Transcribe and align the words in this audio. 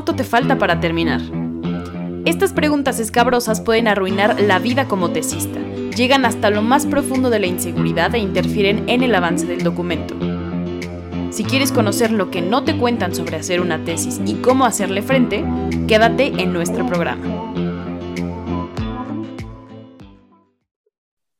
¿cuánto 0.00 0.16
te 0.16 0.24
falta 0.24 0.56
para 0.56 0.80
terminar? 0.80 1.20
Estas 2.24 2.54
preguntas 2.54 2.98
escabrosas 2.98 3.60
pueden 3.60 3.86
arruinar 3.86 4.40
la 4.40 4.58
vida 4.58 4.88
como 4.88 5.10
tesista. 5.10 5.60
Llegan 5.94 6.24
hasta 6.24 6.48
lo 6.48 6.62
más 6.62 6.86
profundo 6.86 7.28
de 7.28 7.38
la 7.38 7.46
inseguridad 7.46 8.14
e 8.14 8.18
interfieren 8.18 8.88
en 8.88 9.02
el 9.02 9.14
avance 9.14 9.44
del 9.44 9.62
documento. 9.62 10.14
Si 11.30 11.44
quieres 11.44 11.70
conocer 11.70 12.12
lo 12.12 12.30
que 12.30 12.40
no 12.40 12.64
te 12.64 12.78
cuentan 12.78 13.14
sobre 13.14 13.36
hacer 13.36 13.60
una 13.60 13.84
tesis 13.84 14.22
y 14.24 14.36
cómo 14.36 14.64
hacerle 14.64 15.02
frente, 15.02 15.44
quédate 15.86 16.28
en 16.28 16.54
nuestro 16.54 16.86
programa. 16.86 17.52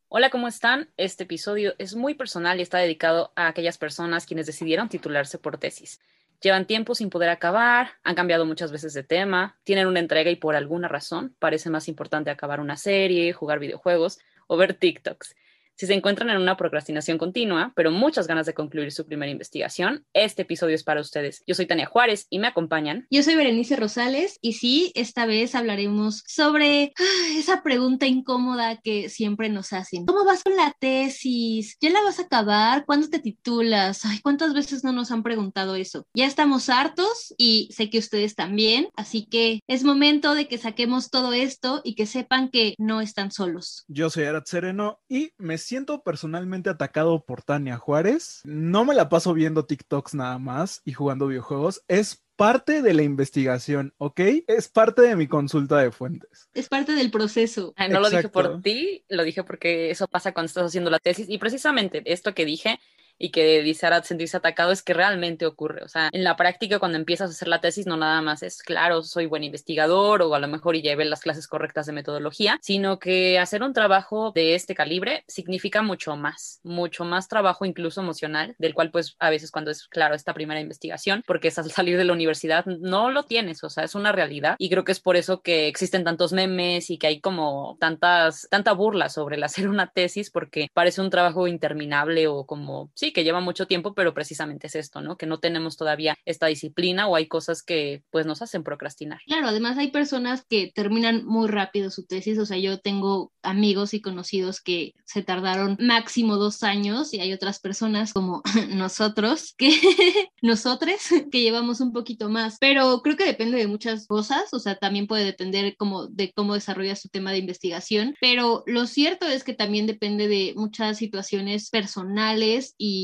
Hola, 0.08 0.28
¿cómo 0.28 0.48
están? 0.48 0.90
Este 0.98 1.24
episodio 1.24 1.72
es 1.78 1.96
muy 1.96 2.12
personal 2.12 2.58
y 2.58 2.62
está 2.62 2.76
dedicado 2.76 3.32
a 3.36 3.46
aquellas 3.46 3.78
personas 3.78 4.26
quienes 4.26 4.44
decidieron 4.44 4.90
titularse 4.90 5.38
por 5.38 5.56
tesis. 5.56 5.98
Llevan 6.40 6.66
tiempo 6.66 6.94
sin 6.94 7.10
poder 7.10 7.28
acabar, 7.28 7.90
han 8.02 8.14
cambiado 8.14 8.46
muchas 8.46 8.72
veces 8.72 8.94
de 8.94 9.02
tema, 9.02 9.58
tienen 9.62 9.86
una 9.86 10.00
entrega 10.00 10.30
y 10.30 10.36
por 10.36 10.56
alguna 10.56 10.88
razón 10.88 11.36
parece 11.38 11.68
más 11.68 11.86
importante 11.86 12.30
acabar 12.30 12.60
una 12.60 12.76
serie, 12.78 13.34
jugar 13.34 13.58
videojuegos 13.58 14.18
o 14.46 14.56
ver 14.56 14.74
TikToks. 14.74 15.36
Si 15.80 15.86
se 15.86 15.94
encuentran 15.94 16.28
en 16.28 16.36
una 16.36 16.58
procrastinación 16.58 17.16
continua, 17.16 17.72
pero 17.74 17.90
muchas 17.90 18.26
ganas 18.26 18.44
de 18.44 18.52
concluir 18.52 18.92
su 18.92 19.06
primera 19.06 19.32
investigación, 19.32 20.04
este 20.12 20.42
episodio 20.42 20.74
es 20.74 20.84
para 20.84 21.00
ustedes. 21.00 21.42
Yo 21.46 21.54
soy 21.54 21.64
Tania 21.64 21.86
Juárez 21.86 22.26
y 22.28 22.38
me 22.38 22.48
acompañan. 22.48 23.06
Yo 23.10 23.22
soy 23.22 23.34
Berenice 23.34 23.76
Rosales 23.76 24.36
y 24.42 24.52
sí, 24.52 24.92
esta 24.94 25.24
vez 25.24 25.54
hablaremos 25.54 26.22
sobre 26.26 26.92
ah, 26.98 27.28
esa 27.34 27.62
pregunta 27.62 28.06
incómoda 28.06 28.76
que 28.76 29.08
siempre 29.08 29.48
nos 29.48 29.72
hacen. 29.72 30.04
¿Cómo 30.04 30.26
vas 30.26 30.42
con 30.44 30.54
la 30.54 30.76
tesis? 30.78 31.78
¿Ya 31.80 31.88
la 31.88 32.02
vas 32.02 32.18
a 32.18 32.24
acabar? 32.24 32.84
¿Cuándo 32.84 33.08
te 33.08 33.18
titulas? 33.18 34.04
Ay, 34.04 34.18
¿cuántas 34.18 34.52
veces 34.52 34.84
no 34.84 34.92
nos 34.92 35.10
han 35.10 35.22
preguntado 35.22 35.76
eso? 35.76 36.06
Ya 36.12 36.26
estamos 36.26 36.68
hartos 36.68 37.34
y 37.38 37.70
sé 37.72 37.88
que 37.88 38.00
ustedes 38.00 38.34
también, 38.34 38.90
así 38.96 39.24
que 39.24 39.60
es 39.66 39.82
momento 39.84 40.34
de 40.34 40.46
que 40.46 40.58
saquemos 40.58 41.08
todo 41.08 41.32
esto 41.32 41.80
y 41.84 41.94
que 41.94 42.04
sepan 42.04 42.50
que 42.50 42.74
no 42.76 43.00
están 43.00 43.30
solos. 43.30 43.86
Yo 43.88 44.10
soy 44.10 44.24
Arat 44.24 44.46
Sereno 44.46 45.00
y 45.08 45.32
me 45.38 45.56
siento 45.56 45.69
personalmente 46.02 46.70
atacado 46.70 47.24
por 47.24 47.42
Tania 47.42 47.76
Juárez. 47.76 48.40
No 48.44 48.84
me 48.84 48.94
la 48.94 49.08
paso 49.08 49.34
viendo 49.34 49.66
TikToks 49.66 50.14
nada 50.14 50.38
más 50.38 50.82
y 50.84 50.92
jugando 50.92 51.28
videojuegos. 51.28 51.82
Es 51.88 52.24
parte 52.36 52.82
de 52.82 52.94
la 52.94 53.02
investigación, 53.02 53.94
¿ok? 53.98 54.20
Es 54.46 54.68
parte 54.68 55.02
de 55.02 55.14
mi 55.14 55.28
consulta 55.28 55.78
de 55.78 55.92
fuentes. 55.92 56.48
Es 56.54 56.68
parte 56.68 56.92
del 56.92 57.10
proceso. 57.10 57.74
no 57.90 58.00
lo 58.00 58.10
dije 58.10 58.28
por 58.28 58.62
ti, 58.62 59.04
lo 59.08 59.22
dije 59.24 59.44
porque 59.44 59.90
eso 59.90 60.08
pasa 60.08 60.32
cuando 60.32 60.46
estás 60.46 60.64
haciendo 60.66 60.90
la 60.90 60.98
tesis. 60.98 61.26
Y 61.28 61.38
precisamente 61.38 62.02
esto 62.06 62.34
que 62.34 62.44
dije 62.44 62.80
y 63.20 63.30
que 63.30 63.62
dice 63.62 63.86
Arad 63.86 64.02
sentirse 64.04 64.38
atacado 64.38 64.72
es 64.72 64.82
que 64.82 64.94
realmente 64.94 65.44
ocurre. 65.44 65.84
O 65.84 65.88
sea, 65.88 66.08
en 66.10 66.24
la 66.24 66.36
práctica, 66.36 66.78
cuando 66.78 66.96
empiezas 66.96 67.28
a 67.28 67.32
hacer 67.32 67.48
la 67.48 67.60
tesis, 67.60 67.86
no 67.86 67.98
nada 67.98 68.22
más 68.22 68.42
es, 68.42 68.62
claro, 68.62 69.02
soy 69.02 69.26
buen 69.26 69.44
investigador 69.44 70.22
o 70.22 70.34
a 70.34 70.38
lo 70.38 70.48
mejor 70.48 70.74
y 70.74 70.82
llevé 70.82 71.04
las 71.04 71.20
clases 71.20 71.46
correctas 71.46 71.84
de 71.86 71.92
metodología, 71.92 72.58
sino 72.62 72.98
que 72.98 73.38
hacer 73.38 73.62
un 73.62 73.74
trabajo 73.74 74.32
de 74.34 74.54
este 74.54 74.74
calibre 74.74 75.24
significa 75.28 75.82
mucho 75.82 76.16
más, 76.16 76.60
mucho 76.64 77.04
más 77.04 77.28
trabajo 77.28 77.66
incluso 77.66 78.00
emocional, 78.00 78.54
del 78.58 78.72
cual 78.72 78.90
pues 78.90 79.16
a 79.18 79.28
veces 79.28 79.50
cuando 79.50 79.70
es, 79.70 79.86
claro, 79.86 80.14
esta 80.14 80.32
primera 80.32 80.60
investigación, 80.60 81.22
porque 81.26 81.48
es 81.48 81.58
al 81.58 81.70
salir 81.70 81.98
de 81.98 82.04
la 82.04 82.14
universidad, 82.14 82.64
no 82.64 83.10
lo 83.10 83.24
tienes, 83.24 83.62
o 83.64 83.68
sea, 83.68 83.84
es 83.84 83.94
una 83.94 84.12
realidad 84.12 84.56
y 84.58 84.70
creo 84.70 84.84
que 84.84 84.92
es 84.92 85.00
por 85.00 85.16
eso 85.16 85.42
que 85.42 85.68
existen 85.68 86.04
tantos 86.04 86.32
memes 86.32 86.88
y 86.88 86.96
que 86.96 87.06
hay 87.06 87.20
como 87.20 87.76
tantas, 87.78 88.48
tanta 88.50 88.72
burla 88.72 89.10
sobre 89.10 89.36
el 89.36 89.44
hacer 89.44 89.68
una 89.68 89.88
tesis, 89.92 90.30
porque 90.30 90.68
parece 90.72 91.02
un 91.02 91.10
trabajo 91.10 91.46
interminable 91.46 92.26
o 92.26 92.46
como, 92.46 92.90
sí, 92.94 93.09
que 93.12 93.24
lleva 93.24 93.40
mucho 93.40 93.66
tiempo, 93.66 93.94
pero 93.94 94.14
precisamente 94.14 94.66
es 94.66 94.74
esto, 94.74 95.00
¿no? 95.00 95.16
Que 95.16 95.26
no 95.26 95.38
tenemos 95.40 95.76
todavía 95.76 96.16
esta 96.24 96.46
disciplina 96.46 97.06
o 97.06 97.16
hay 97.16 97.26
cosas 97.28 97.62
que 97.62 98.02
pues 98.10 98.26
nos 98.26 98.42
hacen 98.42 98.62
procrastinar. 98.62 99.20
Claro, 99.26 99.48
además 99.48 99.78
hay 99.78 99.90
personas 99.90 100.44
que 100.48 100.72
terminan 100.74 101.24
muy 101.24 101.48
rápido 101.48 101.90
su 101.90 102.06
tesis, 102.06 102.38
o 102.38 102.46
sea, 102.46 102.58
yo 102.58 102.80
tengo 102.80 103.32
amigos 103.42 103.94
y 103.94 104.00
conocidos 104.00 104.60
que 104.60 104.94
se 105.04 105.22
tardaron 105.22 105.76
máximo 105.80 106.36
dos 106.36 106.62
años 106.62 107.14
y 107.14 107.20
hay 107.20 107.32
otras 107.32 107.60
personas 107.60 108.12
como 108.12 108.42
nosotros 108.68 109.54
que 109.56 109.70
nosotros 110.42 110.94
que 111.30 111.42
llevamos 111.42 111.80
un 111.80 111.92
poquito 111.92 112.28
más, 112.28 112.56
pero 112.60 113.00
creo 113.02 113.16
que 113.16 113.24
depende 113.24 113.58
de 113.58 113.66
muchas 113.66 114.06
cosas, 114.06 114.52
o 114.52 114.58
sea, 114.58 114.76
también 114.76 115.06
puede 115.06 115.24
depender 115.24 115.76
como 115.76 116.06
de 116.06 116.32
cómo 116.32 116.54
desarrolla 116.54 116.96
su 116.96 117.08
tema 117.08 117.32
de 117.32 117.38
investigación, 117.38 118.14
pero 118.20 118.62
lo 118.66 118.86
cierto 118.86 119.26
es 119.26 119.44
que 119.44 119.54
también 119.54 119.86
depende 119.86 120.28
de 120.28 120.54
muchas 120.56 120.98
situaciones 120.98 121.70
personales 121.70 122.74
y 122.78 122.99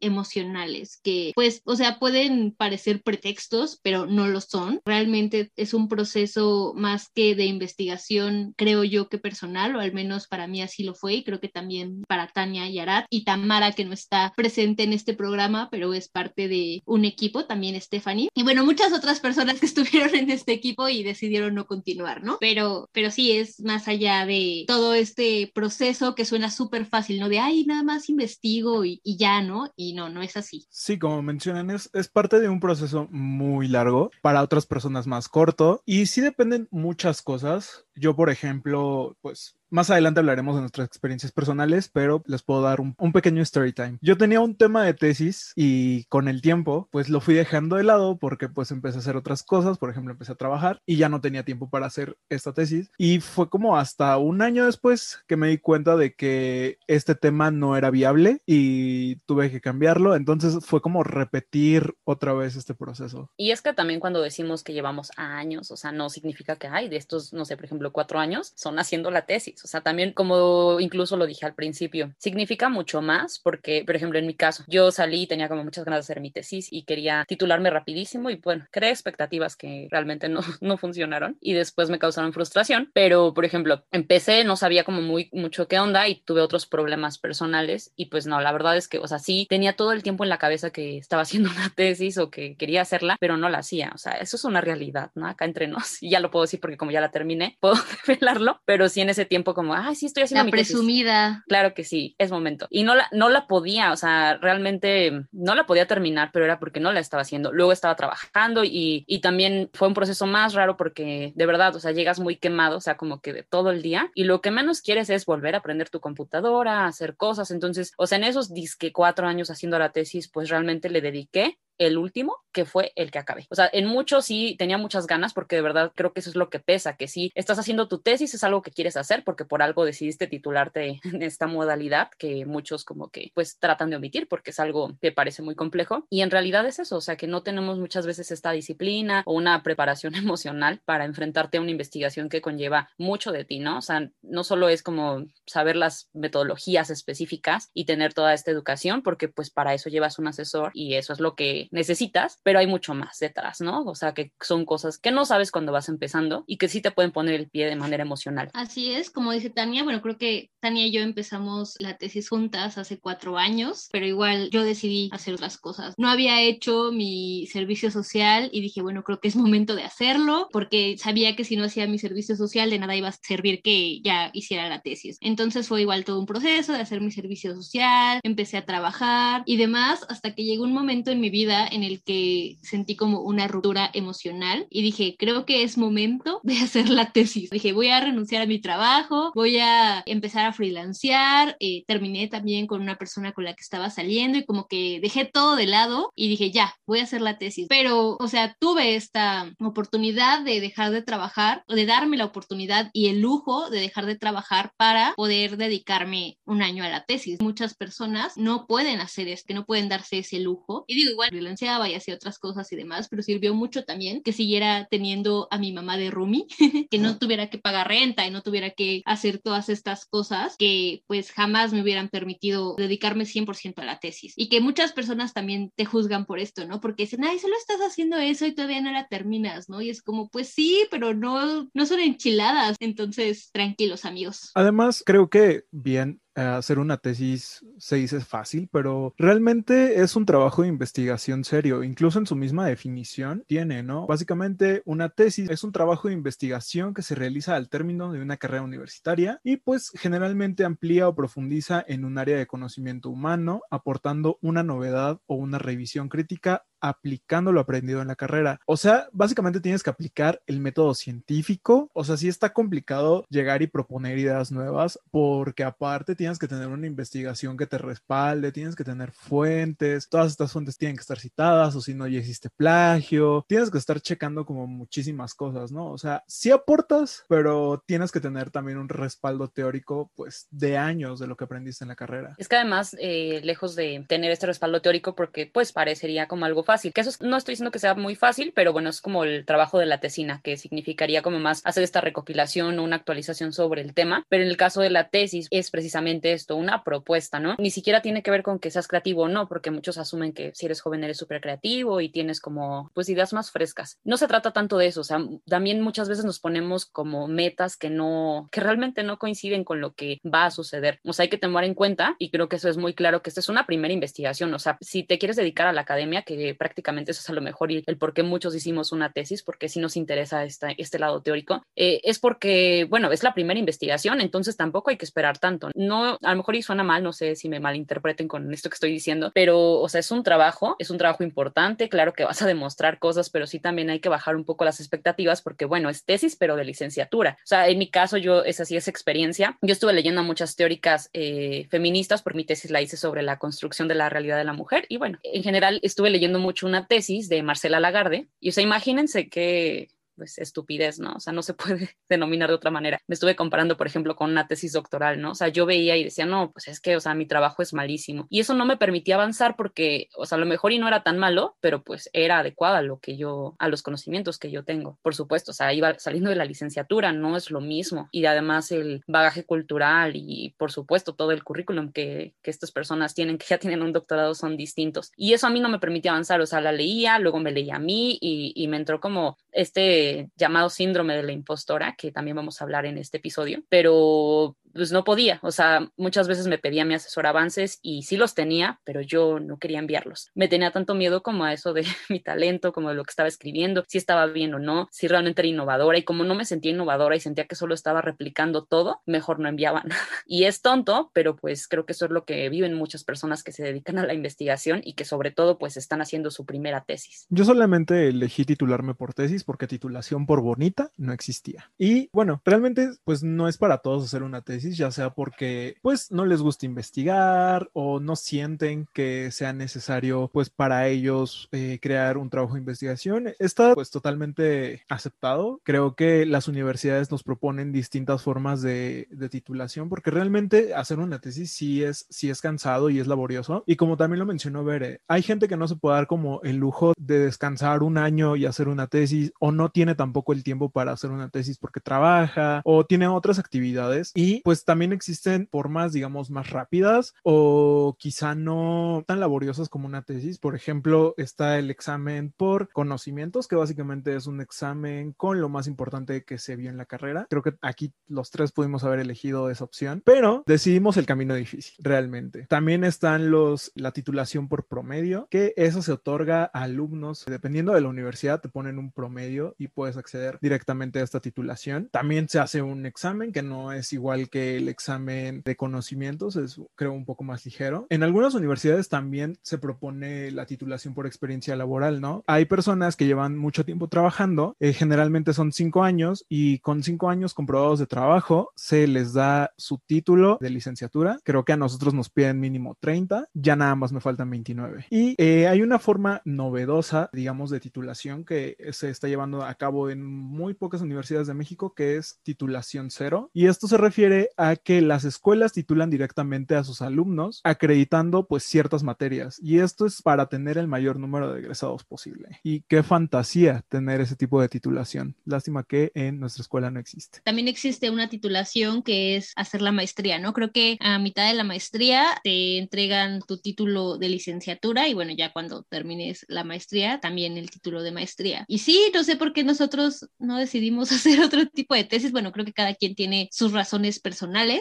emocionales 0.00 1.00
que 1.02 1.32
pues, 1.34 1.62
o 1.64 1.76
sea, 1.76 1.98
pueden 1.98 2.52
parecer 2.52 3.02
pretextos, 3.02 3.80
pero 3.82 4.06
no 4.06 4.28
lo 4.28 4.40
son. 4.40 4.80
Realmente 4.84 5.50
es 5.56 5.74
un 5.74 5.88
proceso 5.88 6.72
más 6.76 7.08
que 7.14 7.34
de 7.34 7.46
investigación, 7.46 8.54
creo 8.56 8.84
yo 8.84 9.08
que 9.08 9.18
personal, 9.18 9.76
o 9.76 9.80
al 9.80 9.92
menos 9.92 10.26
para 10.26 10.46
mí 10.46 10.62
así 10.62 10.84
lo 10.84 10.94
fue 10.94 11.14
y 11.14 11.24
creo 11.24 11.40
que 11.40 11.48
también 11.48 12.02
para 12.08 12.28
Tania 12.28 12.68
y 12.68 12.78
Arad 12.78 13.04
y 13.10 13.24
Tamara 13.24 13.72
que 13.72 13.84
no 13.84 13.92
está 13.92 14.32
presente 14.36 14.82
en 14.82 14.92
este 14.92 15.14
programa, 15.14 15.68
pero 15.70 15.94
es 15.94 16.08
parte 16.08 16.48
de 16.48 16.82
un 16.86 17.04
equipo, 17.04 17.46
también 17.46 17.80
Stephanie. 17.80 18.28
Y 18.34 18.42
bueno, 18.42 18.64
muchas 18.64 18.92
otras 18.92 19.20
personas 19.20 19.60
que 19.60 19.66
estuvieron 19.74 20.14
en 20.14 20.30
este 20.30 20.52
equipo 20.52 20.88
y 20.88 21.02
decidieron 21.02 21.54
no 21.54 21.66
continuar, 21.66 22.22
¿no? 22.22 22.38
Pero, 22.40 22.88
pero 22.92 23.10
sí 23.10 23.32
es 23.32 23.60
más 23.60 23.88
allá 23.88 24.26
de 24.26 24.64
todo 24.66 24.94
este 24.94 25.50
proceso 25.54 26.14
que 26.14 26.24
suena 26.24 26.50
súper 26.50 26.86
fácil, 26.86 27.20
¿no? 27.20 27.28
De, 27.28 27.38
ay, 27.38 27.64
nada 27.64 27.82
más 27.82 28.08
investigo 28.08 28.84
y 28.84 29.00
ya 29.04 29.23
¿no? 29.42 29.72
Y 29.76 29.94
no, 29.94 30.08
no 30.08 30.22
es 30.22 30.36
así. 30.36 30.66
Sí, 30.70 30.98
como 30.98 31.22
mencionan, 31.22 31.70
es, 31.70 31.90
es 31.92 32.08
parte 32.08 32.40
de 32.40 32.48
un 32.48 32.60
proceso 32.60 33.08
muy 33.10 33.68
largo, 33.68 34.10
para 34.22 34.42
otras 34.42 34.66
personas 34.66 35.06
más 35.06 35.28
corto, 35.28 35.82
y 35.86 36.06
sí 36.06 36.20
dependen 36.20 36.68
muchas 36.70 37.22
cosas. 37.22 37.86
Yo, 37.94 38.14
por 38.16 38.30
ejemplo, 38.30 39.16
pues 39.20 39.56
más 39.74 39.90
adelante 39.90 40.20
hablaremos 40.20 40.54
de 40.54 40.60
nuestras 40.60 40.86
experiencias 40.86 41.32
personales, 41.32 41.90
pero 41.92 42.22
les 42.26 42.44
puedo 42.44 42.62
dar 42.62 42.80
un, 42.80 42.94
pequeño 43.12 43.42
story 43.42 43.72
time. 43.72 43.98
Yo 44.00 44.16
tenía 44.16 44.40
un 44.40 44.56
tema 44.56 44.84
de 44.84 44.94
tesis 44.94 45.52
y 45.56 46.04
con 46.04 46.28
el 46.28 46.42
tiempo, 46.42 46.88
pues 46.92 47.08
lo 47.08 47.20
fui 47.20 47.34
dejando 47.34 47.74
de 47.76 47.82
lado 47.82 48.16
porque 48.18 48.48
pues 48.48 48.70
empecé 48.70 48.98
a 48.98 49.00
hacer 49.00 49.16
otras 49.16 49.42
cosas, 49.42 49.78
por 49.78 49.90
ejemplo, 49.90 50.12
empecé 50.12 50.30
a 50.30 50.36
trabajar 50.36 50.80
y 50.86 50.96
ya 50.96 51.08
no 51.08 51.20
tenía 51.20 51.44
tiempo 51.44 51.70
para 51.70 51.86
hacer 51.86 52.16
esta 52.28 52.52
tesis. 52.52 52.90
Y 52.98 53.18
fue 53.18 53.50
como 53.50 53.76
hasta 53.76 54.16
un 54.18 54.42
año 54.42 54.66
después 54.66 55.18
que 55.26 55.36
me 55.36 55.48
di 55.48 55.58
cuenta 55.58 55.96
de 55.96 56.14
que 56.14 56.78
este 56.86 57.16
tema 57.16 57.50
no 57.50 57.76
era 57.76 57.90
viable 57.90 58.38
y 58.46 59.16
tuve 59.26 59.50
que 59.50 59.60
cambiarlo. 59.60 60.14
Entonces 60.14 60.64
fue 60.64 60.80
como 60.80 61.02
repetir 61.02 61.96
otra 62.04 62.32
vez 62.32 62.54
este 62.54 62.74
proceso. 62.74 63.28
Y 63.36 63.50
es 63.50 63.60
que 63.60 63.72
también 63.72 63.98
cuando 63.98 64.22
decimos 64.22 64.62
que 64.62 64.72
llevamos 64.72 65.10
años, 65.16 65.72
o 65.72 65.76
sea, 65.76 65.90
no 65.90 66.10
significa 66.10 66.54
que, 66.56 66.68
hay 66.68 66.88
de 66.88 66.96
estos, 66.96 67.32
no 67.32 67.44
sé, 67.44 67.56
por 67.56 67.64
ejemplo, 67.64 67.92
cuatro 67.92 68.20
años, 68.20 68.52
son 68.54 68.78
haciendo 68.78 69.10
la 69.10 69.26
tesis. 69.26 69.63
O 69.64 69.66
sea, 69.66 69.80
también 69.80 70.12
como 70.12 70.78
incluso 70.78 71.16
lo 71.16 71.26
dije 71.26 71.46
al 71.46 71.54
principio, 71.54 72.12
significa 72.18 72.68
mucho 72.68 73.00
más 73.00 73.38
porque, 73.38 73.82
por 73.84 73.96
ejemplo, 73.96 74.18
en 74.18 74.26
mi 74.26 74.34
caso, 74.34 74.64
yo 74.68 74.90
salí 74.90 75.22
y 75.22 75.26
tenía 75.26 75.48
como 75.48 75.64
muchas 75.64 75.84
ganas 75.84 76.06
de 76.06 76.12
hacer 76.12 76.20
mi 76.20 76.30
tesis 76.30 76.68
y 76.70 76.84
quería 76.84 77.24
titularme 77.26 77.70
rapidísimo 77.70 78.30
y 78.30 78.36
bueno, 78.36 78.66
creé 78.70 78.90
expectativas 78.90 79.56
que 79.56 79.88
realmente 79.90 80.28
no, 80.28 80.40
no 80.60 80.76
funcionaron 80.76 81.38
y 81.40 81.54
después 81.54 81.90
me 81.90 81.98
causaron 81.98 82.32
frustración, 82.32 82.90
pero 82.92 83.32
por 83.34 83.44
ejemplo, 83.44 83.84
empecé, 83.90 84.44
no 84.44 84.56
sabía 84.56 84.84
como 84.84 85.00
muy 85.00 85.30
mucho 85.32 85.66
qué 85.68 85.78
onda 85.78 86.06
y 86.08 86.16
tuve 86.16 86.40
otros 86.40 86.66
problemas 86.66 87.18
personales 87.18 87.92
y 87.96 88.06
pues 88.06 88.26
no, 88.26 88.40
la 88.40 88.52
verdad 88.52 88.76
es 88.76 88.88
que, 88.88 88.98
o 88.98 89.06
sea, 89.06 89.18
sí 89.18 89.46
tenía 89.48 89.74
todo 89.74 89.92
el 89.92 90.02
tiempo 90.02 90.24
en 90.24 90.30
la 90.30 90.38
cabeza 90.38 90.70
que 90.70 90.98
estaba 90.98 91.22
haciendo 91.34 91.50
una 91.50 91.70
tesis 91.70 92.18
o 92.18 92.30
que 92.30 92.56
quería 92.56 92.82
hacerla, 92.82 93.16
pero 93.18 93.36
no 93.36 93.48
la 93.48 93.58
hacía, 93.58 93.92
o 93.94 93.98
sea, 93.98 94.12
eso 94.12 94.36
es 94.36 94.44
una 94.44 94.60
realidad, 94.60 95.10
¿no? 95.14 95.26
Acá 95.26 95.44
entre 95.44 95.68
nos, 95.68 96.02
y 96.02 96.10
ya 96.10 96.20
lo 96.20 96.30
puedo 96.30 96.44
decir 96.44 96.60
porque 96.60 96.76
como 96.76 96.90
ya 96.90 97.00
la 97.00 97.10
terminé, 97.10 97.56
puedo 97.60 97.76
revelarlo, 98.06 98.60
pero 98.64 98.88
sí 98.88 99.00
en 99.00 99.10
ese 99.10 99.24
tiempo 99.24 99.43
como, 99.52 99.74
ay, 99.74 99.94
sí, 99.94 100.06
estoy 100.06 100.22
haciendo 100.22 100.44
la 100.44 100.50
presumida. 100.50 101.44
Claro 101.48 101.74
que 101.74 101.84
sí, 101.84 102.14
es 102.18 102.30
momento. 102.30 102.66
Y 102.70 102.84
no 102.84 102.94
la, 102.94 103.08
no 103.12 103.28
la 103.28 103.46
podía, 103.46 103.92
o 103.92 103.96
sea, 103.96 104.38
realmente 104.38 105.26
no 105.32 105.54
la 105.54 105.66
podía 105.66 105.86
terminar, 105.86 106.30
pero 106.32 106.46
era 106.46 106.58
porque 106.58 106.80
no 106.80 106.92
la 106.92 107.00
estaba 107.00 107.22
haciendo. 107.22 107.52
Luego 107.52 107.72
estaba 107.72 107.96
trabajando 107.96 108.64
y, 108.64 109.04
y 109.06 109.20
también 109.20 109.68
fue 109.74 109.88
un 109.88 109.94
proceso 109.94 110.26
más 110.26 110.54
raro 110.54 110.76
porque 110.76 111.32
de 111.34 111.46
verdad, 111.46 111.76
o 111.76 111.80
sea, 111.80 111.92
llegas 111.92 112.20
muy 112.20 112.36
quemado, 112.36 112.78
o 112.78 112.80
sea, 112.80 112.96
como 112.96 113.20
que 113.20 113.32
de 113.32 113.42
todo 113.42 113.70
el 113.70 113.82
día 113.82 114.10
y 114.14 114.24
lo 114.24 114.40
que 114.40 114.50
menos 114.50 114.80
quieres 114.80 115.10
es 115.10 115.26
volver 115.26 115.54
a 115.54 115.58
aprender 115.58 115.90
tu 115.90 116.00
computadora, 116.00 116.86
hacer 116.86 117.16
cosas. 117.16 117.50
Entonces, 117.50 117.92
o 117.98 118.06
sea, 118.06 118.18
en 118.18 118.24
esos 118.24 118.54
disque 118.54 118.92
cuatro 118.92 119.26
años 119.26 119.50
haciendo 119.50 119.78
la 119.78 119.92
tesis, 119.92 120.28
pues 120.28 120.48
realmente 120.48 120.88
le 120.88 121.00
dediqué 121.00 121.58
el 121.78 121.98
último, 121.98 122.36
que 122.52 122.64
fue 122.64 122.92
el 122.96 123.10
que 123.10 123.18
acabé. 123.18 123.46
O 123.50 123.54
sea, 123.54 123.68
en 123.72 123.86
muchos 123.86 124.26
sí 124.26 124.54
tenía 124.58 124.78
muchas 124.78 125.06
ganas 125.06 125.34
porque 125.34 125.56
de 125.56 125.62
verdad 125.62 125.92
creo 125.94 126.12
que 126.12 126.20
eso 126.20 126.30
es 126.30 126.36
lo 126.36 126.48
que 126.48 126.60
pesa, 126.60 126.96
que 126.96 127.08
si 127.08 127.32
estás 127.34 127.58
haciendo 127.58 127.88
tu 127.88 127.98
tesis 128.00 128.32
es 128.34 128.44
algo 128.44 128.62
que 128.62 128.70
quieres 128.70 128.96
hacer 128.96 129.24
porque 129.24 129.44
por 129.44 129.62
algo 129.62 129.84
decidiste 129.84 130.26
titularte 130.26 131.00
en 131.04 131.22
esta 131.22 131.46
modalidad 131.46 132.10
que 132.18 132.46
muchos 132.46 132.84
como 132.84 133.08
que 133.08 133.32
pues 133.34 133.58
tratan 133.58 133.90
de 133.90 133.96
omitir 133.96 134.28
porque 134.28 134.50
es 134.50 134.60
algo 134.60 134.96
que 135.00 135.12
parece 135.12 135.42
muy 135.42 135.54
complejo 135.54 136.06
y 136.08 136.22
en 136.22 136.30
realidad 136.30 136.66
es 136.66 136.78
eso, 136.78 136.96
o 136.96 137.00
sea, 137.00 137.16
que 137.16 137.26
no 137.26 137.42
tenemos 137.42 137.78
muchas 137.78 138.06
veces 138.06 138.30
esta 138.30 138.52
disciplina 138.52 139.22
o 139.26 139.34
una 139.34 139.62
preparación 139.62 140.14
emocional 140.14 140.80
para 140.84 141.04
enfrentarte 141.04 141.58
a 141.58 141.60
una 141.60 141.70
investigación 141.70 142.28
que 142.28 142.40
conlleva 142.40 142.88
mucho 142.98 143.32
de 143.32 143.44
ti, 143.44 143.58
¿no? 143.58 143.78
O 143.78 143.82
sea, 143.82 144.10
no 144.22 144.44
solo 144.44 144.68
es 144.68 144.82
como 144.82 145.24
saber 145.46 145.76
las 145.76 146.08
metodologías 146.12 146.90
específicas 146.90 147.70
y 147.74 147.84
tener 147.84 148.14
toda 148.14 148.32
esta 148.32 148.50
educación 148.50 149.02
porque 149.02 149.28
pues 149.28 149.50
para 149.50 149.74
eso 149.74 149.90
llevas 149.90 150.18
un 150.18 150.28
asesor 150.28 150.70
y 150.74 150.94
eso 150.94 151.12
es 151.12 151.20
lo 151.20 151.34
que 151.34 151.63
necesitas, 151.70 152.38
pero 152.42 152.58
hay 152.58 152.66
mucho 152.66 152.94
más 152.94 153.18
detrás, 153.18 153.60
¿no? 153.60 153.84
O 153.84 153.94
sea, 153.94 154.14
que 154.14 154.32
son 154.40 154.64
cosas 154.64 154.98
que 154.98 155.10
no 155.10 155.24
sabes 155.24 155.50
cuando 155.50 155.72
vas 155.72 155.88
empezando 155.88 156.44
y 156.46 156.56
que 156.56 156.68
sí 156.68 156.80
te 156.80 156.90
pueden 156.90 157.12
poner 157.12 157.34
el 157.34 157.48
pie 157.48 157.66
de 157.66 157.76
manera 157.76 158.02
emocional. 158.02 158.50
Así 158.54 158.92
es, 158.92 159.10
como 159.10 159.32
dice 159.32 159.50
Tania, 159.50 159.84
bueno, 159.84 160.02
creo 160.02 160.18
que 160.18 160.50
Tania 160.60 160.86
y 160.86 160.92
yo 160.92 161.00
empezamos 161.00 161.74
la 161.78 161.96
tesis 161.96 162.28
juntas 162.28 162.78
hace 162.78 162.98
cuatro 162.98 163.38
años, 163.38 163.88
pero 163.92 164.06
igual 164.06 164.50
yo 164.50 164.62
decidí 164.62 165.10
hacer 165.12 165.34
otras 165.34 165.58
cosas. 165.58 165.94
No 165.98 166.08
había 166.08 166.40
hecho 166.42 166.92
mi 166.92 167.46
servicio 167.46 167.90
social 167.90 168.50
y 168.52 168.60
dije, 168.60 168.82
bueno, 168.82 169.02
creo 169.04 169.20
que 169.20 169.28
es 169.28 169.36
momento 169.36 169.74
de 169.74 169.84
hacerlo 169.84 170.48
porque 170.52 170.96
sabía 170.98 171.36
que 171.36 171.44
si 171.44 171.56
no 171.56 171.64
hacía 171.64 171.86
mi 171.86 171.98
servicio 171.98 172.36
social 172.36 172.70
de 172.70 172.78
nada 172.78 172.96
iba 172.96 173.08
a 173.08 173.12
servir 173.12 173.62
que 173.62 174.00
ya 174.02 174.30
hiciera 174.32 174.68
la 174.68 174.82
tesis. 174.82 175.18
Entonces 175.20 175.68
fue 175.68 175.82
igual 175.82 176.04
todo 176.04 176.18
un 176.18 176.26
proceso 176.26 176.72
de 176.72 176.80
hacer 176.80 177.00
mi 177.00 177.10
servicio 177.10 177.54
social, 177.54 178.20
empecé 178.22 178.56
a 178.56 178.64
trabajar 178.64 179.42
y 179.46 179.56
demás 179.56 180.04
hasta 180.08 180.34
que 180.34 180.44
llegó 180.44 180.64
un 180.64 180.72
momento 180.72 181.10
en 181.10 181.20
mi 181.20 181.30
vida 181.30 181.53
en 181.70 181.82
el 181.82 182.02
que 182.02 182.58
sentí 182.62 182.96
como 182.96 183.20
una 183.20 183.48
ruptura 183.48 183.90
emocional 183.92 184.66
y 184.70 184.82
dije, 184.82 185.16
creo 185.18 185.46
que 185.46 185.62
es 185.62 185.78
momento 185.78 186.40
de 186.42 186.58
hacer 186.58 186.88
la 186.88 187.12
tesis. 187.12 187.50
Dije, 187.50 187.72
voy 187.72 187.88
a 187.88 188.00
renunciar 188.00 188.42
a 188.42 188.46
mi 188.46 188.60
trabajo, 188.60 189.32
voy 189.34 189.58
a 189.58 190.02
empezar 190.06 190.46
a 190.46 190.52
freelancear, 190.52 191.56
eh, 191.60 191.84
terminé 191.86 192.28
también 192.28 192.66
con 192.66 192.82
una 192.82 192.96
persona 192.96 193.32
con 193.32 193.44
la 193.44 193.54
que 193.54 193.62
estaba 193.62 193.90
saliendo 193.90 194.38
y 194.38 194.44
como 194.44 194.66
que 194.66 195.00
dejé 195.00 195.24
todo 195.24 195.56
de 195.56 195.66
lado 195.66 196.12
y 196.14 196.28
dije, 196.28 196.50
ya, 196.50 196.74
voy 196.86 197.00
a 197.00 197.04
hacer 197.04 197.20
la 197.20 197.38
tesis. 197.38 197.66
Pero, 197.68 198.16
o 198.18 198.28
sea, 198.28 198.56
tuve 198.58 198.96
esta 198.96 199.52
oportunidad 199.60 200.42
de 200.42 200.60
dejar 200.60 200.90
de 200.90 201.02
trabajar, 201.02 201.64
de 201.68 201.86
darme 201.86 202.16
la 202.16 202.24
oportunidad 202.24 202.90
y 202.92 203.08
el 203.08 203.20
lujo 203.20 203.70
de 203.70 203.80
dejar 203.80 204.06
de 204.06 204.16
trabajar 204.16 204.72
para 204.76 205.14
poder 205.16 205.56
dedicarme 205.56 206.38
un 206.44 206.62
año 206.62 206.84
a 206.84 206.88
la 206.88 207.04
tesis. 207.04 207.40
Muchas 207.40 207.74
personas 207.74 208.36
no 208.36 208.66
pueden 208.66 209.00
hacer 209.00 209.28
esto, 209.28 209.54
no 209.54 209.64
pueden 209.64 209.88
darse 209.88 210.18
ese 210.18 210.40
lujo. 210.40 210.84
Y 210.86 210.94
digo, 210.94 211.10
igual, 211.10 211.30
y 211.44 211.94
hacía 211.94 212.14
otras 212.14 212.38
cosas 212.38 212.70
y 212.72 212.76
demás, 212.76 213.08
pero 213.08 213.22
sirvió 213.22 213.54
mucho 213.54 213.84
también 213.84 214.22
que 214.22 214.32
siguiera 214.32 214.86
teniendo 214.90 215.48
a 215.50 215.58
mi 215.58 215.72
mamá 215.72 215.96
de 215.96 216.10
Rumi, 216.10 216.46
que 216.90 216.98
no 216.98 217.18
tuviera 217.18 217.48
que 217.48 217.58
pagar 217.58 217.88
renta 217.88 218.26
y 218.26 218.30
no 218.30 218.42
tuviera 218.42 218.70
que 218.70 219.02
hacer 219.04 219.38
todas 219.38 219.68
estas 219.68 220.06
cosas 220.06 220.56
que 220.58 221.02
pues 221.06 221.32
jamás 221.32 221.72
me 221.72 221.82
hubieran 221.82 222.08
permitido 222.08 222.74
dedicarme 222.76 223.24
100% 223.24 223.74
a 223.76 223.84
la 223.84 223.98
tesis. 223.98 224.34
Y 224.36 224.48
que 224.48 224.60
muchas 224.60 224.92
personas 224.92 225.32
también 225.32 225.72
te 225.76 225.84
juzgan 225.84 226.26
por 226.26 226.38
esto, 226.38 226.66
¿no? 226.66 226.80
Porque 226.80 227.04
dicen, 227.04 227.24
ay, 227.24 227.38
solo 227.38 227.54
estás 227.56 227.80
haciendo 227.80 228.16
eso 228.16 228.46
y 228.46 228.54
todavía 228.54 228.80
no 228.80 228.92
la 228.92 229.06
terminas, 229.08 229.68
¿no? 229.68 229.80
Y 229.80 229.90
es 229.90 230.02
como, 230.02 230.28
pues 230.28 230.48
sí, 230.48 230.86
pero 230.90 231.14
no, 231.14 231.68
no 231.72 231.86
son 231.86 232.00
enchiladas. 232.00 232.76
Entonces, 232.80 233.50
tranquilos, 233.52 234.04
amigos. 234.04 234.50
Además, 234.54 235.02
creo 235.04 235.28
que 235.28 235.64
bien 235.70 236.20
hacer 236.34 236.78
una 236.78 236.96
tesis 236.96 237.64
se 237.78 237.96
dice 237.96 238.20
fácil, 238.20 238.68
pero 238.72 239.14
realmente 239.16 240.00
es 240.00 240.16
un 240.16 240.26
trabajo 240.26 240.62
de 240.62 240.68
investigación 240.68 241.44
serio. 241.44 241.82
Incluso 241.82 242.18
en 242.18 242.26
su 242.26 242.36
misma 242.36 242.66
definición 242.66 243.44
tiene, 243.46 243.82
¿no? 243.82 244.06
Básicamente 244.06 244.82
una 244.84 245.08
tesis 245.08 245.50
es 245.50 245.64
un 245.64 245.72
trabajo 245.72 246.08
de 246.08 246.14
investigación 246.14 246.94
que 246.94 247.02
se 247.02 247.14
realiza 247.14 247.56
al 247.56 247.68
término 247.68 248.12
de 248.12 248.20
una 248.20 248.36
carrera 248.36 248.62
universitaria 248.62 249.40
y 249.44 249.56
pues 249.56 249.90
generalmente 249.94 250.64
amplía 250.64 251.08
o 251.08 251.14
profundiza 251.14 251.84
en 251.86 252.04
un 252.04 252.18
área 252.18 252.36
de 252.36 252.46
conocimiento 252.46 253.10
humano, 253.10 253.62
aportando 253.70 254.38
una 254.40 254.62
novedad 254.62 255.20
o 255.26 255.36
una 255.36 255.58
revisión 255.58 256.08
crítica 256.08 256.64
aplicando 256.88 257.52
lo 257.52 257.60
aprendido 257.60 258.02
en 258.02 258.08
la 258.08 258.16
carrera. 258.16 258.60
O 258.66 258.76
sea, 258.76 259.08
básicamente 259.12 259.60
tienes 259.60 259.82
que 259.82 259.90
aplicar 259.90 260.42
el 260.46 260.60
método 260.60 260.94
científico. 260.94 261.90
O 261.92 262.04
sea, 262.04 262.16
sí 262.16 262.28
está 262.28 262.52
complicado 262.52 263.24
llegar 263.30 263.62
y 263.62 263.66
proponer 263.66 264.18
ideas 264.18 264.52
nuevas 264.52 264.98
porque 265.10 265.64
aparte 265.64 266.14
tienes 266.14 266.38
que 266.38 266.48
tener 266.48 266.68
una 266.68 266.86
investigación 266.86 267.56
que 267.56 267.66
te 267.66 267.78
respalde, 267.78 268.52
tienes 268.52 268.76
que 268.76 268.84
tener 268.84 269.12
fuentes, 269.12 270.08
todas 270.08 270.32
estas 270.32 270.52
fuentes 270.52 270.76
tienen 270.76 270.96
que 270.96 271.02
estar 271.02 271.18
citadas 271.18 271.74
o 271.74 271.80
si 271.80 271.94
no 271.94 272.06
ya 272.06 272.18
existe 272.18 272.50
plagio, 272.50 273.44
tienes 273.48 273.70
que 273.70 273.78
estar 273.78 274.00
checando 274.00 274.44
como 274.44 274.66
muchísimas 274.66 275.34
cosas, 275.34 275.72
¿no? 275.72 275.90
O 275.90 275.98
sea, 275.98 276.22
sí 276.26 276.50
aportas, 276.50 277.24
pero 277.28 277.82
tienes 277.86 278.12
que 278.12 278.20
tener 278.20 278.50
también 278.50 278.78
un 278.78 278.88
respaldo 278.88 279.48
teórico 279.48 280.10
pues 280.14 280.46
de 280.50 280.76
años 280.76 281.18
de 281.18 281.26
lo 281.26 281.36
que 281.36 281.44
aprendiste 281.44 281.84
en 281.84 281.88
la 281.88 281.96
carrera. 281.96 282.34
Es 282.38 282.48
que 282.48 282.56
además, 282.56 282.96
eh, 283.00 283.40
lejos 283.42 283.74
de 283.74 284.04
tener 284.08 284.30
este 284.30 284.46
respaldo 284.46 284.82
teórico, 284.82 285.14
porque 285.14 285.50
pues 285.52 285.72
parecería 285.72 286.28
como 286.28 286.44
algo 286.44 286.62
fácil, 286.62 286.73
que 286.82 287.00
eso 287.00 287.10
no 287.20 287.36
estoy 287.36 287.52
diciendo 287.52 287.70
que 287.70 287.78
sea 287.78 287.94
muy 287.94 288.14
fácil, 288.14 288.52
pero 288.54 288.72
bueno, 288.72 288.90
es 288.90 289.00
como 289.00 289.24
el 289.24 289.44
trabajo 289.44 289.78
de 289.78 289.86
la 289.86 289.98
tesina, 289.98 290.40
que 290.42 290.56
significaría 290.56 291.22
como 291.22 291.38
más 291.38 291.60
hacer 291.64 291.82
esta 291.82 292.00
recopilación 292.00 292.78
o 292.78 292.82
una 292.82 292.96
actualización 292.96 293.52
sobre 293.52 293.82
el 293.82 293.94
tema, 293.94 294.26
pero 294.28 294.42
en 294.42 294.48
el 294.48 294.56
caso 294.56 294.80
de 294.80 294.90
la 294.90 295.08
tesis 295.08 295.48
es 295.50 295.70
precisamente 295.70 296.32
esto, 296.32 296.56
una 296.56 296.84
propuesta, 296.84 297.40
¿no? 297.40 297.56
Ni 297.58 297.70
siquiera 297.70 298.02
tiene 298.02 298.22
que 298.22 298.30
ver 298.30 298.42
con 298.42 298.58
que 298.58 298.70
seas 298.70 298.88
creativo 298.88 299.22
o 299.22 299.28
no, 299.28 299.48
porque 299.48 299.70
muchos 299.70 299.98
asumen 299.98 300.32
que 300.32 300.52
si 300.54 300.66
eres 300.66 300.80
joven 300.80 301.04
eres 301.04 301.16
súper 301.16 301.40
creativo 301.40 302.00
y 302.00 302.08
tienes 302.08 302.40
como 302.40 302.90
pues 302.94 303.08
ideas 303.08 303.32
más 303.32 303.50
frescas. 303.50 303.98
No 304.04 304.16
se 304.16 304.28
trata 304.28 304.52
tanto 304.52 304.78
de 304.78 304.86
eso, 304.86 305.00
o 305.00 305.04
sea, 305.04 305.18
también 305.46 305.80
muchas 305.80 306.08
veces 306.08 306.24
nos 306.24 306.40
ponemos 306.40 306.86
como 306.86 307.28
metas 307.28 307.76
que 307.76 307.90
no, 307.90 308.48
que 308.50 308.60
realmente 308.60 309.02
no 309.02 309.18
coinciden 309.18 309.64
con 309.64 309.80
lo 309.80 309.94
que 309.94 310.20
va 310.24 310.46
a 310.46 310.50
suceder. 310.50 311.00
O 311.04 311.12
sea, 311.12 311.24
hay 311.24 311.28
que 311.28 311.38
tomar 311.38 311.64
en 311.64 311.74
cuenta, 311.74 312.16
y 312.18 312.30
creo 312.30 312.48
que 312.48 312.56
eso 312.56 312.68
es 312.68 312.76
muy 312.76 312.94
claro, 312.94 313.22
que 313.22 313.30
esta 313.30 313.40
es 313.40 313.48
una 313.48 313.66
primera 313.66 313.94
investigación, 313.94 314.52
o 314.54 314.58
sea, 314.58 314.78
si 314.80 315.02
te 315.02 315.18
quieres 315.18 315.36
dedicar 315.36 315.66
a 315.66 315.72
la 315.72 315.82
academia, 315.82 316.22
que 316.22 316.54
prácticamente 316.64 317.10
eso 317.10 317.20
es 317.20 317.28
a 317.28 317.34
lo 317.34 317.42
mejor 317.42 317.70
y 317.70 317.84
el 317.84 317.98
por 317.98 318.14
qué 318.14 318.22
muchos 318.22 318.54
hicimos 318.54 318.90
una 318.90 319.12
tesis, 319.12 319.42
porque 319.42 319.68
si 319.68 319.80
nos 319.80 319.98
interesa 319.98 320.44
esta, 320.44 320.70
este 320.70 320.98
lado 320.98 321.20
teórico, 321.20 321.62
eh, 321.76 322.00
es 322.04 322.18
porque, 322.18 322.86
bueno, 322.88 323.12
es 323.12 323.22
la 323.22 323.34
primera 323.34 323.60
investigación, 323.60 324.22
entonces 324.22 324.56
tampoco 324.56 324.88
hay 324.88 324.96
que 324.96 325.04
esperar 325.04 325.36
tanto. 325.36 325.68
No, 325.74 326.18
a 326.22 326.30
lo 326.30 326.36
mejor 326.38 326.56
y 326.56 326.62
suena 326.62 326.82
mal, 326.82 327.02
no 327.02 327.12
sé 327.12 327.36
si 327.36 327.50
me 327.50 327.60
malinterpreten 327.60 328.28
con 328.28 328.50
esto 328.54 328.70
que 328.70 328.74
estoy 328.76 328.92
diciendo, 328.92 329.30
pero, 329.34 329.72
o 329.72 329.88
sea, 329.90 330.00
es 330.00 330.10
un 330.10 330.22
trabajo, 330.22 330.74
es 330.78 330.88
un 330.88 330.96
trabajo 330.96 331.22
importante, 331.22 331.90
claro 331.90 332.14
que 332.14 332.24
vas 332.24 332.40
a 332.40 332.46
demostrar 332.46 332.98
cosas, 332.98 333.28
pero 333.28 333.46
sí 333.46 333.58
también 333.58 333.90
hay 333.90 334.00
que 334.00 334.08
bajar 334.08 334.34
un 334.34 334.46
poco 334.46 334.64
las 334.64 334.80
expectativas 334.80 335.42
porque, 335.42 335.66
bueno, 335.66 335.90
es 335.90 336.06
tesis, 336.06 336.34
pero 336.34 336.56
de 336.56 336.64
licenciatura. 336.64 337.36
O 337.44 337.46
sea, 337.46 337.68
en 337.68 337.76
mi 337.78 337.90
caso, 337.90 338.16
yo, 338.16 338.42
es 338.42 338.58
así, 338.60 338.74
esa 338.74 338.90
experiencia. 338.90 339.58
Yo 339.60 339.74
estuve 339.74 339.92
leyendo 339.92 340.22
muchas 340.22 340.56
teóricas 340.56 341.10
eh, 341.12 341.66
feministas, 341.70 342.22
por 342.22 342.34
mi 342.34 342.46
tesis 342.46 342.70
la 342.70 342.80
hice 342.80 342.96
sobre 342.96 343.22
la 343.22 343.38
construcción 343.38 343.86
de 343.86 343.96
la 343.96 344.08
realidad 344.08 344.38
de 344.38 344.44
la 344.44 344.54
mujer 344.54 344.86
y, 344.88 344.96
bueno, 344.96 345.18
en 345.22 345.42
general 345.42 345.80
estuve 345.82 346.08
leyendo 346.08 346.38
mucho 346.38 346.53
una 346.62 346.86
tesis 346.86 347.28
de 347.28 347.42
Marcela 347.42 347.80
Lagarde 347.80 348.28
y, 348.40 348.50
o 348.50 348.52
sea, 348.52 348.62
imagínense 348.62 349.28
que 349.28 349.88
pues 350.16 350.38
estupidez, 350.38 350.98
¿no? 350.98 351.14
O 351.14 351.20
sea, 351.20 351.32
no 351.32 351.42
se 351.42 351.54
puede 351.54 351.96
denominar 352.08 352.48
de 352.48 352.54
otra 352.54 352.70
manera. 352.70 353.00
Me 353.06 353.14
estuve 353.14 353.36
comparando, 353.36 353.76
por 353.76 353.86
ejemplo, 353.86 354.16
con 354.16 354.30
una 354.30 354.46
tesis 354.46 354.72
doctoral, 354.72 355.20
¿no? 355.20 355.32
O 355.32 355.34
sea, 355.34 355.48
yo 355.48 355.66
veía 355.66 355.96
y 355.96 356.04
decía, 356.04 356.26
no, 356.26 356.52
pues 356.52 356.68
es 356.68 356.80
que, 356.80 356.96
o 356.96 357.00
sea, 357.00 357.14
mi 357.14 357.26
trabajo 357.26 357.62
es 357.62 357.72
malísimo. 357.72 358.26
Y 358.30 358.40
eso 358.40 358.54
no 358.54 358.64
me 358.64 358.76
permitía 358.76 359.16
avanzar 359.16 359.56
porque, 359.56 360.08
o 360.16 360.26
sea, 360.26 360.36
a 360.36 360.38
lo 360.40 360.46
mejor 360.46 360.72
y 360.72 360.78
no 360.78 360.88
era 360.88 361.02
tan 361.02 361.18
malo, 361.18 361.56
pero 361.60 361.82
pues 361.82 362.10
era 362.12 362.38
adecuada 362.38 362.78
a 362.78 362.82
lo 362.82 362.98
que 362.98 363.16
yo, 363.16 363.54
a 363.58 363.68
los 363.68 363.82
conocimientos 363.82 364.38
que 364.38 364.50
yo 364.50 364.64
tengo. 364.64 364.98
Por 365.02 365.14
supuesto, 365.14 365.50
o 365.50 365.54
sea, 365.54 365.72
iba 365.72 365.98
saliendo 365.98 366.30
de 366.30 366.36
la 366.36 366.44
licenciatura, 366.44 367.12
no 367.12 367.36
es 367.36 367.50
lo 367.50 367.60
mismo. 367.60 368.08
Y 368.12 368.24
además 368.26 368.70
el 368.72 369.02
bagaje 369.06 369.44
cultural 369.44 370.12
y, 370.14 370.54
por 370.58 370.72
supuesto, 370.72 371.14
todo 371.14 371.32
el 371.32 371.44
currículum 371.44 371.92
que, 371.92 372.34
que 372.42 372.50
estas 372.50 372.72
personas 372.72 373.14
tienen, 373.14 373.38
que 373.38 373.46
ya 373.48 373.58
tienen 373.58 373.82
un 373.82 373.92
doctorado, 373.92 374.34
son 374.34 374.56
distintos. 374.56 375.12
Y 375.16 375.32
eso 375.32 375.46
a 375.46 375.50
mí 375.50 375.60
no 375.60 375.68
me 375.68 375.78
permitía 375.78 376.12
avanzar, 376.12 376.40
o 376.40 376.46
sea, 376.46 376.60
la 376.60 376.72
leía, 376.72 377.18
luego 377.18 377.40
me 377.40 377.52
leía 377.52 377.76
a 377.76 377.80
mí 377.80 378.18
y, 378.20 378.52
y 378.54 378.68
me 378.68 378.76
entró 378.76 379.00
como 379.00 379.36
este 379.52 380.03
llamado 380.36 380.70
síndrome 380.70 381.16
de 381.16 381.22
la 381.22 381.32
impostora, 381.32 381.94
que 381.96 382.12
también 382.12 382.36
vamos 382.36 382.60
a 382.60 382.64
hablar 382.64 382.86
en 382.86 382.98
este 382.98 383.18
episodio, 383.18 383.62
pero 383.68 384.56
pues 384.74 384.92
no 384.92 385.04
podía, 385.04 385.38
o 385.42 385.52
sea, 385.52 385.90
muchas 385.96 386.28
veces 386.28 386.46
me 386.46 386.58
pedía 386.58 386.84
mi 386.84 386.94
asesor 386.94 387.26
avances 387.26 387.78
y 387.82 388.02
sí 388.02 388.16
los 388.16 388.34
tenía, 388.34 388.80
pero 388.84 389.00
yo 389.00 389.38
no 389.38 389.58
quería 389.58 389.78
enviarlos. 389.78 390.30
Me 390.34 390.48
tenía 390.48 390.70
tanto 390.72 390.94
miedo 390.94 391.22
como 391.22 391.44
a 391.44 391.52
eso 391.52 391.72
de 391.72 391.84
mi 392.08 392.20
talento, 392.20 392.72
como 392.72 392.88
de 392.88 392.94
lo 392.96 393.04
que 393.04 393.10
estaba 393.10 393.28
escribiendo, 393.28 393.84
si 393.86 393.98
estaba 393.98 394.26
bien 394.26 394.54
o 394.54 394.58
no, 394.58 394.88
si 394.90 395.08
realmente 395.08 395.42
era 395.42 395.48
innovadora 395.48 395.98
y 395.98 396.02
como 396.02 396.24
no 396.24 396.34
me 396.34 396.44
sentía 396.44 396.72
innovadora 396.72 397.16
y 397.16 397.20
sentía 397.20 397.46
que 397.46 397.54
solo 397.54 397.74
estaba 397.74 398.02
replicando 398.02 398.64
todo, 398.64 399.00
mejor 399.06 399.38
no 399.38 399.48
enviaba 399.48 399.82
nada. 399.84 400.02
Y 400.26 400.44
es 400.44 400.60
tonto, 400.60 401.10
pero 401.14 401.36
pues 401.36 401.68
creo 401.68 401.86
que 401.86 401.92
eso 401.92 402.06
es 402.06 402.10
lo 402.10 402.24
que 402.24 402.48
viven 402.48 402.74
muchas 402.74 403.04
personas 403.04 403.42
que 403.42 403.52
se 403.52 403.62
dedican 403.62 403.98
a 403.98 404.06
la 404.06 404.14
investigación 404.14 404.80
y 404.84 404.94
que 404.94 405.04
sobre 405.04 405.30
todo 405.30 405.58
pues 405.58 405.76
están 405.76 406.00
haciendo 406.00 406.30
su 406.30 406.44
primera 406.44 406.84
tesis. 406.84 407.26
Yo 407.30 407.44
solamente 407.44 408.08
elegí 408.08 408.44
titularme 408.44 408.94
por 408.94 409.14
tesis 409.14 409.44
porque 409.44 409.66
titulación 409.66 410.26
por 410.26 410.40
bonita 410.40 410.90
no 410.96 411.12
existía. 411.12 411.70
Y 411.78 412.08
bueno, 412.12 412.42
realmente 412.44 412.90
pues 413.04 413.22
no 413.22 413.48
es 413.48 413.56
para 413.58 413.78
todos 413.78 414.04
hacer 414.04 414.22
una 414.22 414.42
tesis 414.42 414.63
ya 414.72 414.90
sea 414.90 415.10
porque 415.10 415.76
pues 415.82 416.10
no 416.10 416.24
les 416.24 416.40
gusta 416.40 416.66
investigar 416.66 417.70
o 417.72 418.00
no 418.00 418.16
sienten 418.16 418.86
que 418.92 419.30
sea 419.30 419.52
necesario 419.52 420.30
pues 420.32 420.50
para 420.50 420.88
ellos 420.88 421.48
eh, 421.52 421.78
crear 421.80 422.18
un 422.18 422.30
trabajo 422.30 422.54
de 422.54 422.60
investigación. 422.60 423.32
Está 423.38 423.74
pues 423.74 423.90
totalmente 423.90 424.82
aceptado. 424.88 425.60
Creo 425.64 425.94
que 425.94 426.26
las 426.26 426.48
universidades 426.48 427.10
nos 427.10 427.22
proponen 427.22 427.72
distintas 427.72 428.22
formas 428.22 428.62
de, 428.62 429.08
de 429.10 429.28
titulación 429.28 429.88
porque 429.88 430.10
realmente 430.10 430.74
hacer 430.74 430.98
una 430.98 431.20
tesis 431.20 431.52
sí 431.52 431.82
es, 431.82 432.06
sí 432.10 432.30
es 432.30 432.40
cansado 432.40 432.90
y 432.90 432.98
es 432.98 433.06
laborioso. 433.06 433.64
Y 433.66 433.76
como 433.76 433.96
también 433.96 434.20
lo 434.20 434.26
mencionó 434.26 434.64
Bere, 434.64 435.00
hay 435.08 435.22
gente 435.22 435.48
que 435.48 435.56
no 435.56 435.68
se 435.68 435.76
puede 435.76 435.96
dar 435.96 436.06
como 436.06 436.40
el 436.42 436.56
lujo 436.56 436.92
de 436.98 437.18
descansar 437.18 437.82
un 437.82 437.98
año 437.98 438.36
y 438.36 438.46
hacer 438.46 438.68
una 438.68 438.86
tesis 438.86 439.32
o 439.38 439.52
no 439.52 439.70
tiene 439.70 439.94
tampoco 439.94 440.32
el 440.32 440.42
tiempo 440.42 440.70
para 440.70 440.92
hacer 440.92 441.10
una 441.10 441.28
tesis 441.28 441.58
porque 441.58 441.80
trabaja 441.80 442.62
o 442.64 442.84
tiene 442.84 443.08
otras 443.08 443.38
actividades 443.38 444.12
y 444.14 444.40
pues 444.42 444.53
pues 444.54 444.64
también 444.64 444.92
existen 444.92 445.48
formas, 445.50 445.92
digamos, 445.92 446.30
más 446.30 446.50
rápidas 446.50 447.12
o 447.24 447.96
quizá 447.98 448.36
no 448.36 449.02
tan 449.04 449.18
laboriosas 449.18 449.68
como 449.68 449.88
una 449.88 450.02
tesis. 450.02 450.38
Por 450.38 450.54
ejemplo, 450.54 451.12
está 451.16 451.58
el 451.58 451.72
examen 451.72 452.32
por 452.36 452.68
conocimientos, 452.70 453.48
que 453.48 453.56
básicamente 453.56 454.14
es 454.14 454.28
un 454.28 454.40
examen 454.40 455.12
con 455.14 455.40
lo 455.40 455.48
más 455.48 455.66
importante 455.66 456.22
que 456.22 456.38
se 456.38 456.54
vio 456.54 456.70
en 456.70 456.76
la 456.76 456.84
carrera. 456.86 457.26
Creo 457.28 457.42
que 457.42 457.54
aquí 457.62 457.92
los 458.06 458.30
tres 458.30 458.52
pudimos 458.52 458.84
haber 458.84 459.00
elegido 459.00 459.50
esa 459.50 459.64
opción, 459.64 460.02
pero 460.06 460.44
decidimos 460.46 460.98
el 460.98 461.06
camino 461.06 461.34
difícil, 461.34 461.74
realmente. 461.80 462.46
También 462.46 462.84
están 462.84 463.32
los, 463.32 463.72
la 463.74 463.90
titulación 463.90 464.46
por 464.46 464.68
promedio, 464.68 465.26
que 465.32 465.52
eso 465.56 465.82
se 465.82 465.90
otorga 465.90 466.48
a 466.54 466.62
alumnos, 466.62 467.24
dependiendo 467.26 467.72
de 467.72 467.80
la 467.80 467.88
universidad, 467.88 468.40
te 468.40 468.48
ponen 468.48 468.78
un 468.78 468.92
promedio 468.92 469.56
y 469.58 469.66
puedes 469.66 469.96
acceder 469.96 470.38
directamente 470.40 471.00
a 471.00 471.02
esta 471.02 471.18
titulación. 471.18 471.88
También 471.90 472.28
se 472.28 472.38
hace 472.38 472.62
un 472.62 472.86
examen 472.86 473.32
que 473.32 473.42
no 473.42 473.72
es 473.72 473.92
igual 473.92 474.30
que 474.30 474.43
el 474.44 474.68
examen 474.68 475.42
de 475.44 475.56
conocimientos, 475.56 476.36
es 476.36 476.60
creo 476.74 476.92
un 476.92 477.04
poco 477.04 477.24
más 477.24 477.44
ligero. 477.44 477.86
En 477.90 478.02
algunas 478.02 478.34
universidades 478.34 478.88
también 478.88 479.38
se 479.42 479.58
propone 479.58 480.30
la 480.30 480.46
titulación 480.46 480.94
por 480.94 481.06
experiencia 481.06 481.56
laboral, 481.56 482.00
¿no? 482.00 482.24
Hay 482.26 482.44
personas 482.44 482.96
que 482.96 483.06
llevan 483.06 483.36
mucho 483.36 483.64
tiempo 483.64 483.88
trabajando, 483.88 484.56
eh, 484.60 484.72
generalmente 484.72 485.32
son 485.32 485.52
cinco 485.52 485.82
años 485.82 486.24
y 486.28 486.58
con 486.60 486.82
cinco 486.82 487.08
años 487.08 487.34
comprobados 487.34 487.78
de 487.78 487.86
trabajo 487.86 488.52
se 488.54 488.86
les 488.86 489.12
da 489.12 489.52
su 489.56 489.78
título 489.78 490.38
de 490.40 490.50
licenciatura. 490.50 491.18
Creo 491.24 491.44
que 491.44 491.52
a 491.52 491.56
nosotros 491.56 491.94
nos 491.94 492.10
piden 492.10 492.40
mínimo 492.40 492.76
30, 492.80 493.28
ya 493.34 493.56
nada 493.56 493.74
más 493.74 493.92
me 493.92 494.00
faltan 494.00 494.30
29. 494.30 494.86
Y 494.90 495.14
eh, 495.18 495.48
hay 495.48 495.62
una 495.62 495.78
forma 495.78 496.22
novedosa, 496.24 497.10
digamos, 497.12 497.50
de 497.50 497.60
titulación 497.60 498.24
que 498.24 498.56
se 498.72 498.90
está 498.90 499.08
llevando 499.08 499.42
a 499.42 499.54
cabo 499.54 499.90
en 499.90 500.04
muy 500.04 500.54
pocas 500.54 500.80
universidades 500.80 501.26
de 501.26 501.34
México, 501.34 501.74
que 501.74 501.96
es 501.96 502.18
titulación 502.22 502.90
cero. 502.90 503.30
Y 503.32 503.46
esto 503.46 503.66
se 503.68 503.76
refiere 503.76 504.23
a 504.36 504.56
que 504.56 504.80
las 504.80 505.04
escuelas 505.04 505.52
titulan 505.52 505.90
directamente 505.90 506.54
a 506.56 506.64
sus 506.64 506.82
alumnos, 506.82 507.40
acreditando 507.44 508.26
pues 508.26 508.44
ciertas 508.44 508.82
materias. 508.82 509.38
Y 509.42 509.58
esto 509.58 509.86
es 509.86 510.02
para 510.02 510.28
tener 510.28 510.58
el 510.58 510.68
mayor 510.68 510.98
número 510.98 511.32
de 511.32 511.40
egresados 511.40 511.84
posible. 511.84 512.40
Y 512.42 512.62
qué 512.62 512.82
fantasía 512.82 513.64
tener 513.68 514.00
ese 514.00 514.16
tipo 514.16 514.40
de 514.40 514.48
titulación. 514.48 515.16
Lástima 515.24 515.64
que 515.64 515.92
en 515.94 516.20
nuestra 516.20 516.42
escuela 516.42 516.70
no 516.70 516.80
existe. 516.80 517.20
También 517.24 517.48
existe 517.48 517.90
una 517.90 518.08
titulación 518.08 518.82
que 518.82 519.16
es 519.16 519.32
hacer 519.36 519.62
la 519.62 519.72
maestría, 519.72 520.18
¿no? 520.18 520.32
Creo 520.32 520.52
que 520.52 520.76
a 520.80 520.98
mitad 520.98 521.26
de 521.28 521.34
la 521.34 521.44
maestría 521.44 522.06
te 522.22 522.58
entregan 522.58 523.20
tu 523.20 523.38
título 523.38 523.98
de 523.98 524.08
licenciatura 524.08 524.88
y 524.88 524.94
bueno, 524.94 525.12
ya 525.16 525.32
cuando 525.32 525.62
termines 525.64 526.24
la 526.28 526.44
maestría, 526.44 527.00
también 527.00 527.36
el 527.36 527.50
título 527.50 527.82
de 527.82 527.92
maestría. 527.92 528.44
Y 528.48 528.58
sí, 528.58 528.90
no 528.92 529.04
sé 529.04 529.16
por 529.16 529.32
qué 529.32 529.44
nosotros 529.44 530.08
no 530.18 530.38
decidimos 530.38 530.92
hacer 530.92 531.20
otro 531.20 531.46
tipo 531.46 531.74
de 531.74 531.84
tesis. 531.84 532.12
Bueno, 532.12 532.32
creo 532.32 532.44
que 532.44 532.52
cada 532.52 532.74
quien 532.74 532.94
tiene 532.94 533.28
sus 533.32 533.52
razones 533.52 534.00
personales. 534.00 534.13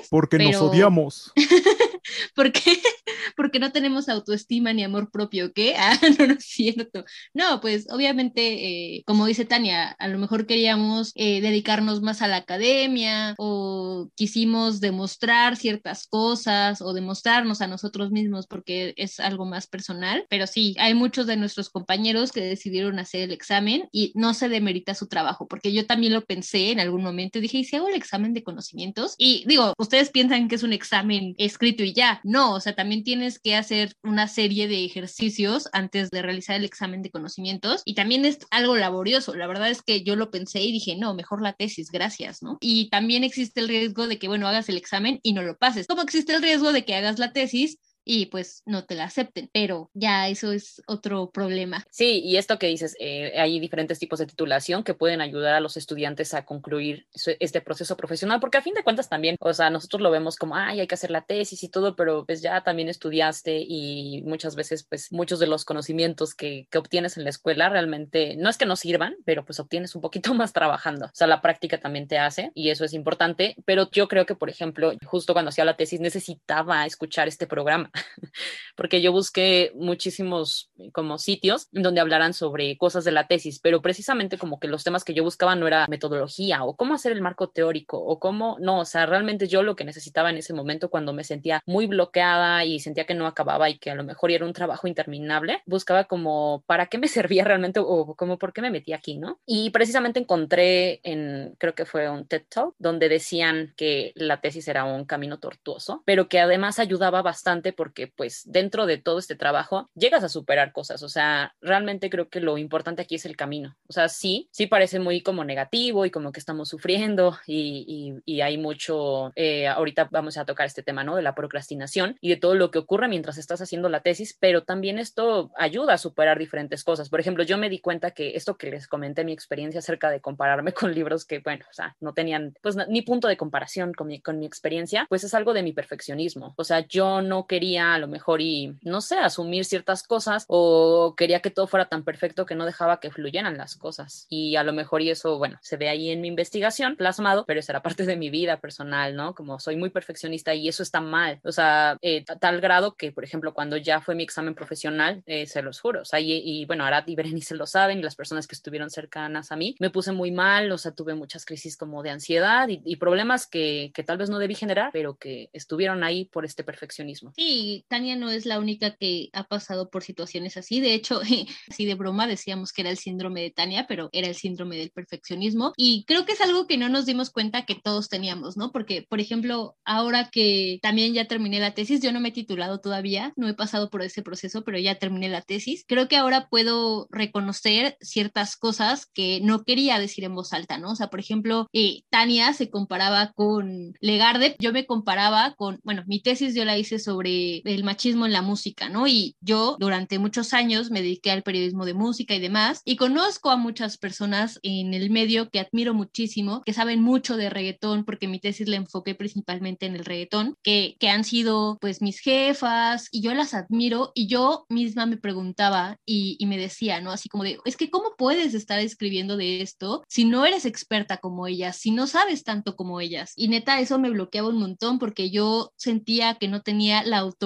Porque 0.09 0.37
nos 0.37 0.55
odiamos. 0.57 1.31
porque 2.35 2.61
porque 3.35 3.59
no 3.59 3.71
tenemos 3.71 4.09
autoestima 4.09 4.73
ni 4.73 4.83
amor 4.83 5.11
propio, 5.11 5.51
¿qué? 5.53 5.75
Ah, 5.83 5.99
no, 6.17 6.27
no 6.27 6.33
es 6.35 6.45
cierto. 6.45 7.03
No, 7.33 7.59
pues 7.59 7.87
obviamente, 7.89 8.95
eh, 8.97 9.03
como 9.05 9.25
dice 9.25 9.43
Tania, 9.43 9.89
a 9.99 10.07
lo 10.07 10.17
mejor 10.17 10.45
queríamos 10.45 11.11
eh, 11.15 11.41
dedicarnos 11.41 12.01
más 12.01 12.21
a 12.21 12.27
la 12.27 12.37
academia 12.37 13.35
o 13.37 14.09
quisimos 14.15 14.79
demostrar 14.79 15.57
ciertas 15.57 16.07
cosas 16.07 16.81
o 16.81 16.93
demostrarnos 16.93 17.61
a 17.61 17.67
nosotros 17.67 18.11
mismos 18.11 18.47
porque 18.47 18.93
es 18.95 19.19
algo 19.19 19.45
más 19.45 19.67
personal, 19.67 20.25
pero 20.29 20.47
sí, 20.47 20.75
hay 20.79 20.93
muchos 20.93 21.27
de 21.27 21.35
nuestros 21.35 21.69
compañeros 21.69 22.31
que 22.31 22.41
decidieron 22.41 22.99
hacer 22.99 23.23
el 23.23 23.31
examen 23.31 23.89
y 23.91 24.13
no 24.15 24.33
se 24.33 24.49
demerita 24.49 24.95
su 24.95 25.07
trabajo, 25.07 25.47
porque 25.47 25.73
yo 25.73 25.85
también 25.85 26.13
lo 26.13 26.23
pensé 26.25 26.71
en 26.71 26.79
algún 26.79 27.03
momento, 27.03 27.39
dije, 27.39 27.57
¿y 27.57 27.63
si 27.65 27.75
hago 27.75 27.89
el 27.89 27.95
examen 27.95 28.33
de 28.33 28.43
conocimientos? 28.43 29.15
Y 29.17 29.43
digo, 29.47 29.73
ustedes 29.77 30.11
piensan 30.11 30.47
que 30.47 30.55
es 30.55 30.63
un 30.63 30.73
examen 30.73 31.35
escrito 31.37 31.83
y 31.83 31.93
ya, 31.93 32.12
no, 32.23 32.53
o 32.53 32.59
sea, 32.59 32.73
también 32.73 33.03
tienes 33.03 33.39
que 33.39 33.55
hacer 33.55 33.95
una 34.03 34.27
serie 34.27 34.67
de 34.67 34.85
ejercicios 34.85 35.69
antes 35.73 36.09
de 36.09 36.21
realizar 36.21 36.55
el 36.55 36.65
examen 36.65 37.01
de 37.01 37.11
conocimientos 37.11 37.81
y 37.85 37.95
también 37.95 38.25
es 38.25 38.39
algo 38.51 38.75
laborioso. 38.75 39.35
La 39.35 39.47
verdad 39.47 39.69
es 39.69 39.81
que 39.81 40.03
yo 40.03 40.15
lo 40.15 40.31
pensé 40.31 40.61
y 40.61 40.71
dije, 40.71 40.95
no, 40.95 41.13
mejor 41.13 41.41
la 41.41 41.53
tesis, 41.53 41.91
gracias, 41.91 42.41
¿no? 42.41 42.57
Y 42.61 42.89
también 42.89 43.23
existe 43.23 43.59
el 43.61 43.67
riesgo 43.67 44.07
de 44.07 44.19
que, 44.19 44.27
bueno, 44.27 44.47
hagas 44.47 44.69
el 44.69 44.77
examen 44.77 45.19
y 45.23 45.33
no 45.33 45.41
lo 45.41 45.57
pases. 45.57 45.87
Como 45.87 46.01
existe 46.01 46.33
el 46.33 46.41
riesgo 46.41 46.71
de 46.71 46.85
que 46.85 46.95
hagas 46.95 47.19
la 47.19 47.33
tesis 47.33 47.77
y 48.05 48.27
pues 48.27 48.63
no 48.65 48.85
te 48.85 48.95
la 48.95 49.05
acepten, 49.05 49.49
pero 49.53 49.89
ya 49.93 50.27
eso 50.27 50.51
es 50.51 50.81
otro 50.87 51.31
problema. 51.31 51.85
Sí, 51.89 52.21
y 52.23 52.37
esto 52.37 52.59
que 52.59 52.67
dices, 52.67 52.95
eh, 52.99 53.33
hay 53.37 53.59
diferentes 53.59 53.99
tipos 53.99 54.19
de 54.19 54.25
titulación 54.25 54.83
que 54.83 54.93
pueden 54.93 55.21
ayudar 55.21 55.55
a 55.55 55.59
los 55.59 55.77
estudiantes 55.77 56.33
a 56.33 56.45
concluir 56.45 57.07
este 57.39 57.61
proceso 57.61 57.97
profesional, 57.97 58.39
porque 58.39 58.57
a 58.57 58.61
fin 58.61 58.73
de 58.73 58.83
cuentas 58.83 59.09
también, 59.09 59.35
o 59.39 59.53
sea, 59.53 59.69
nosotros 59.69 60.01
lo 60.01 60.11
vemos 60.11 60.35
como, 60.35 60.55
ay, 60.55 60.79
hay 60.79 60.87
que 60.87 60.95
hacer 60.95 61.11
la 61.11 61.21
tesis 61.21 61.63
y 61.63 61.69
todo, 61.69 61.95
pero 61.95 62.25
pues 62.25 62.41
ya 62.41 62.61
también 62.63 62.89
estudiaste 62.89 63.63
y 63.67 64.21
muchas 64.25 64.55
veces 64.55 64.83
pues 64.83 65.11
muchos 65.11 65.39
de 65.39 65.47
los 65.47 65.65
conocimientos 65.65 66.35
que, 66.35 66.67
que 66.69 66.77
obtienes 66.77 67.17
en 67.17 67.23
la 67.23 67.29
escuela 67.29 67.69
realmente 67.69 68.35
no 68.35 68.49
es 68.49 68.57
que 68.57 68.65
no 68.65 68.75
sirvan, 68.75 69.15
pero 69.25 69.45
pues 69.45 69.59
obtienes 69.59 69.95
un 69.95 70.01
poquito 70.01 70.33
más 70.33 70.53
trabajando, 70.53 71.05
o 71.05 71.11
sea, 71.13 71.27
la 71.27 71.41
práctica 71.41 71.79
también 71.79 72.07
te 72.07 72.17
hace 72.17 72.51
y 72.53 72.69
eso 72.69 72.85
es 72.85 72.93
importante, 72.93 73.55
pero 73.65 73.89
yo 73.91 74.07
creo 74.07 74.25
que, 74.25 74.35
por 74.35 74.49
ejemplo, 74.49 74.93
justo 75.05 75.33
cuando 75.33 75.49
hacía 75.49 75.65
la 75.65 75.77
tesis 75.77 75.99
necesitaba 75.99 76.85
escuchar 76.85 77.27
este 77.27 77.47
programa 77.47 77.91
porque 78.75 79.01
yo 79.01 79.11
busqué 79.11 79.71
muchísimos 79.75 80.71
eh, 80.77 80.91
como 80.91 81.17
sitios 81.17 81.67
donde 81.71 82.01
hablaran 82.01 82.33
sobre 82.33 82.77
cosas 82.77 83.03
de 83.03 83.11
la 83.11 83.27
tesis, 83.27 83.59
pero 83.59 83.81
precisamente 83.81 84.37
como 84.37 84.59
que 84.59 84.67
los 84.67 84.83
temas 84.83 85.03
que 85.03 85.13
yo 85.13 85.23
buscaba 85.23 85.55
no 85.55 85.67
era 85.67 85.85
metodología 85.87 86.63
o 86.63 86.75
cómo 86.75 86.93
hacer 86.93 87.11
el 87.11 87.21
marco 87.21 87.49
teórico 87.49 87.99
o 87.99 88.19
cómo, 88.19 88.57
no, 88.59 88.79
o 88.79 88.85
sea, 88.85 89.05
realmente 89.05 89.47
yo 89.47 89.63
lo 89.63 89.75
que 89.75 89.85
necesitaba 89.85 90.29
en 90.29 90.37
ese 90.37 90.53
momento 90.53 90.89
cuando 90.89 91.13
me 91.13 91.23
sentía 91.23 91.61
muy 91.65 91.87
bloqueada 91.87 92.65
y 92.65 92.79
sentía 92.79 93.05
que 93.05 93.13
no 93.13 93.27
acababa 93.27 93.69
y 93.69 93.77
que 93.77 93.91
a 93.91 93.95
lo 93.95 94.03
mejor 94.03 94.31
era 94.31 94.45
un 94.45 94.53
trabajo 94.53 94.87
interminable, 94.87 95.61
buscaba 95.65 96.05
como 96.05 96.63
para 96.65 96.87
qué 96.87 96.97
me 96.97 97.07
servía 97.23 97.43
realmente 97.43 97.79
o 97.79 98.15
como 98.15 98.37
por 98.37 98.53
qué 98.53 98.61
me 98.61 98.71
metí 98.71 98.93
aquí, 98.93 99.17
¿no? 99.17 99.39
Y 99.45 99.69
precisamente 99.69 100.19
encontré 100.19 100.99
en, 101.03 101.55
creo 101.57 101.75
que 101.75 101.85
fue 101.85 102.09
un 102.09 102.27
TED 102.27 102.43
Talk, 102.49 102.75
donde 102.79 103.09
decían 103.09 103.73
que 103.75 104.11
la 104.15 104.41
tesis 104.41 104.67
era 104.67 104.83
un 104.85 105.05
camino 105.05 105.39
tortuoso, 105.39 106.03
pero 106.05 106.27
que 106.27 106.39
además 106.39 106.79
ayudaba 106.79 107.21
bastante 107.21 107.73
pues 108.15 108.43
dentro 108.45 108.85
de 108.85 108.97
todo 108.97 109.19
este 109.19 109.35
trabajo 109.35 109.89
llegas 109.95 110.23
a 110.23 110.29
superar 110.29 110.71
cosas, 110.71 111.03
o 111.03 111.09
sea, 111.09 111.55
realmente 111.61 112.09
creo 112.09 112.29
que 112.29 112.39
lo 112.39 112.57
importante 112.57 113.01
aquí 113.01 113.15
es 113.15 113.25
el 113.25 113.35
camino, 113.35 113.75
o 113.87 113.93
sea, 113.93 114.09
sí, 114.09 114.47
sí 114.51 114.67
parece 114.67 114.99
muy 114.99 115.21
como 115.21 115.43
negativo 115.43 116.05
y 116.05 116.11
como 116.11 116.31
que 116.31 116.39
estamos 116.39 116.69
sufriendo 116.69 117.37
y, 117.47 118.21
y, 118.25 118.41
hay 118.41 118.57
mucho, 118.57 119.31
eh, 119.35 119.67
ahorita 119.67 120.09
vamos 120.11 120.37
a 120.37 120.45
tocar 120.45 120.65
este 120.65 120.83
tema, 120.83 121.03
¿no? 121.03 121.15
De 121.15 121.21
la 121.21 121.35
procrastinación 121.35 122.17
y 122.19 122.29
de 122.29 122.35
todo 122.35 122.55
lo 122.55 122.71
que 122.71 122.79
ocurre 122.79 123.07
mientras 123.07 123.37
estás 123.37 123.61
haciendo 123.61 123.89
la 123.89 124.01
tesis, 124.01 124.37
pero 124.39 124.63
también 124.63 124.99
esto 124.99 125.51
ayuda 125.57 125.93
a 125.93 125.97
superar 125.97 126.39
diferentes 126.39 126.83
cosas. 126.83 127.09
Por 127.09 127.19
ejemplo, 127.19 127.43
yo 127.43 127.57
me 127.57 127.69
di 127.69 127.79
cuenta 127.79 128.11
que 128.11 128.35
esto 128.35 128.57
que 128.57 128.69
les 128.69 128.87
comenté, 128.87 129.23
mi 129.23 129.31
experiencia 129.31 129.79
acerca 129.79 130.09
de 130.09 130.21
compararme 130.21 130.73
con 130.73 130.93
libros 130.93 131.25
que, 131.25 131.39
bueno, 131.39 131.65
o 131.69 131.73
sea, 131.73 131.95
no 131.99 132.13
tenían 132.13 132.53
pues 132.61 132.75
ni 132.87 133.01
punto 133.01 133.27
de 133.27 133.37
comparación 133.37 133.93
con 133.93 134.07
mi, 134.07 134.19
con 134.19 134.39
mi 134.39 134.45
experiencia, 134.45 135.05
pues 135.09 135.23
es 135.23 135.33
algo 135.33 135.53
de 135.53 135.63
mi 135.63 135.73
perfeccionismo. 135.73 136.53
O 136.57 136.63
sea, 136.63 136.85
yo 136.87 137.21
no 137.21 137.47
quería 137.47 137.72
a 137.77 137.97
lo 137.97 138.07
mejor 138.07 138.41
y, 138.41 138.77
no 138.81 139.01
sé, 139.01 139.17
asumir 139.17 139.65
ciertas 139.65 140.03
cosas 140.03 140.45
o 140.47 141.15
quería 141.17 141.41
que 141.41 141.51
todo 141.51 141.67
fuera 141.67 141.89
tan 141.89 142.03
perfecto 142.03 142.45
que 142.45 142.55
no 142.55 142.65
dejaba 142.65 142.99
que 142.99 143.11
fluyeran 143.11 143.57
las 143.57 143.75
cosas. 143.75 144.25
Y 144.29 144.55
a 144.55 144.63
lo 144.63 144.73
mejor 144.73 145.01
y 145.01 145.09
eso, 145.09 145.37
bueno, 145.37 145.57
se 145.61 145.77
ve 145.77 145.89
ahí 145.89 146.09
en 146.09 146.21
mi 146.21 146.27
investigación 146.27 146.95
plasmado, 146.95 147.45
pero 147.45 147.59
eso 147.59 147.71
era 147.71 147.81
parte 147.81 148.05
de 148.05 148.15
mi 148.15 148.29
vida 148.29 148.57
personal, 148.59 149.15
¿no? 149.15 149.35
Como 149.35 149.59
soy 149.59 149.75
muy 149.75 149.89
perfeccionista 149.89 150.53
y 150.53 150.67
eso 150.67 150.83
está 150.83 151.01
mal. 151.01 151.39
O 151.43 151.51
sea, 151.51 151.97
eh, 152.01 152.23
tal 152.39 152.61
grado 152.61 152.95
que, 152.95 153.11
por 153.11 153.23
ejemplo, 153.23 153.53
cuando 153.53 153.77
ya 153.77 154.01
fue 154.01 154.15
mi 154.15 154.23
examen 154.23 154.55
profesional, 154.55 155.23
eh, 155.25 155.45
se 155.45 155.61
los 155.61 155.79
juro, 155.79 156.01
o 156.01 156.05
sea, 156.05 156.19
y, 156.19 156.65
bueno, 156.65 156.85
Arat 156.85 157.07
y 157.09 157.15
Berenice 157.15 157.55
lo 157.55 157.67
saben 157.67 157.99
y 157.99 158.01
las 158.01 158.15
personas 158.15 158.47
que 158.47 158.55
estuvieron 158.55 158.89
cercanas 158.89 159.51
a 159.51 159.55
mí, 159.55 159.75
me 159.79 159.89
puse 159.89 160.11
muy 160.11 160.31
mal, 160.31 160.71
o 160.71 160.77
sea, 160.77 160.91
tuve 160.91 161.13
muchas 161.15 161.45
crisis 161.45 161.77
como 161.77 162.03
de 162.03 162.09
ansiedad 162.09 162.67
y, 162.67 162.81
y 162.85 162.95
problemas 162.97 163.47
que, 163.47 163.91
que 163.93 164.03
tal 164.03 164.17
vez 164.17 164.29
no 164.29 164.39
debí 164.39 164.55
generar, 164.55 164.89
pero 164.93 165.15
que 165.15 165.49
estuvieron 165.53 166.03
ahí 166.03 166.25
por 166.25 166.45
este 166.45 166.63
perfeccionismo. 166.63 167.33
Sí, 167.35 167.62
Tania 167.87 168.15
no 168.15 168.29
es 168.29 168.45
la 168.45 168.59
única 168.59 168.95
que 168.95 169.29
ha 169.33 169.43
pasado 169.43 169.89
por 169.89 170.03
situaciones 170.03 170.57
así. 170.57 170.79
De 170.79 170.93
hecho, 170.93 171.21
así 171.69 171.85
de 171.85 171.95
broma 171.95 172.27
decíamos 172.27 172.71
que 172.71 172.81
era 172.81 172.91
el 172.91 172.97
síndrome 172.97 173.41
de 173.41 173.51
Tania, 173.51 173.85
pero 173.87 174.09
era 174.11 174.27
el 174.27 174.35
síndrome 174.35 174.77
del 174.77 174.91
perfeccionismo. 174.91 175.73
Y 175.77 176.05
creo 176.05 176.25
que 176.25 176.33
es 176.33 176.41
algo 176.41 176.67
que 176.67 176.77
no 176.77 176.89
nos 176.89 177.05
dimos 177.05 177.29
cuenta 177.29 177.65
que 177.65 177.75
todos 177.75 178.09
teníamos, 178.09 178.57
¿no? 178.57 178.71
Porque, 178.71 179.05
por 179.07 179.19
ejemplo, 179.19 179.75
ahora 179.85 180.29
que 180.31 180.79
también 180.81 181.13
ya 181.13 181.27
terminé 181.27 181.59
la 181.59 181.73
tesis, 181.73 182.01
yo 182.01 182.11
no 182.11 182.19
me 182.19 182.29
he 182.29 182.31
titulado 182.33 182.79
todavía, 182.79 183.33
no 183.35 183.47
he 183.47 183.53
pasado 183.53 183.89
por 183.89 184.01
ese 184.01 184.21
proceso, 184.21 184.63
pero 184.63 184.77
ya 184.79 184.95
terminé 184.95 185.29
la 185.29 185.41
tesis. 185.41 185.85
Creo 185.87 186.07
que 186.07 186.17
ahora 186.17 186.47
puedo 186.49 187.07
reconocer 187.11 187.97
ciertas 188.01 188.55
cosas 188.55 189.05
que 189.05 189.39
no 189.41 189.63
quería 189.63 189.99
decir 189.99 190.23
en 190.23 190.35
voz 190.35 190.53
alta, 190.53 190.77
¿no? 190.77 190.91
O 190.91 190.95
sea, 190.95 191.07
por 191.07 191.19
ejemplo, 191.19 191.67
eh, 191.73 192.01
Tania 192.09 192.53
se 192.53 192.69
comparaba 192.69 193.31
con 193.33 193.93
Legarde, 193.99 194.55
yo 194.59 194.71
me 194.71 194.85
comparaba 194.85 195.53
con, 195.55 195.79
bueno, 195.83 196.03
mi 196.07 196.21
tesis 196.21 196.55
yo 196.55 196.65
la 196.65 196.77
hice 196.77 196.99
sobre 196.99 197.52
de, 197.63 197.69
del 197.69 197.83
machismo 197.83 198.25
en 198.25 198.33
la 198.33 198.41
música, 198.41 198.89
¿no? 198.89 199.07
Y 199.07 199.35
yo 199.41 199.77
durante 199.79 200.19
muchos 200.19 200.53
años 200.53 200.91
me 200.91 201.01
dediqué 201.01 201.31
al 201.31 201.43
periodismo 201.43 201.85
de 201.85 201.93
música 201.93 202.35
y 202.35 202.39
demás, 202.39 202.81
y 202.85 202.95
conozco 202.95 203.49
a 203.49 203.57
muchas 203.57 203.97
personas 203.97 204.59
en 204.63 204.93
el 204.93 205.09
medio 205.09 205.49
que 205.49 205.59
admiro 205.59 205.93
muchísimo, 205.93 206.61
que 206.65 206.73
saben 206.73 207.01
mucho 207.01 207.37
de 207.37 207.49
reggaetón, 207.49 208.05
porque 208.05 208.27
mi 208.27 208.39
tesis 208.39 208.67
la 208.67 208.77
enfoqué 208.77 209.15
principalmente 209.15 209.85
en 209.85 209.95
el 209.95 210.05
reggaetón, 210.05 210.55
que, 210.63 210.95
que 210.99 211.09
han 211.09 211.23
sido 211.23 211.77
pues 211.79 212.01
mis 212.01 212.19
jefas, 212.19 213.09
y 213.11 213.21
yo 213.21 213.33
las 213.33 213.53
admiro, 213.53 214.11
y 214.15 214.27
yo 214.27 214.65
misma 214.69 215.05
me 215.05 215.17
preguntaba 215.17 215.97
y, 216.05 216.35
y 216.39 216.45
me 216.45 216.57
decía, 216.57 217.01
¿no? 217.01 217.11
Así 217.11 217.29
como 217.29 217.43
de, 217.43 217.59
es 217.65 217.77
que 217.77 217.89
¿cómo 217.89 218.15
puedes 218.17 218.53
estar 218.53 218.79
escribiendo 218.79 219.37
de 219.37 219.61
esto 219.61 220.03
si 220.07 220.25
no 220.25 220.45
eres 220.45 220.65
experta 220.65 221.17
como 221.17 221.47
ellas, 221.47 221.77
si 221.77 221.91
no 221.91 222.07
sabes 222.07 222.43
tanto 222.43 222.75
como 222.75 222.99
ellas? 222.99 223.33
Y 223.35 223.47
neta, 223.47 223.79
eso 223.79 223.99
me 223.99 224.09
bloqueaba 224.09 224.49
un 224.49 224.59
montón 224.59 224.99
porque 224.99 225.29
yo 225.29 225.71
sentía 225.75 226.35
que 226.35 226.47
no 226.47 226.61
tenía 226.61 227.03
la 227.03 227.19
autoridad 227.19 227.42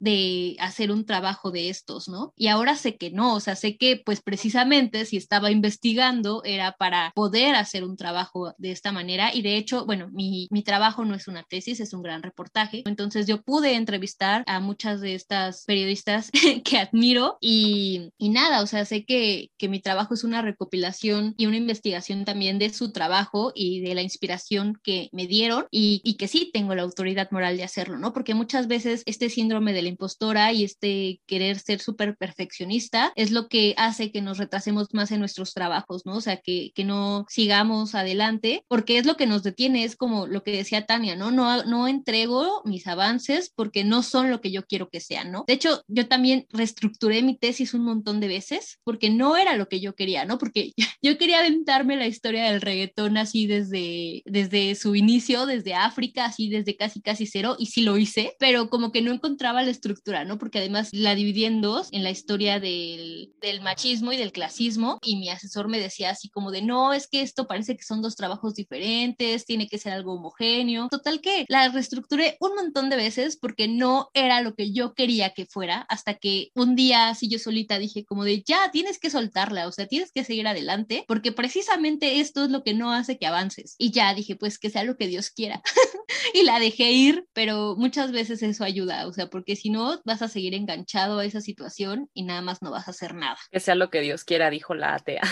de 0.00 0.56
hacer 0.58 0.90
un 0.90 1.04
trabajo 1.04 1.50
de 1.50 1.68
estos, 1.68 2.08
¿no? 2.08 2.32
Y 2.36 2.48
ahora 2.48 2.76
sé 2.76 2.96
que 2.96 3.10
no, 3.10 3.34
o 3.34 3.40
sea, 3.40 3.56
sé 3.56 3.76
que 3.76 4.00
pues 4.04 4.22
precisamente 4.22 5.04
si 5.04 5.16
estaba 5.16 5.50
investigando 5.50 6.42
era 6.44 6.72
para 6.72 7.12
poder 7.14 7.54
hacer 7.54 7.84
un 7.84 7.96
trabajo 7.96 8.54
de 8.58 8.70
esta 8.70 8.92
manera 8.92 9.34
y 9.34 9.42
de 9.42 9.56
hecho, 9.56 9.84
bueno, 9.86 10.08
mi, 10.12 10.48
mi 10.50 10.62
trabajo 10.62 11.04
no 11.04 11.14
es 11.14 11.28
una 11.28 11.42
tesis, 11.42 11.80
es 11.80 11.92
un 11.92 12.02
gran 12.02 12.22
reportaje, 12.22 12.82
entonces 12.86 13.26
yo 13.26 13.42
pude 13.42 13.74
entrevistar 13.74 14.44
a 14.46 14.60
muchas 14.60 15.00
de 15.00 15.14
estas 15.14 15.64
periodistas 15.64 16.30
que 16.64 16.78
admiro 16.78 17.38
y, 17.40 18.10
y 18.18 18.30
nada, 18.30 18.62
o 18.62 18.66
sea, 18.66 18.84
sé 18.84 19.04
que, 19.04 19.50
que 19.58 19.68
mi 19.68 19.80
trabajo 19.80 20.14
es 20.14 20.24
una 20.24 20.42
recopilación 20.42 21.34
y 21.36 21.46
una 21.46 21.56
investigación 21.56 22.24
también 22.24 22.58
de 22.58 22.72
su 22.72 22.92
trabajo 22.92 23.52
y 23.54 23.80
de 23.80 23.94
la 23.94 24.02
inspiración 24.02 24.78
que 24.82 25.08
me 25.12 25.26
dieron 25.26 25.66
y, 25.70 26.00
y 26.04 26.16
que 26.16 26.28
sí 26.28 26.50
tengo 26.52 26.74
la 26.74 26.82
autoridad 26.82 27.30
moral 27.30 27.56
de 27.56 27.64
hacerlo, 27.64 27.98
¿no? 27.98 28.12
Porque 28.12 28.34
muchas 28.34 28.66
veces 28.66 29.02
este 29.06 29.28
síndrome 29.34 29.72
de 29.72 29.82
la 29.82 29.88
impostora 29.88 30.52
y 30.52 30.64
este 30.64 31.20
querer 31.26 31.58
ser 31.58 31.80
súper 31.80 32.16
perfeccionista 32.16 33.12
es 33.16 33.30
lo 33.30 33.48
que 33.48 33.74
hace 33.76 34.10
que 34.10 34.22
nos 34.22 34.38
retrasemos 34.38 34.88
más 34.92 35.10
en 35.10 35.20
nuestros 35.20 35.52
trabajos, 35.54 36.06
¿no? 36.06 36.16
O 36.16 36.20
sea, 36.20 36.38
que, 36.38 36.72
que 36.74 36.84
no 36.84 37.26
sigamos 37.28 37.94
adelante, 37.94 38.64
porque 38.68 38.98
es 38.98 39.06
lo 39.06 39.16
que 39.16 39.26
nos 39.26 39.42
detiene, 39.42 39.84
es 39.84 39.96
como 39.96 40.26
lo 40.26 40.42
que 40.42 40.56
decía 40.56 40.86
Tania, 40.86 41.16
¿no? 41.16 41.30
No, 41.30 41.64
no 41.64 41.88
entrego 41.88 42.62
mis 42.64 42.86
avances 42.86 43.52
porque 43.54 43.84
no 43.84 44.02
son 44.02 44.30
lo 44.30 44.40
que 44.40 44.50
yo 44.50 44.64
quiero 44.66 44.88
que 44.88 45.00
sean, 45.00 45.30
¿no? 45.30 45.44
De 45.46 45.54
hecho, 45.54 45.82
yo 45.88 46.06
también 46.08 46.46
reestructuré 46.50 47.22
mi 47.22 47.36
tesis 47.36 47.74
un 47.74 47.84
montón 47.84 48.20
de 48.20 48.28
veces 48.28 48.78
porque 48.84 49.10
no 49.10 49.36
era 49.36 49.56
lo 49.56 49.68
que 49.68 49.80
yo 49.80 49.94
quería, 49.94 50.24
¿no? 50.24 50.38
Porque 50.38 50.72
yo 51.02 51.18
quería 51.18 51.40
aventarme 51.40 51.96
la 51.96 52.06
historia 52.06 52.50
del 52.50 52.60
reggaetón 52.60 53.16
así 53.16 53.46
desde, 53.46 54.22
desde 54.24 54.74
su 54.74 54.94
inicio, 54.94 55.46
desde 55.46 55.74
África, 55.74 56.26
así 56.26 56.48
desde 56.48 56.76
casi 56.76 57.00
casi 57.00 57.26
cero, 57.26 57.56
y 57.58 57.66
sí 57.66 57.82
lo 57.82 57.98
hice, 57.98 58.34
pero 58.38 58.70
como 58.70 58.92
que 58.92 59.02
no 59.02 59.12
encontraba 59.24 59.62
la 59.62 59.70
estructura, 59.70 60.24
¿no? 60.24 60.38
Porque 60.38 60.58
además 60.58 60.90
la 60.92 61.14
dividí 61.14 61.46
en 61.46 61.62
dos, 61.62 61.88
en 61.92 62.02
la 62.02 62.10
historia 62.10 62.60
del, 62.60 63.32
del 63.40 63.62
machismo 63.62 64.12
y 64.12 64.18
del 64.18 64.32
clasismo, 64.32 64.98
y 65.02 65.16
mi 65.16 65.30
asesor 65.30 65.68
me 65.68 65.80
decía 65.80 66.10
así 66.10 66.28
como 66.28 66.50
de, 66.50 66.60
no, 66.60 66.92
es 66.92 67.08
que 67.08 67.22
esto 67.22 67.46
parece 67.46 67.74
que 67.74 67.84
son 67.84 68.02
dos 68.02 68.16
trabajos 68.16 68.54
diferentes, 68.54 69.46
tiene 69.46 69.66
que 69.66 69.78
ser 69.78 69.94
algo 69.94 70.14
homogéneo. 70.14 70.88
Total 70.90 71.22
que 71.22 71.46
la 71.48 71.68
reestructuré 71.68 72.36
un 72.38 72.54
montón 72.54 72.90
de 72.90 72.96
veces 72.96 73.38
porque 73.38 73.66
no 73.66 74.10
era 74.12 74.42
lo 74.42 74.54
que 74.54 74.72
yo 74.72 74.92
quería 74.92 75.30
que 75.30 75.46
fuera, 75.46 75.86
hasta 75.88 76.14
que 76.14 76.50
un 76.54 76.76
día 76.76 77.08
así 77.08 77.28
yo 77.28 77.38
solita 77.38 77.78
dije 77.78 78.04
como 78.04 78.24
de, 78.24 78.42
ya, 78.42 78.70
tienes 78.72 78.98
que 78.98 79.08
soltarla, 79.08 79.66
o 79.66 79.72
sea, 79.72 79.86
tienes 79.86 80.12
que 80.12 80.24
seguir 80.24 80.46
adelante, 80.46 81.04
porque 81.08 81.32
precisamente 81.32 82.20
esto 82.20 82.44
es 82.44 82.50
lo 82.50 82.62
que 82.62 82.74
no 82.74 82.92
hace 82.92 83.16
que 83.16 83.26
avances. 83.26 83.74
Y 83.78 83.90
ya 83.90 84.12
dije, 84.12 84.36
pues 84.36 84.58
que 84.58 84.68
sea 84.68 84.84
lo 84.84 84.98
que 84.98 85.06
Dios 85.06 85.30
quiera. 85.30 85.62
y 86.34 86.42
la 86.42 86.58
dejé 86.58 86.92
ir, 86.92 87.26
pero 87.32 87.74
muchas 87.78 88.12
veces 88.12 88.42
eso 88.42 88.64
ayuda, 88.64 89.03
o 89.06 89.12
sea, 89.12 89.28
porque 89.28 89.56
si 89.56 89.70
no 89.70 90.00
vas 90.04 90.22
a 90.22 90.28
seguir 90.28 90.54
enganchado 90.54 91.18
a 91.18 91.24
esa 91.24 91.40
situación 91.40 92.10
y 92.14 92.24
nada 92.24 92.42
más 92.42 92.62
no 92.62 92.70
vas 92.70 92.88
a 92.88 92.90
hacer 92.90 93.14
nada. 93.14 93.38
Que 93.50 93.60
sea 93.60 93.74
lo 93.74 93.90
que 93.90 94.00
Dios 94.00 94.24
quiera, 94.24 94.50
dijo 94.50 94.74
la 94.74 94.94
atea. 94.94 95.22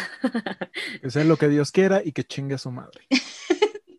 que 1.01 1.11
sea 1.11 1.25
lo 1.25 1.37
que 1.37 1.49
Dios 1.49 1.73
quiera 1.73 2.03
y 2.05 2.13
que 2.13 2.25
chingue 2.25 2.55
a 2.55 2.59
su 2.59 2.71
madre. 2.71 3.07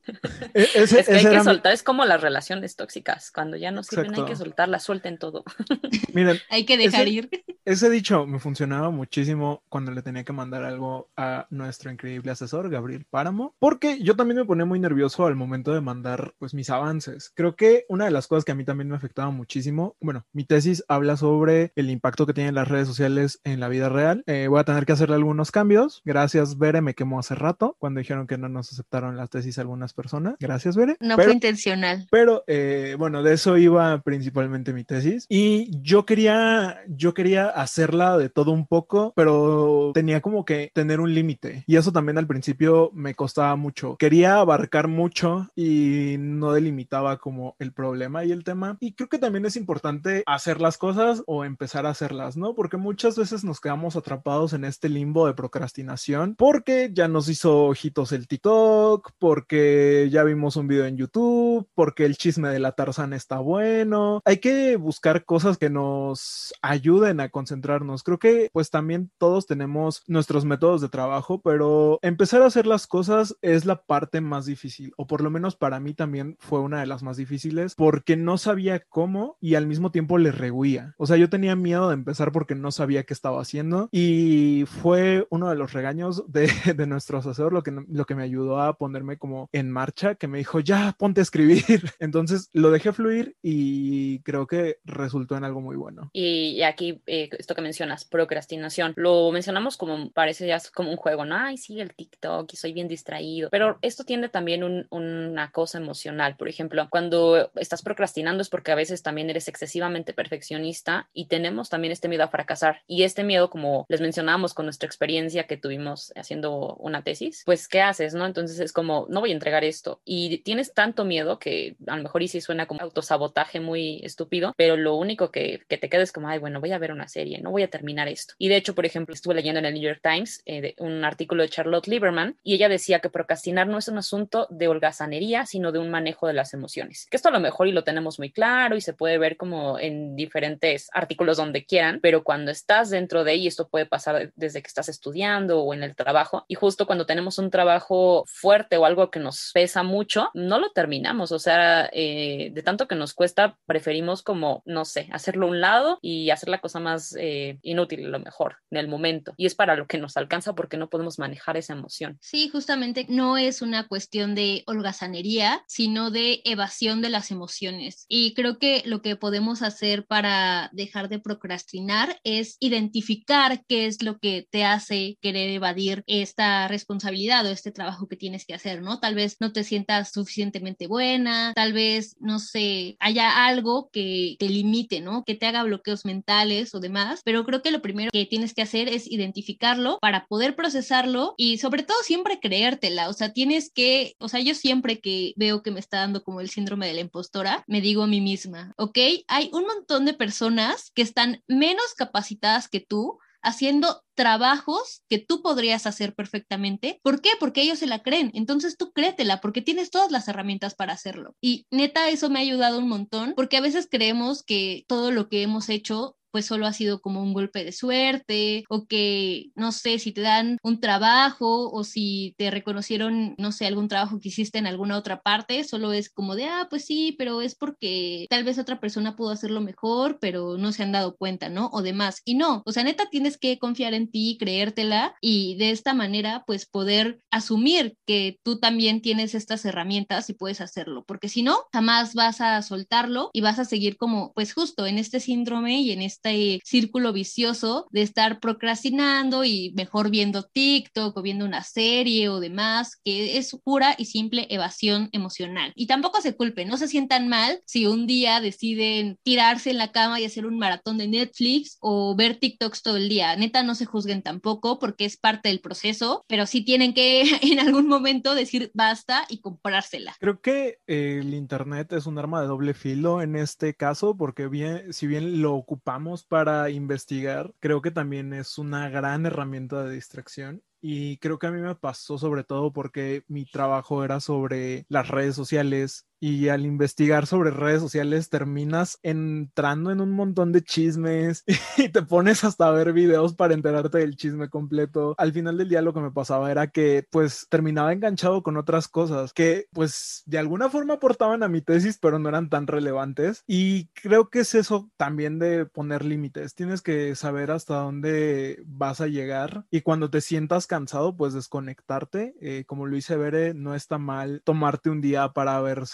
E-, 0.53 0.67
ese, 0.75 0.99
es 0.99 1.07
que 1.07 1.13
hay 1.13 1.25
que 1.25 1.43
soltar, 1.43 1.73
es 1.73 1.83
como 1.83 2.05
las 2.05 2.21
relaciones 2.21 2.75
tóxicas, 2.75 3.31
cuando 3.31 3.57
ya 3.57 3.71
no 3.71 3.83
sirven 3.83 4.13
hay 4.15 4.25
que 4.25 4.35
soltarlas, 4.35 4.83
suelten 4.83 5.17
todo. 5.17 5.43
Miren, 6.13 6.37
hay 6.49 6.65
que 6.65 6.77
dejar 6.77 7.07
ir. 7.07 7.29
Ese 7.65 7.89
dicho 7.89 8.27
me 8.27 8.39
funcionaba 8.39 8.89
muchísimo 8.89 9.63
cuando 9.69 9.91
le 9.91 10.01
tenía 10.01 10.23
que 10.23 10.33
mandar 10.33 10.63
algo 10.63 11.09
a 11.15 11.47
nuestro 11.49 11.91
increíble 11.91 12.31
asesor, 12.31 12.69
Gabriel 12.69 13.05
Páramo, 13.09 13.55
porque 13.57 13.99
yo 14.01 14.15
también 14.15 14.39
me 14.39 14.45
ponía 14.45 14.65
muy 14.65 14.79
nervioso 14.79 15.25
al 15.25 15.35
momento 15.35 15.73
de 15.73 15.81
mandar 15.81 16.33
pues 16.39 16.53
mis 16.53 16.69
avances. 16.69 17.31
Creo 17.35 17.55
que 17.55 17.85
una 17.87 18.05
de 18.05 18.11
las 18.11 18.27
cosas 18.27 18.43
que 18.43 18.51
a 18.51 18.55
mí 18.55 18.65
también 18.65 18.89
me 18.89 18.95
afectaba 18.95 19.31
muchísimo, 19.31 19.95
bueno, 20.01 20.25
mi 20.33 20.43
tesis 20.43 20.83
habla 20.87 21.15
sobre 21.17 21.71
el 21.75 21.89
impacto 21.89 22.25
que 22.25 22.33
tienen 22.33 22.55
las 22.55 22.67
redes 22.67 22.87
sociales 22.87 23.39
en 23.43 23.59
la 23.59 23.69
vida 23.69 23.89
real. 23.89 24.23
Eh, 24.27 24.47
voy 24.49 24.59
a 24.59 24.65
tener 24.65 24.85
que 24.85 24.93
hacerle 24.93 25.15
algunos 25.15 25.51
cambios. 25.51 26.01
Gracias, 26.03 26.57
Bere, 26.57 26.81
me 26.81 26.95
quemó 26.95 27.19
hace 27.19 27.35
rato 27.35 27.75
cuando 27.79 27.99
dijeron 27.99 28.27
que 28.27 28.37
no 28.37 28.49
nos 28.49 28.71
aceptaron 28.73 29.15
la 29.15 29.27
tesis 29.27 29.57
algunas 29.57 29.92
personas. 29.93 30.36
Gracias, 30.39 30.75
Bere. 30.75 30.97
No 30.99 31.15
fue 31.15 31.32
intencional. 31.32 32.08
Pero 32.12 32.43
eh, 32.47 32.95
bueno, 32.97 33.23
de 33.23 33.34
eso 33.34 33.58
iba 33.58 34.01
principalmente 34.01 34.73
mi 34.73 34.84
tesis 34.84 35.25
y 35.29 35.69
yo 35.82 36.06
quería, 36.06 36.82
yo 36.88 37.13
quería 37.13 37.47
hacerla 37.47 38.17
de 38.17 38.29
todo 38.29 38.51
un 38.51 38.67
poco, 38.67 39.13
pero 39.15 39.91
tenía 39.93 40.21
como 40.21 40.45
que 40.45 40.71
tener 40.73 40.99
un 40.99 41.13
límite. 41.13 41.63
Y 41.67 41.77
eso 41.77 41.91
también 41.91 42.17
al 42.17 42.27
principio 42.27 42.91
me 42.93 43.15
costaba 43.15 43.56
mucho. 43.56 43.95
Quería 43.97 44.38
abarcar 44.38 44.88
mucho 44.88 45.49
y 45.56 46.15
no 46.19 46.53
delimitaba 46.53 47.17
como 47.17 47.56
el 47.60 47.73
problema 47.73 48.25
y 48.25 48.32
el 48.32 48.43
tema. 48.43 48.77
Y 48.79 48.93
creo 48.93 49.10
que 49.10 49.19
también 49.19 49.45
es 49.45 49.56
importante 49.56 50.23
hacer 50.25 50.62
las 50.62 50.77
cosas 50.77 51.23
o 51.27 51.45
empezar 51.45 51.86
a 51.86 51.91
hacerlas, 51.91 52.38
¿no? 52.38 52.56
Porque 52.56 52.77
muchas 52.77 53.17
veces 53.17 53.43
nos 53.43 53.60
quedamos 53.60 53.95
atrapados 53.95 54.53
en 54.53 54.65
este 54.65 54.89
limbo 54.89 55.27
de 55.27 55.34
procrastinación 55.34 56.36
porque 56.36 56.91
ya 56.93 57.08
nos 57.08 57.29
hizo 57.29 57.65
ojitos 57.65 58.12
el 58.12 58.27
TikTok, 58.27 59.12
porque 59.19 59.83
ya 60.12 60.24
vimos 60.24 60.56
un 60.56 60.67
video 60.67 60.86
en 60.86 60.98
YouTube, 60.98 61.67
porque 61.76 62.06
el 62.06 62.17
chisme 62.17 62.50
de 62.50 62.60
la 62.60 62.74
Tarzana 62.74 63.15
está 63.15 63.39
bueno. 63.39 64.22
Hay 64.26 64.38
que 64.38 64.76
buscar 64.78 65.26
cosas 65.26 65.58
que 65.58 65.69
nos 65.69 66.54
ayuden 66.62 67.19
a 67.19 67.30
concentrarnos. 67.30 68.04
Creo 68.04 68.19
que 68.19 68.50
pues 68.54 68.69
también 68.69 69.12
todos 69.17 69.46
tenemos 69.46 70.04
nuestros 70.08 70.46
métodos 70.46 70.82
de 70.82 70.89
trabajo, 70.89 71.41
pero 71.41 72.00
empezar 72.02 72.41
a 72.41 72.48
hacer 72.48 72.67
las 72.67 72.88
cosas 72.88 73.36
es 73.41 73.65
la 73.65 73.84
parte 73.84 74.22
más 74.22 74.46
difícil, 74.46 74.93
o 74.98 75.08
por 75.08 75.22
lo 75.22 75.30
menos 75.30 75.56
para 75.56 75.80
mí 75.80 75.93
también 75.93 76.38
fue 76.39 76.60
una 76.60 76.80
de 76.80 76.88
las 76.88 77.04
más 77.04 77.17
difíciles, 77.17 77.76
porque 77.76 78.15
no 78.17 78.38
sabía 78.38 78.84
cómo 78.89 79.38
y 79.39 79.56
al 79.56 79.67
mismo 79.67 79.91
tiempo 79.91 80.17
le 80.17 80.32
rehuía. 80.32 80.93
O 80.98 81.06
sea, 81.06 81.17
yo 81.17 81.30
tenía 81.30 81.56
miedo 81.56 81.88
de 81.89 81.96
empezar 81.96 82.32
porque 82.32 82.56
no 82.56 82.72
sabía 82.72 83.04
qué 83.04 83.13
estaba 83.13 83.41
haciendo 83.41 83.89
y 83.91 84.65
fue 84.67 85.28
uno 85.30 85.50
de 85.50 85.56
los 85.56 85.74
regaños 85.74 86.32
de, 86.32 86.48
de 86.76 86.88
nuestro 86.88 87.17
asesor 87.17 87.54
lo 87.54 87.63
que, 87.63 87.72
lo 87.72 88.06
que 88.06 88.15
me 88.15 88.24
ayudó 88.24 88.62
a 88.62 88.78
ponerme 88.78 89.17
como 89.17 89.50
en 89.52 89.72
marcha, 89.73 90.15
que 90.15 90.27
me 90.27 90.38
dijo, 90.38 90.59
ya, 90.59 90.95
ponte 90.97 91.19
a 91.19 91.23
escribir. 91.23 91.63
Entonces 91.99 92.49
lo 92.53 92.71
dejé 92.71 92.93
fluir 92.93 93.36
y 93.41 94.19
creo 94.19 94.47
que 94.47 94.77
resultó 94.86 95.36
en 95.36 95.43
algo 95.43 95.59
muy 95.59 95.75
bueno. 95.75 96.09
Y 96.13 96.62
aquí 96.62 97.01
eh, 97.07 97.29
esto 97.38 97.55
que 97.55 97.62
mencionas, 97.62 98.05
procrastinación, 98.05 98.93
lo 98.95 99.31
mencionamos 99.31 99.77
como 99.77 100.12
parece 100.12 100.47
ya 100.47 100.62
como 100.73 100.91
un 100.91 100.97
juego, 100.97 101.25
¿no? 101.25 101.36
Ay, 101.36 101.57
sí, 101.57 101.79
el 101.79 101.93
TikTok 101.93 102.51
y 102.53 102.55
soy 102.55 102.73
bien 102.73 102.88
distraído, 102.88 103.49
pero 103.49 103.77
esto 103.81 104.03
tiene 104.03 104.29
también 104.29 104.63
un, 104.63 104.88
una 104.91 105.51
cosa 105.51 105.77
emocional. 105.77 106.36
Por 106.38 106.47
ejemplo, 106.47 106.88
cuando 106.89 107.51
estás 107.55 107.81
procrastinando 107.81 108.41
es 108.41 108.49
porque 108.49 108.71
a 108.71 108.75
veces 108.75 109.03
también 109.03 109.29
eres 109.29 109.47
excesivamente 109.47 110.13
perfeccionista 110.13 111.09
y 111.13 111.27
tenemos 111.27 111.69
también 111.69 111.91
este 111.91 112.07
miedo 112.07 112.23
a 112.23 112.27
fracasar. 112.27 112.81
Y 112.88 113.03
este 113.03 113.23
miedo, 113.23 113.49
como 113.49 113.86
les 113.89 114.01
mencionamos 114.01 114.53
con 114.53 114.65
nuestra 114.65 114.88
experiencia 114.88 115.45
que 115.47 115.57
tuvimos 115.57 116.13
haciendo 116.15 116.75
una 116.75 117.03
tesis, 117.03 117.43
pues, 117.45 117.67
¿qué 117.67 117.81
haces, 117.81 118.13
no? 118.13 118.25
Entonces 118.25 118.59
es 118.59 118.73
como, 118.73 119.07
no 119.09 119.19
voy 119.21 119.31
a 119.31 119.33
entregar 119.33 119.62
esto. 119.63 120.02
Y 120.06 120.39
tienes 120.39 120.73
tanto 120.73 121.06
miedo 121.06 121.39
que 121.39 121.76
a 121.88 121.97
lo 121.97 122.04
mejor 122.04 122.23
y 122.23 122.28
sí 122.28 122.41
suena 122.41 122.65
como 122.65 122.82
autosabotaje 122.82 123.60
muy 123.60 124.02
estúpido, 124.04 124.54
pero 124.58 124.78
lo 124.78 124.95
único 124.95 125.32
que, 125.32 125.62
que 125.67 125.78
te 125.78 125.89
queda 125.89 126.04
es 126.04 126.12
como, 126.12 126.28
ay, 126.28 126.39
bueno, 126.39 126.60
voy 126.60 126.71
a 126.71 126.78
ver 126.78 126.91
una 126.91 127.08
serie, 127.08 127.41
no 127.41 127.52
voy 127.52 127.63
a 127.63 127.69
terminar 127.69 128.08
esto. 128.08 128.34
Y 128.38 128.49
de 128.49 128.58
hecho, 128.58 128.76
por 128.76 128.86
ejemplo, 128.86 129.13
estuve 129.13 129.36
leyendo 129.36 129.60
en 129.60 129.65
el 129.65 129.73
New 129.73 129.84
York 129.84 130.02
Times 130.02 130.41
eh, 130.45 130.76
un 130.80 131.04
artículo 131.04 131.43
de 131.43 131.49
Charlotte 131.49 131.88
Lieberman 131.88 132.38
y 132.43 132.56
ella 132.56 132.69
decía 132.69 132.99
que 132.99 133.10
procrastinar 133.10 133.67
no 133.67 133.78
es 133.78 133.88
un 133.88 133.97
asunto 133.97 134.47
de 134.49 134.67
holgazanería, 134.67 135.45
sino 135.45 135.71
de 135.71 135.80
un 135.80 135.89
manejo 135.89 136.28
de 136.28 136.34
las 136.34 136.54
emociones. 136.54 137.08
Que 137.10 137.17
esto 137.17 137.30
a 137.30 137.32
lo 137.32 137.39
mejor 137.39 137.67
y 137.67 137.71
lo 137.71 137.84
tenemos 137.84 138.19
muy 138.19 138.32
claro 138.32 138.76
y 138.76 138.82
se 138.82 138.93
puede 138.93 139.17
ver 139.17 139.38
como 139.38 139.80
en 139.80 140.15
diferentes 140.15 140.89
artículos 140.93 141.38
donde 141.38 141.65
quieran, 141.65 141.99
pero 142.02 142.23
cuando 142.23 142.52
estás 142.52 142.89
dentro 142.89 143.23
de 143.23 143.32
ahí, 143.32 143.47
esto 143.47 143.67
puede 143.67 143.86
pasar 143.86 144.32
desde 144.36 144.62
que 144.62 144.67
estás 144.67 144.89
estudiando 144.89 145.62
o 145.62 145.73
en 145.73 145.84
el 145.84 145.95
trabajo 145.95 146.45
y 146.47 146.56
justo 146.56 146.86
cuando 146.86 147.06
tenemos 147.06 147.38
un 147.38 147.49
trabajo 147.49 148.23
fuerte 148.28 148.78
o 148.78 148.86
algo 148.86 149.10
que 149.10 149.19
nos 149.19 149.52
pesa 149.53 149.83
mucho, 149.83 150.29
no 150.33 150.59
lo 150.59 150.71
terminamos. 150.71 151.31
O 151.31 151.39
sea, 151.39 151.89
eh, 151.93 152.51
de 152.53 152.63
tanto 152.63 152.87
que 152.87 152.95
nos 152.95 153.13
cuesta, 153.13 153.57
preferimos 153.65 154.23
como, 154.23 154.63
no 154.65 154.85
sé, 154.85 155.07
hacerlo 155.11 155.47
a 155.47 155.49
un 155.49 155.61
lado 155.61 155.99
y 156.01 156.29
hacer 156.31 156.49
la 156.49 156.59
cosa 156.59 156.79
más 156.79 157.15
eh, 157.19 157.59
inútil 157.61 158.11
lo 158.11 158.19
mejor 158.19 158.57
en 158.71 158.77
el 158.77 158.87
momento 158.87 159.33
y 159.37 159.45
es 159.45 159.55
para 159.55 159.75
lo 159.75 159.87
que 159.87 159.97
nos 159.97 160.17
alcanza 160.17 160.53
porque 160.53 160.77
no 160.77 160.89
podemos 160.89 161.19
manejar 161.19 161.57
esa 161.57 161.73
emoción. 161.73 162.17
Sí, 162.21 162.49
justamente 162.49 163.05
no 163.09 163.37
es 163.37 163.61
una 163.61 163.87
cuestión 163.87 164.35
de 164.35 164.63
holgazanería, 164.65 165.63
sino 165.67 166.11
de 166.11 166.41
evasión 166.45 167.01
de 167.01 167.09
las 167.09 167.31
emociones. 167.31 168.05
Y 168.07 168.33
creo 168.33 168.59
que 168.59 168.83
lo 168.85 169.01
que 169.01 169.15
podemos 169.15 169.61
hacer 169.61 170.05
para 170.05 170.69
dejar 170.73 171.09
de 171.09 171.19
procrastinar 171.19 172.19
es 172.23 172.57
identificar 172.59 173.63
qué 173.67 173.85
es 173.85 174.01
lo 174.01 174.17
que 174.19 174.47
te 174.49 174.65
hace 174.65 175.17
querer 175.21 175.49
evadir 175.49 176.03
esta 176.07 176.67
responsabilidad 176.67 177.45
o 177.45 177.49
este 177.49 177.71
trabajo 177.71 178.07
que 178.07 178.17
tienes 178.17 178.45
que 178.45 178.53
hacer, 178.53 178.81
¿no? 178.81 178.99
Tal 178.99 179.15
vez 179.15 179.37
no 179.43 179.51
te 179.51 179.65
sientas 179.65 180.13
suficientemente 180.13 180.88
buena, 180.88 181.51
tal 181.53 181.73
vez, 181.73 182.15
no 182.21 182.39
sé, 182.39 182.95
haya 182.99 183.45
algo 183.45 183.89
que 183.91 184.38
te 184.39 184.47
limite, 184.47 185.01
¿no? 185.01 185.25
Que 185.25 185.36
te 185.36 185.45
haga 185.45 185.63
bloqueos 185.63 186.06
mentales 186.06 186.73
o 186.73 186.79
demás, 186.79 187.21
pero 187.25 187.43
creo 187.43 187.62
que 187.62 187.71
lo 187.71 187.82
primero 187.82 188.10
que 188.13 188.25
tienes 188.25 188.53
que 188.53 188.62
hacer 188.62 188.88
es 188.88 189.06
identificarlo 189.12 189.99
para 189.99 190.27
poder 190.27 190.56
procesarlo 190.56 191.34
y 191.36 191.58
sobre 191.58 191.84
todo 191.84 191.97
siempre 192.03 192.39
creértela, 192.39 193.10
o 193.10 193.13
sea, 193.13 193.34
tienes 193.34 193.69
que, 193.69 194.15
o 194.19 194.29
sea, 194.29 194.39
yo 194.39 194.56
siempre 194.56 195.01
que 195.01 195.34
veo 195.36 195.62
que 195.62 195.71
me 195.71 195.82
está 195.82 195.97
dando 195.97 196.23
como 196.23 196.39
el 196.39 196.49
síndrome 196.49 196.88
de 196.88 196.93
la 196.93 197.01
impostora, 197.01 197.65
me 197.67 197.82
digo 197.82 198.03
a 198.03 198.08
mí 198.08 198.21
misma, 198.21 198.73
¿ok? 198.77 198.97
Hay 199.27 199.49
un 199.51 199.65
montón 199.65 200.06
de 200.06 200.13
personas 200.13 200.91
que 200.95 201.01
están 201.01 201.43
menos 201.47 201.93
capacitadas 201.97 202.69
que 202.69 202.79
tú 202.79 203.19
haciendo 203.43 204.01
trabajos 204.15 205.03
que 205.10 205.19
tú 205.19 205.41
podrías 205.41 205.86
hacer 205.86 206.15
perfectamente. 206.15 206.99
¿Por 207.03 207.21
qué? 207.21 207.29
Porque 207.39 207.62
ellos 207.62 207.79
se 207.79 207.88
la 207.88 208.01
creen. 208.01 208.32
Entonces 208.34 208.77
tú 208.77 208.91
créetela 208.93 209.41
porque 209.41 209.62
tienes 209.62 209.91
todas 209.91 210.12
las 210.12 210.27
herramientas 210.27 210.75
para 210.75 210.93
hacerlo. 210.93 211.36
Y 211.41 211.65
neta, 211.71 212.10
eso 212.10 212.29
me 212.29 212.39
ha 212.39 212.41
ayudado 212.41 212.79
un 212.79 212.88
montón 212.88 213.34
porque 213.36 213.58
a 213.58 213.62
veces 213.62 213.88
creemos 213.89 214.43
que 214.43 214.86
todo 214.88 215.12
lo 215.12 215.29
que 215.29 215.43
hemos 215.43 215.69
hecho 215.69 216.15
pues 216.34 216.48
solo 216.48 216.65
ha 216.65 216.74
sido 216.74 217.00
como 217.00 217.22
un 217.22 217.32
golpe 217.32 217.63
de 217.63 217.72
suerte 217.72 218.63
o 218.69 218.88
que, 218.88 219.52
no 219.56 219.72
sé, 219.72 220.00
si 220.00 220.12
te 220.12 220.22
dan 220.22 220.58
un 220.63 220.80
trabajo 220.80 221.72
o 221.72 221.84
si 221.84 222.34
te 222.39 222.50
reconocieron, 222.50 223.36
no 223.38 223.52
sé, 223.52 223.67
algún 223.67 223.88
trabajo 223.88 224.19
que 224.19 224.30
hiciste 224.30 224.58
en 224.58 224.65
alguna 224.65 224.98
otra 224.98 225.22
parte, 225.22 225.63
solo 225.63 225.93
es 225.93 226.10
como 226.10 226.36
de, 226.36 226.46
ah, 226.46 226.65
pues 226.72 226.86
sí, 226.86 227.13
pero 227.19 227.41
es 227.43 227.54
porque 227.54 228.26
tal 228.32 228.43
vez 228.43 228.58
otra 228.58 228.80
persona 228.80 229.15
pudo 229.15 229.30
hacerlo 229.30 229.62
mejor, 229.62 230.17
pero 230.19 230.58
no 230.58 230.72
se 230.72 230.82
han 230.82 230.91
dado 230.91 231.15
cuenta, 231.15 231.50
¿no? 231.50 231.69
O 231.72 231.84
demás. 231.84 232.22
Y 232.26 232.34
no, 232.34 232.63
o 232.65 232.72
sea, 232.72 232.84
neta, 232.84 233.10
tienes 233.12 233.38
que 233.38 233.60
confiar 233.60 233.93
en 233.93 234.10
ti, 234.10 234.38
creértela 234.39 235.15
y 235.22 235.56
de 235.58 235.69
esta 235.69 235.93
manera, 235.93 236.43
pues 236.48 236.65
poder 236.65 237.19
asumir 237.30 237.96
que 238.08 238.39
tú 238.43 238.60
también 238.60 239.04
tienes 239.04 239.36
estas 239.36 239.65
herramientas 239.65 240.32
y 240.32 240.34
puedes 240.34 240.62
hacerlo, 240.62 241.04
porque 241.06 241.30
si 241.30 241.43
no, 241.43 241.60
jamás 241.72 242.15
vas 242.15 242.41
a 242.41 242.60
soltarlo 242.63 243.30
y 243.34 243.41
vas 243.41 243.60
a 243.60 243.65
seguir 243.65 243.98
como, 243.98 244.34
pues 244.34 244.52
justo 244.54 244.88
en 244.88 244.98
este 244.98 245.19
síndrome 245.19 245.80
y 245.82 245.91
en 245.91 246.02
este 246.02 246.22
este 246.23 246.62
círculo 246.63 247.12
vicioso 247.13 247.88
de 247.91 248.01
estar 248.01 248.39
procrastinando 248.39 249.43
y 249.43 249.73
mejor 249.75 250.09
viendo 250.09 250.43
TikTok 250.43 251.15
o 251.17 251.21
viendo 251.21 251.45
una 251.45 251.63
serie 251.63 252.29
o 252.29 252.39
demás, 252.39 252.99
que 253.03 253.38
es 253.38 253.57
pura 253.63 253.95
y 253.97 254.05
simple 254.05 254.47
evasión 254.49 255.09
emocional. 255.12 255.73
Y 255.75 255.88
tampoco 255.88 256.21
se 256.21 256.36
culpen, 256.36 256.67
no 256.67 256.77
se 256.77 256.88
sientan 256.88 257.27
mal 257.27 257.59
si 257.65 257.86
un 257.86 258.07
día 258.07 258.39
deciden 258.39 259.17
tirarse 259.23 259.71
en 259.71 259.77
la 259.77 259.91
cama 259.91 260.19
y 260.19 260.25
hacer 260.25 260.45
un 260.45 260.57
maratón 260.57 260.97
de 260.97 261.07
Netflix 261.07 261.77
o 261.81 262.15
ver 262.15 262.38
TikToks 262.38 262.81
todo 262.81 262.97
el 262.97 263.09
día. 263.09 263.36
Neta, 263.36 263.63
no 263.63 263.75
se 263.75 263.86
juzguen 263.86 264.21
tampoco 264.21 264.79
porque 264.79 265.05
es 265.05 265.17
parte 265.17 265.49
del 265.49 265.59
proceso, 265.59 266.23
pero 266.27 266.45
sí 266.45 266.63
tienen 266.63 266.93
que 266.93 267.23
en 267.41 267.59
algún 267.59 267.88
momento 267.88 268.36
decir 268.36 268.71
basta 268.73 269.25
y 269.29 269.41
comprársela. 269.41 270.15
Creo 270.19 270.39
que 270.39 270.77
el 270.88 271.33
Internet 271.33 271.91
es 271.93 272.05
un 272.05 272.17
arma 272.17 272.41
de 272.41 272.47
doble 272.47 272.73
filo 272.73 273.21
en 273.21 273.36
este 273.36 273.75
caso 273.75 274.15
porque 274.15 274.47
bien, 274.47 274.93
si 274.93 275.07
bien 275.07 275.41
lo 275.41 275.55
ocupamos 275.55 276.12
para 276.21 276.69
investigar, 276.69 277.52
creo 277.60 277.82
que 277.82 277.89
también 277.89 278.32
es 278.34 278.60
una 278.60 278.89
gran 278.89 279.26
herramienta 279.26 279.84
de 279.84 279.95
distracción. 279.95 280.62
Y 280.80 281.17
creo 281.17 281.39
que 281.39 281.47
a 281.47 281.52
mí 281.52 281.62
me 281.62 281.73
pasó 281.73 282.19
sobre 282.19 282.43
todo 282.43 282.71
porque 282.71 283.23
mi 283.28 283.45
trabajo 283.45 284.04
era 284.04 284.19
sobre 284.19 284.86
las 284.89 285.08
redes 285.08 285.34
sociales 285.34 286.06
y 286.23 286.47
al 286.47 286.65
investigar 286.65 287.27
sobre 287.27 287.51
redes 287.51 287.81
sociales 287.81 288.29
terminas 288.29 288.97
entrando 289.03 289.91
en 289.91 289.99
un 289.99 290.12
montón 290.12 290.53
de 290.53 290.63
chismes 290.63 291.43
y 291.77 291.89
te 291.89 292.01
pones 292.01 292.45
hasta 292.45 292.69
a 292.69 292.71
ver 292.71 292.93
videos 292.93 293.36
para 293.36 293.53
enterarte 293.53 293.97
del 293.97 294.15
chisme 294.15 294.47
completo. 294.47 295.15
Al 295.17 295.33
final 295.33 295.57
del 295.57 295.67
día 295.67 295.81
lo 295.81 295.93
que 295.93 295.99
me 295.99 296.12
pasaba 296.12 296.49
era 296.49 296.67
que 296.67 297.05
pues 297.12 297.45
terminaba 297.49 297.91
enganchado 297.91 298.41
con 298.41 298.55
otras 298.55 298.88
cosas 298.88 299.33
que 299.33 299.65
pues 299.73 300.23
de 300.25 300.38
alguna 300.38 300.69
forma 300.69 300.93
aportaban 300.93 301.43
a 301.43 301.49
mi 301.49 301.59
tesis 301.59 301.97
pero 302.01 302.19
no 302.19 302.29
eran 302.29 302.49
tan 302.49 302.67
relevantes 302.67 303.43
y 303.45 303.88
creo 303.88 304.29
que 304.29 304.39
es 304.39 304.55
eso 304.55 304.89
también 304.95 305.39
de 305.39 305.65
poner 305.65 306.05
límites. 306.05 306.55
Tienes 306.55 306.81
que 306.81 307.17
saber 307.17 307.51
hasta 307.51 307.75
dónde 307.75 308.63
vas 308.65 309.01
a 309.01 309.07
llegar 309.07 309.65
y 309.69 309.81
cuando 309.81 310.09
te 310.09 310.21
sientas 310.21 310.67
cansado 310.67 311.17
pues 311.17 311.33
desconectarte. 311.33 312.33
Eh, 312.39 312.63
como 312.65 312.86
lo 312.86 312.95
hice 312.95 313.17
Bere, 313.17 313.53
no 313.53 313.75
está 313.75 313.97
mal 313.97 314.41
tomarte 314.45 314.89
un 314.89 315.01
día 315.01 315.33
para 315.33 315.59
ver 315.59 315.86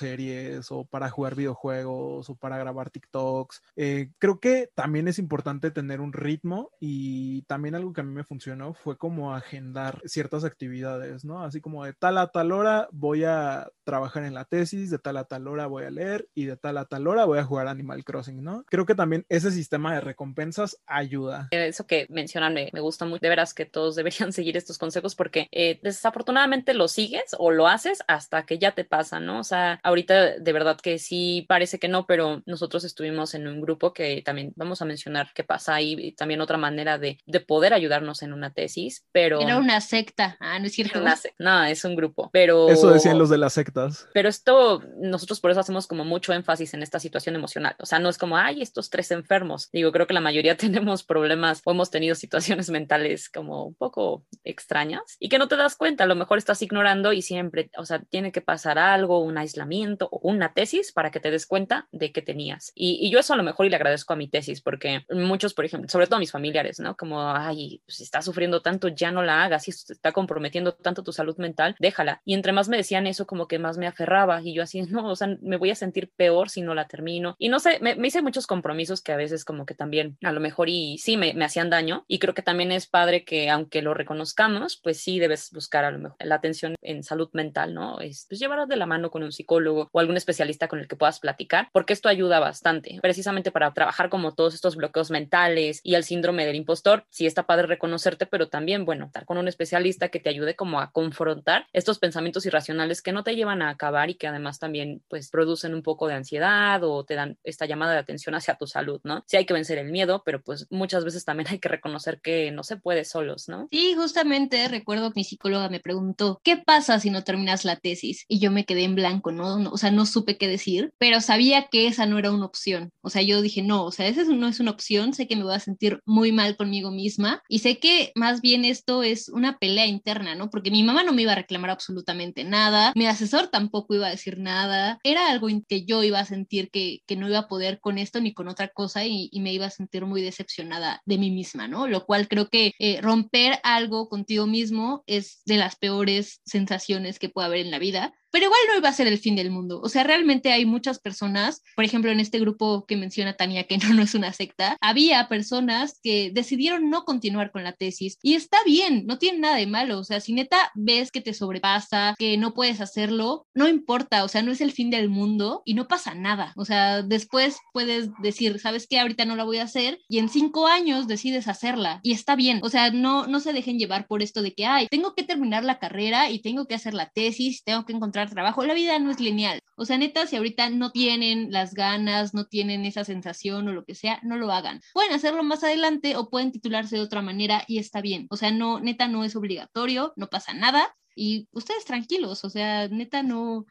o 0.69 0.86
para 0.86 1.10
jugar 1.10 1.36
videojuegos 1.36 2.29
o 2.29 2.36
para 2.36 2.58
grabar 2.58 2.89
TikToks. 2.89 3.62
Eh, 3.75 4.10
creo 4.17 4.39
que 4.39 4.69
también 4.75 5.08
es 5.08 5.19
importante 5.19 5.71
tener 5.71 6.01
un 6.01 6.13
ritmo 6.13 6.71
y 6.79 7.43
también 7.43 7.75
algo 7.75 7.93
que 7.93 8.01
a 8.01 8.03
mí 8.03 8.13
me 8.13 8.23
funcionó 8.23 8.73
fue 8.73 8.97
como 8.97 9.34
agendar 9.34 10.01
ciertas 10.05 10.43
actividades, 10.43 11.25
¿no? 11.25 11.43
Así 11.43 11.62
como 11.62 11.86
de 11.86 11.93
tal 11.93 12.17
a 12.17 12.27
tal 12.27 12.51
hora 12.51 12.88
voy 12.91 13.23
a 13.23 13.69
trabajar 13.84 14.23
en 14.23 14.34
la 14.34 14.45
tesis, 14.45 14.89
de 14.89 14.99
tal 14.99 15.17
a 15.17 15.23
tal 15.25 15.47
hora 15.47 15.67
voy 15.67 15.84
a 15.86 15.91
leer 15.91 16.27
y 16.34 16.45
de 16.45 16.58
tal 16.58 16.77
a 16.77 16.86
tal 16.86 17.08
hora 17.08 17.25
voy 17.25 17.39
a 17.39 17.43
jugar 17.43 17.67
Animal 17.67 18.03
Crossing, 18.03 18.43
¿no? 18.43 18.63
Creo 18.67 18.86
que 18.86 18.95
también 18.95 19.25
ese 19.29 19.51
sistema 19.51 19.93
de 19.93 20.01
recompensas 20.01 20.77
ayuda. 20.86 21.47
Eso 21.51 21.88
que 21.88 22.05
mencionan 22.10 22.53
me, 22.53 22.69
gusta 22.79 23.05
mucho. 23.05 23.19
De 23.21 23.29
veras 23.29 23.53
que 23.53 23.65
todos 23.65 23.95
deberían 23.95 24.34
seguir 24.34 24.58
estos 24.58 24.77
consejos 24.77 25.15
porque 25.15 25.47
eh, 25.51 25.79
desafortunadamente 25.82 26.73
lo 26.73 26.88
sigues 26.88 27.36
o 27.38 27.51
lo 27.51 27.67
haces 27.67 28.03
hasta 28.08 28.45
que 28.45 28.58
ya 28.58 28.71
te 28.73 28.86
pasa, 28.86 29.19
¿no? 29.19 29.39
O 29.39 29.43
sea, 29.43 29.79
ahorita 29.84 30.08
de 30.13 30.53
verdad 30.53 30.77
que 30.81 30.99
sí 30.99 31.45
parece 31.47 31.79
que 31.79 31.87
no, 31.87 32.05
pero 32.05 32.41
nosotros 32.45 32.83
estuvimos 32.83 33.33
en 33.33 33.47
un 33.47 33.61
grupo 33.61 33.93
que 33.93 34.21
también 34.23 34.53
vamos 34.55 34.81
a 34.81 34.85
mencionar 34.85 35.29
qué 35.33 35.43
pasa 35.43 35.75
ahí 35.75 35.95
y 35.97 36.11
también 36.13 36.41
otra 36.41 36.57
manera 36.57 36.97
de, 36.97 37.19
de 37.25 37.39
poder 37.39 37.73
ayudarnos 37.73 38.21
en 38.21 38.33
una 38.33 38.53
tesis, 38.53 39.05
pero... 39.11 39.41
Era 39.41 39.57
una 39.57 39.81
secta, 39.81 40.37
ah, 40.39 40.59
no 40.59 40.65
es 40.65 40.73
cierto. 40.73 41.03
No, 41.37 41.63
es 41.63 41.85
un 41.85 41.95
grupo, 41.95 42.29
pero... 42.31 42.69
Eso 42.69 42.89
decían 42.89 43.17
los 43.17 43.29
de 43.29 43.37
las 43.37 43.53
sectas. 43.53 44.07
Pero 44.13 44.29
esto, 44.29 44.81
nosotros 44.97 45.39
por 45.39 45.51
eso 45.51 45.59
hacemos 45.59 45.87
como 45.87 46.05
mucho 46.05 46.33
énfasis 46.33 46.73
en 46.73 46.83
esta 46.83 46.99
situación 46.99 47.35
emocional, 47.35 47.75
o 47.79 47.85
sea, 47.85 47.99
no 47.99 48.09
es 48.09 48.17
como, 48.17 48.37
ay, 48.37 48.61
estos 48.61 48.89
tres 48.89 49.11
enfermos, 49.11 49.69
digo, 49.71 49.91
creo 49.91 50.07
que 50.07 50.13
la 50.13 50.21
mayoría 50.21 50.57
tenemos 50.57 51.03
problemas 51.03 51.61
o 51.65 51.71
hemos 51.71 51.91
tenido 51.91 52.15
situaciones 52.15 52.69
mentales 52.69 53.29
como 53.29 53.65
un 53.65 53.75
poco 53.75 54.25
extrañas 54.43 55.17
y 55.19 55.29
que 55.29 55.37
no 55.37 55.47
te 55.47 55.55
das 55.55 55.75
cuenta, 55.75 56.03
a 56.03 56.07
lo 56.07 56.15
mejor 56.15 56.37
estás 56.37 56.61
ignorando 56.61 57.13
y 57.13 57.21
siempre, 57.21 57.69
o 57.77 57.85
sea, 57.85 57.99
tiene 57.99 58.31
que 58.31 58.41
pasar 58.41 58.79
algo, 58.79 59.19
un 59.19 59.37
aislamiento 59.37 59.98
o 60.05 60.19
una 60.23 60.53
tesis 60.53 60.91
para 60.91 61.12
que 61.12 61.19
te 61.19 61.31
des 61.31 61.45
cuenta 61.45 61.88
de 61.91 62.12
que 62.12 62.21
tenías. 62.21 62.71
Y, 62.75 63.09
yo 63.09 63.19
eso 63.19 63.33
a 63.33 63.38
lo 63.38 63.43
mejor 63.43 63.65
y 63.65 63.69
le 63.69 63.75
agradezco 63.75 64.13
a 64.13 64.15
mi 64.15 64.27
tesis, 64.27 64.62
porque 64.62 65.05
muchos, 65.09 65.53
por 65.53 65.65
ejemplo, 65.65 65.89
sobre 65.89 66.07
todo 66.07 66.19
mis 66.19 66.31
familiares, 66.31 66.79
¿no? 66.79 66.95
Como, 66.95 67.21
ay, 67.21 67.81
pues, 67.85 67.97
si 67.97 68.03
estás 68.03 68.25
sufriendo 68.25 68.62
tanto, 68.62 68.88
ya 68.88 69.12
no 69.12 69.23
la 69.23 69.43
hagas, 69.43 69.63
si 69.63 69.71
está 69.71 70.12
comprometiendo 70.12 70.73
tanto 70.73 71.03
tu 71.03 71.12
salud 71.12 71.38
mental, 71.38 71.75
déjala. 71.79 72.21
Y 72.25 72.33
entre 72.33 72.51
más 72.51 72.69
me 72.69 72.77
decían 72.77 73.07
eso, 73.07 73.25
como 73.25 73.47
que 73.47 73.59
más 73.59 73.77
me 73.77 73.88
aferraba 73.88 74.41
y 74.41 74.53
yo 74.53 74.63
así, 74.63 74.81
no, 74.83 75.09
o 75.09 75.15
sea, 75.15 75.38
me 75.41 75.57
voy 75.57 75.71
a 75.71 75.75
sentir 75.75 76.12
peor 76.15 76.49
si 76.49 76.62
no 76.62 76.75
la 76.75 76.88
termino. 76.88 77.35
Y 77.39 77.49
no 77.49 77.59
sé, 77.59 77.79
me, 77.81 77.95
hice 78.07 78.21
muchos 78.21 78.47
compromisos 78.47 79.01
que 79.01 79.12
a 79.12 79.17
veces 79.17 79.45
como 79.45 79.65
que 79.65 79.75
también 79.75 80.17
a 80.23 80.31
lo 80.31 80.39
mejor 80.39 80.69
y 80.69 80.97
sí 80.97 81.17
me, 81.17 81.33
me 81.33 81.45
hacían 81.45 81.69
daño. 81.69 82.05
Y 82.07 82.19
creo 82.19 82.33
que 82.33 82.41
también 82.41 82.71
es 82.71 82.88
padre 82.88 83.23
que 83.23 83.49
aunque 83.49 83.81
lo 83.81 83.93
reconozcamos, 83.93 84.79
pues 84.81 85.01
sí 85.01 85.19
debes 85.19 85.51
buscar 85.51 85.85
a 85.85 85.91
lo 85.91 85.99
mejor 85.99 86.17
la 86.19 86.35
atención 86.35 86.75
en 86.81 87.03
salud 87.03 87.29
mental, 87.33 87.73
¿no? 87.73 87.99
Es 87.99 88.25
pues 88.27 88.39
llevarla 88.39 88.65
de 88.65 88.75
la 88.75 88.85
mano 88.85 89.12
con 89.12 89.23
un 89.23 89.31
psicólogo 89.31 89.78
o 89.91 89.99
algún 89.99 90.17
especialista 90.17 90.67
con 90.67 90.79
el 90.79 90.87
que 90.87 90.95
puedas 90.95 91.19
platicar, 91.19 91.69
porque 91.71 91.93
esto 91.93 92.09
ayuda 92.09 92.39
bastante, 92.39 92.99
precisamente 93.01 93.51
para 93.51 93.73
trabajar 93.73 94.09
como 94.09 94.33
todos 94.33 94.53
estos 94.53 94.75
bloqueos 94.75 95.11
mentales 95.11 95.81
y 95.83 95.95
el 95.95 96.03
síndrome 96.03 96.45
del 96.45 96.55
impostor. 96.55 97.05
Sí 97.09 97.25
está 97.25 97.43
padre 97.43 97.67
reconocerte, 97.67 98.25
pero 98.25 98.49
también, 98.49 98.85
bueno, 98.85 99.05
estar 99.05 99.25
con 99.25 99.37
un 99.37 99.47
especialista 99.47 100.09
que 100.09 100.19
te 100.19 100.29
ayude 100.29 100.55
como 100.55 100.79
a 100.79 100.91
confrontar 100.91 101.67
estos 101.73 101.99
pensamientos 101.99 102.45
irracionales 102.45 103.01
que 103.01 103.11
no 103.11 103.23
te 103.23 103.35
llevan 103.35 103.61
a 103.61 103.69
acabar 103.69 104.09
y 104.09 104.15
que 104.15 104.27
además 104.27 104.59
también 104.59 105.03
pues 105.07 105.29
producen 105.29 105.73
un 105.73 105.83
poco 105.83 106.07
de 106.07 106.15
ansiedad 106.15 106.83
o 106.83 107.03
te 107.03 107.15
dan 107.15 107.37
esta 107.43 107.65
llamada 107.65 107.93
de 107.93 107.99
atención 107.99 108.35
hacia 108.35 108.55
tu 108.55 108.67
salud, 108.67 108.99
¿no? 109.03 109.23
Sí 109.27 109.37
hay 109.37 109.45
que 109.45 109.53
vencer 109.53 109.77
el 109.77 109.91
miedo, 109.91 110.23
pero 110.25 110.41
pues 110.41 110.67
muchas 110.69 111.05
veces 111.05 111.25
también 111.25 111.49
hay 111.49 111.59
que 111.59 111.69
reconocer 111.69 112.21
que 112.21 112.51
no 112.51 112.63
se 112.63 112.77
puede 112.77 113.05
solos, 113.05 113.49
¿no? 113.49 113.67
Sí, 113.71 113.93
justamente 113.95 114.67
recuerdo 114.67 115.11
que 115.11 115.19
mi 115.19 115.23
psicóloga 115.23 115.69
me 115.69 115.79
preguntó, 115.79 116.39
¿qué 116.43 116.57
pasa 116.57 116.99
si 116.99 117.09
no 117.09 117.23
terminas 117.23 117.65
la 117.65 117.75
tesis? 117.75 118.25
Y 118.27 118.39
yo 118.39 118.51
me 118.51 118.65
quedé 118.65 118.83
en 118.83 118.95
blanco, 118.95 119.31
¿no? 119.31 119.68
O 119.71 119.77
sea, 119.77 119.91
no 119.91 120.05
supe 120.05 120.38
qué 120.38 120.47
decir, 120.47 120.91
pero 120.97 121.21
sabía 121.21 121.67
que 121.71 121.88
esa 121.88 122.05
no 122.05 122.17
era 122.17 122.32
una 122.32 122.45
opción. 122.45 122.91
O 123.01 123.10
sea, 123.10 123.21
yo 123.21 123.41
dije, 123.41 123.62
no, 123.62 123.86
o 123.86 123.91
sea, 123.91 124.08
esa 124.08 124.23
no 124.23 124.47
es 124.47 124.60
una 124.60 124.71
opción, 124.71 125.13
sé 125.13 125.27
que 125.27 125.36
me 125.36 125.43
voy 125.43 125.55
a 125.55 125.60
sentir 125.60 126.01
muy 126.05 126.32
mal 126.32 126.55
conmigo 126.58 126.91
misma 126.91 127.41
y 127.47 127.60
sé 127.60 127.79
que 127.79 128.12
más 128.15 128.41
bien 128.41 128.65
esto 128.65 129.03
es 129.03 129.29
una 129.29 129.58
pelea 129.58 129.86
interna, 129.86 130.36
¿no? 130.36 130.49
Porque 130.49 130.71
mi 130.71 130.84
mamá 130.84 131.03
no 131.03 131.13
me 131.13 131.23
iba 131.23 131.34
a 131.34 131.36
reclamar 131.36 131.71
absolutamente 131.71 132.43
nada, 132.43 132.93
mi 132.95 133.05
asesor 133.05 133.47
tampoco 133.47 133.95
iba 133.95 134.08
a 134.08 134.12
decir 134.12 134.38
nada, 134.39 134.99
era 135.03 135.29
algo 135.29 135.47
que 135.67 135.86
yo 135.86 136.03
iba 136.03 136.19
a 136.19 136.25
sentir 136.25 136.69
que, 136.69 136.99
que 137.08 137.15
no 137.15 137.27
iba 137.27 137.39
a 137.39 137.47
poder 137.47 137.79
con 137.79 137.97
esto 137.97 138.21
ni 138.21 138.34
con 138.34 138.47
otra 138.47 138.69
cosa 138.69 139.05
y, 139.05 139.29
me 139.39 139.53
iba 139.53 139.67
a 139.67 139.69
sentir 139.69 140.05
muy 140.05 140.21
decepcionada 140.21 141.01
de 141.05 141.17
mí 141.17 141.32
misma, 141.32 141.69
¿no? 141.69 141.88
Lo 141.88 142.05
cual 142.05 142.27
creo 142.27 142.49
que 142.49 142.73
eh, 142.77 142.99
romper 143.01 143.60
algo 143.63 144.10
contigo 144.10 144.47
mismo 144.47 145.03
es 145.08 145.41
de 145.45 145.55
las 145.55 145.77
peores 145.77 146.41
sensaciones 146.45 147.19
que 147.19 147.29
puede 147.29 147.47
haber 147.47 147.60
en 147.62 147.71
la 147.71 147.79
vida 147.79 148.13
pero 148.31 148.45
igual 148.45 148.59
no 148.69 148.77
iba 148.77 148.89
a 148.89 148.93
ser 148.93 149.07
el 149.07 149.19
fin 149.19 149.35
del 149.35 149.51
mundo. 149.51 149.79
O 149.81 149.89
sea, 149.89 150.03
realmente 150.03 150.51
hay 150.51 150.65
muchas 150.65 150.99
personas, 150.99 151.63
por 151.75 151.85
ejemplo, 151.85 152.11
en 152.11 152.19
este 152.19 152.39
grupo 152.39 152.85
que 152.85 152.97
menciona 152.97 153.33
Tania, 153.33 153.65
que 153.65 153.77
no, 153.89 153.93
no 153.93 154.01
es 154.01 154.15
una 154.15 154.33
secta, 154.33 154.77
había 154.81 155.27
personas 155.27 155.99
que 156.03 156.31
decidieron 156.33 156.89
no 156.89 157.03
continuar 157.03 157.51
con 157.51 157.63
la 157.63 157.73
tesis 157.73 158.17
y 158.21 158.35
está 158.35 158.57
bien, 158.65 159.05
no 159.05 159.17
tiene 159.17 159.39
nada 159.39 159.55
de 159.55 159.67
malo. 159.67 159.99
O 159.99 160.03
sea, 160.03 160.19
si 160.19 160.33
neta 160.33 160.71
ves 160.75 161.11
que 161.11 161.21
te 161.21 161.33
sobrepasa, 161.33 162.15
que 162.17 162.37
no 162.37 162.53
puedes 162.53 162.81
hacerlo, 162.81 163.47
no 163.53 163.67
importa, 163.67 164.23
o 164.23 164.27
sea, 164.27 164.41
no 164.41 164.51
es 164.51 164.61
el 164.61 164.71
fin 164.71 164.89
del 164.89 165.09
mundo 165.09 165.61
y 165.65 165.73
no 165.73 165.87
pasa 165.87 166.13
nada. 166.15 166.53
O 166.55 166.65
sea, 166.65 167.01
después 167.01 167.57
puedes 167.73 168.09
decir, 168.21 168.59
¿sabes 168.59 168.87
qué? 168.87 168.99
Ahorita 168.99 169.25
no 169.25 169.35
la 169.35 169.43
voy 169.43 169.57
a 169.57 169.63
hacer 169.63 169.99
y 170.07 170.19
en 170.19 170.29
cinco 170.29 170.67
años 170.67 171.07
decides 171.07 171.47
hacerla 171.47 171.99
y 172.03 172.13
está 172.13 172.35
bien. 172.35 172.59
O 172.63 172.69
sea, 172.69 172.91
no, 172.91 173.27
no 173.27 173.39
se 173.39 173.53
dejen 173.53 173.79
llevar 173.79 174.07
por 174.07 174.21
esto 174.21 174.41
de 174.41 174.53
que, 174.53 174.65
ay, 174.65 174.87
tengo 174.89 175.13
que 175.15 175.23
terminar 175.23 175.63
la 175.63 175.79
carrera 175.79 176.29
y 176.29 176.41
tengo 176.41 176.65
que 176.65 176.75
hacer 176.75 176.93
la 176.93 177.09
tesis, 177.09 177.63
tengo 177.63 177.85
que 177.85 177.93
encontrar 177.93 178.18
trabajo. 178.27 178.65
La 178.65 178.73
vida 178.73 178.97
no 178.99 179.12
es 179.12 179.19
lineal. 179.19 179.62
O 179.75 179.86
sea, 179.86 179.97
neta, 179.97 180.27
si 180.27 180.36
ahorita 180.36 180.69
no 180.69 180.91
tienen 180.91 181.51
las 181.51 181.73
ganas, 181.73 182.34
no 182.34 182.45
tienen 182.45 182.86
esa 182.86 183.03
sensación 183.03 183.67
o 183.67 183.73
lo 183.73 183.86
que 183.86 183.95
sea, 183.95 184.19
no 184.23 184.38
lo 184.38 184.51
hagan. 184.51 184.82
Pueden 184.93 185.13
hacerlo 185.13 185.43
más 185.43 185.63
adelante 185.63 186.15
o 186.15 186.29
pueden 186.29 186.51
titularse 186.51 186.95
de 186.97 187.01
otra 187.01 187.21
manera 187.21 187.63
y 187.67 187.79
está 187.79 188.01
bien. 188.01 188.27
O 188.29 188.38
sea, 188.38 188.51
no, 188.51 188.79
neta, 188.79 189.08
no 189.08 189.23
es 189.23 189.36
obligatorio, 189.36 190.13
no 190.15 190.27
pasa 190.27 190.53
nada. 190.53 190.95
Y 191.15 191.47
ustedes 191.51 191.86
tranquilos, 191.86 192.45
o 192.45 192.49
sea, 192.49 192.88
neta, 192.88 193.23
no, 193.23 193.65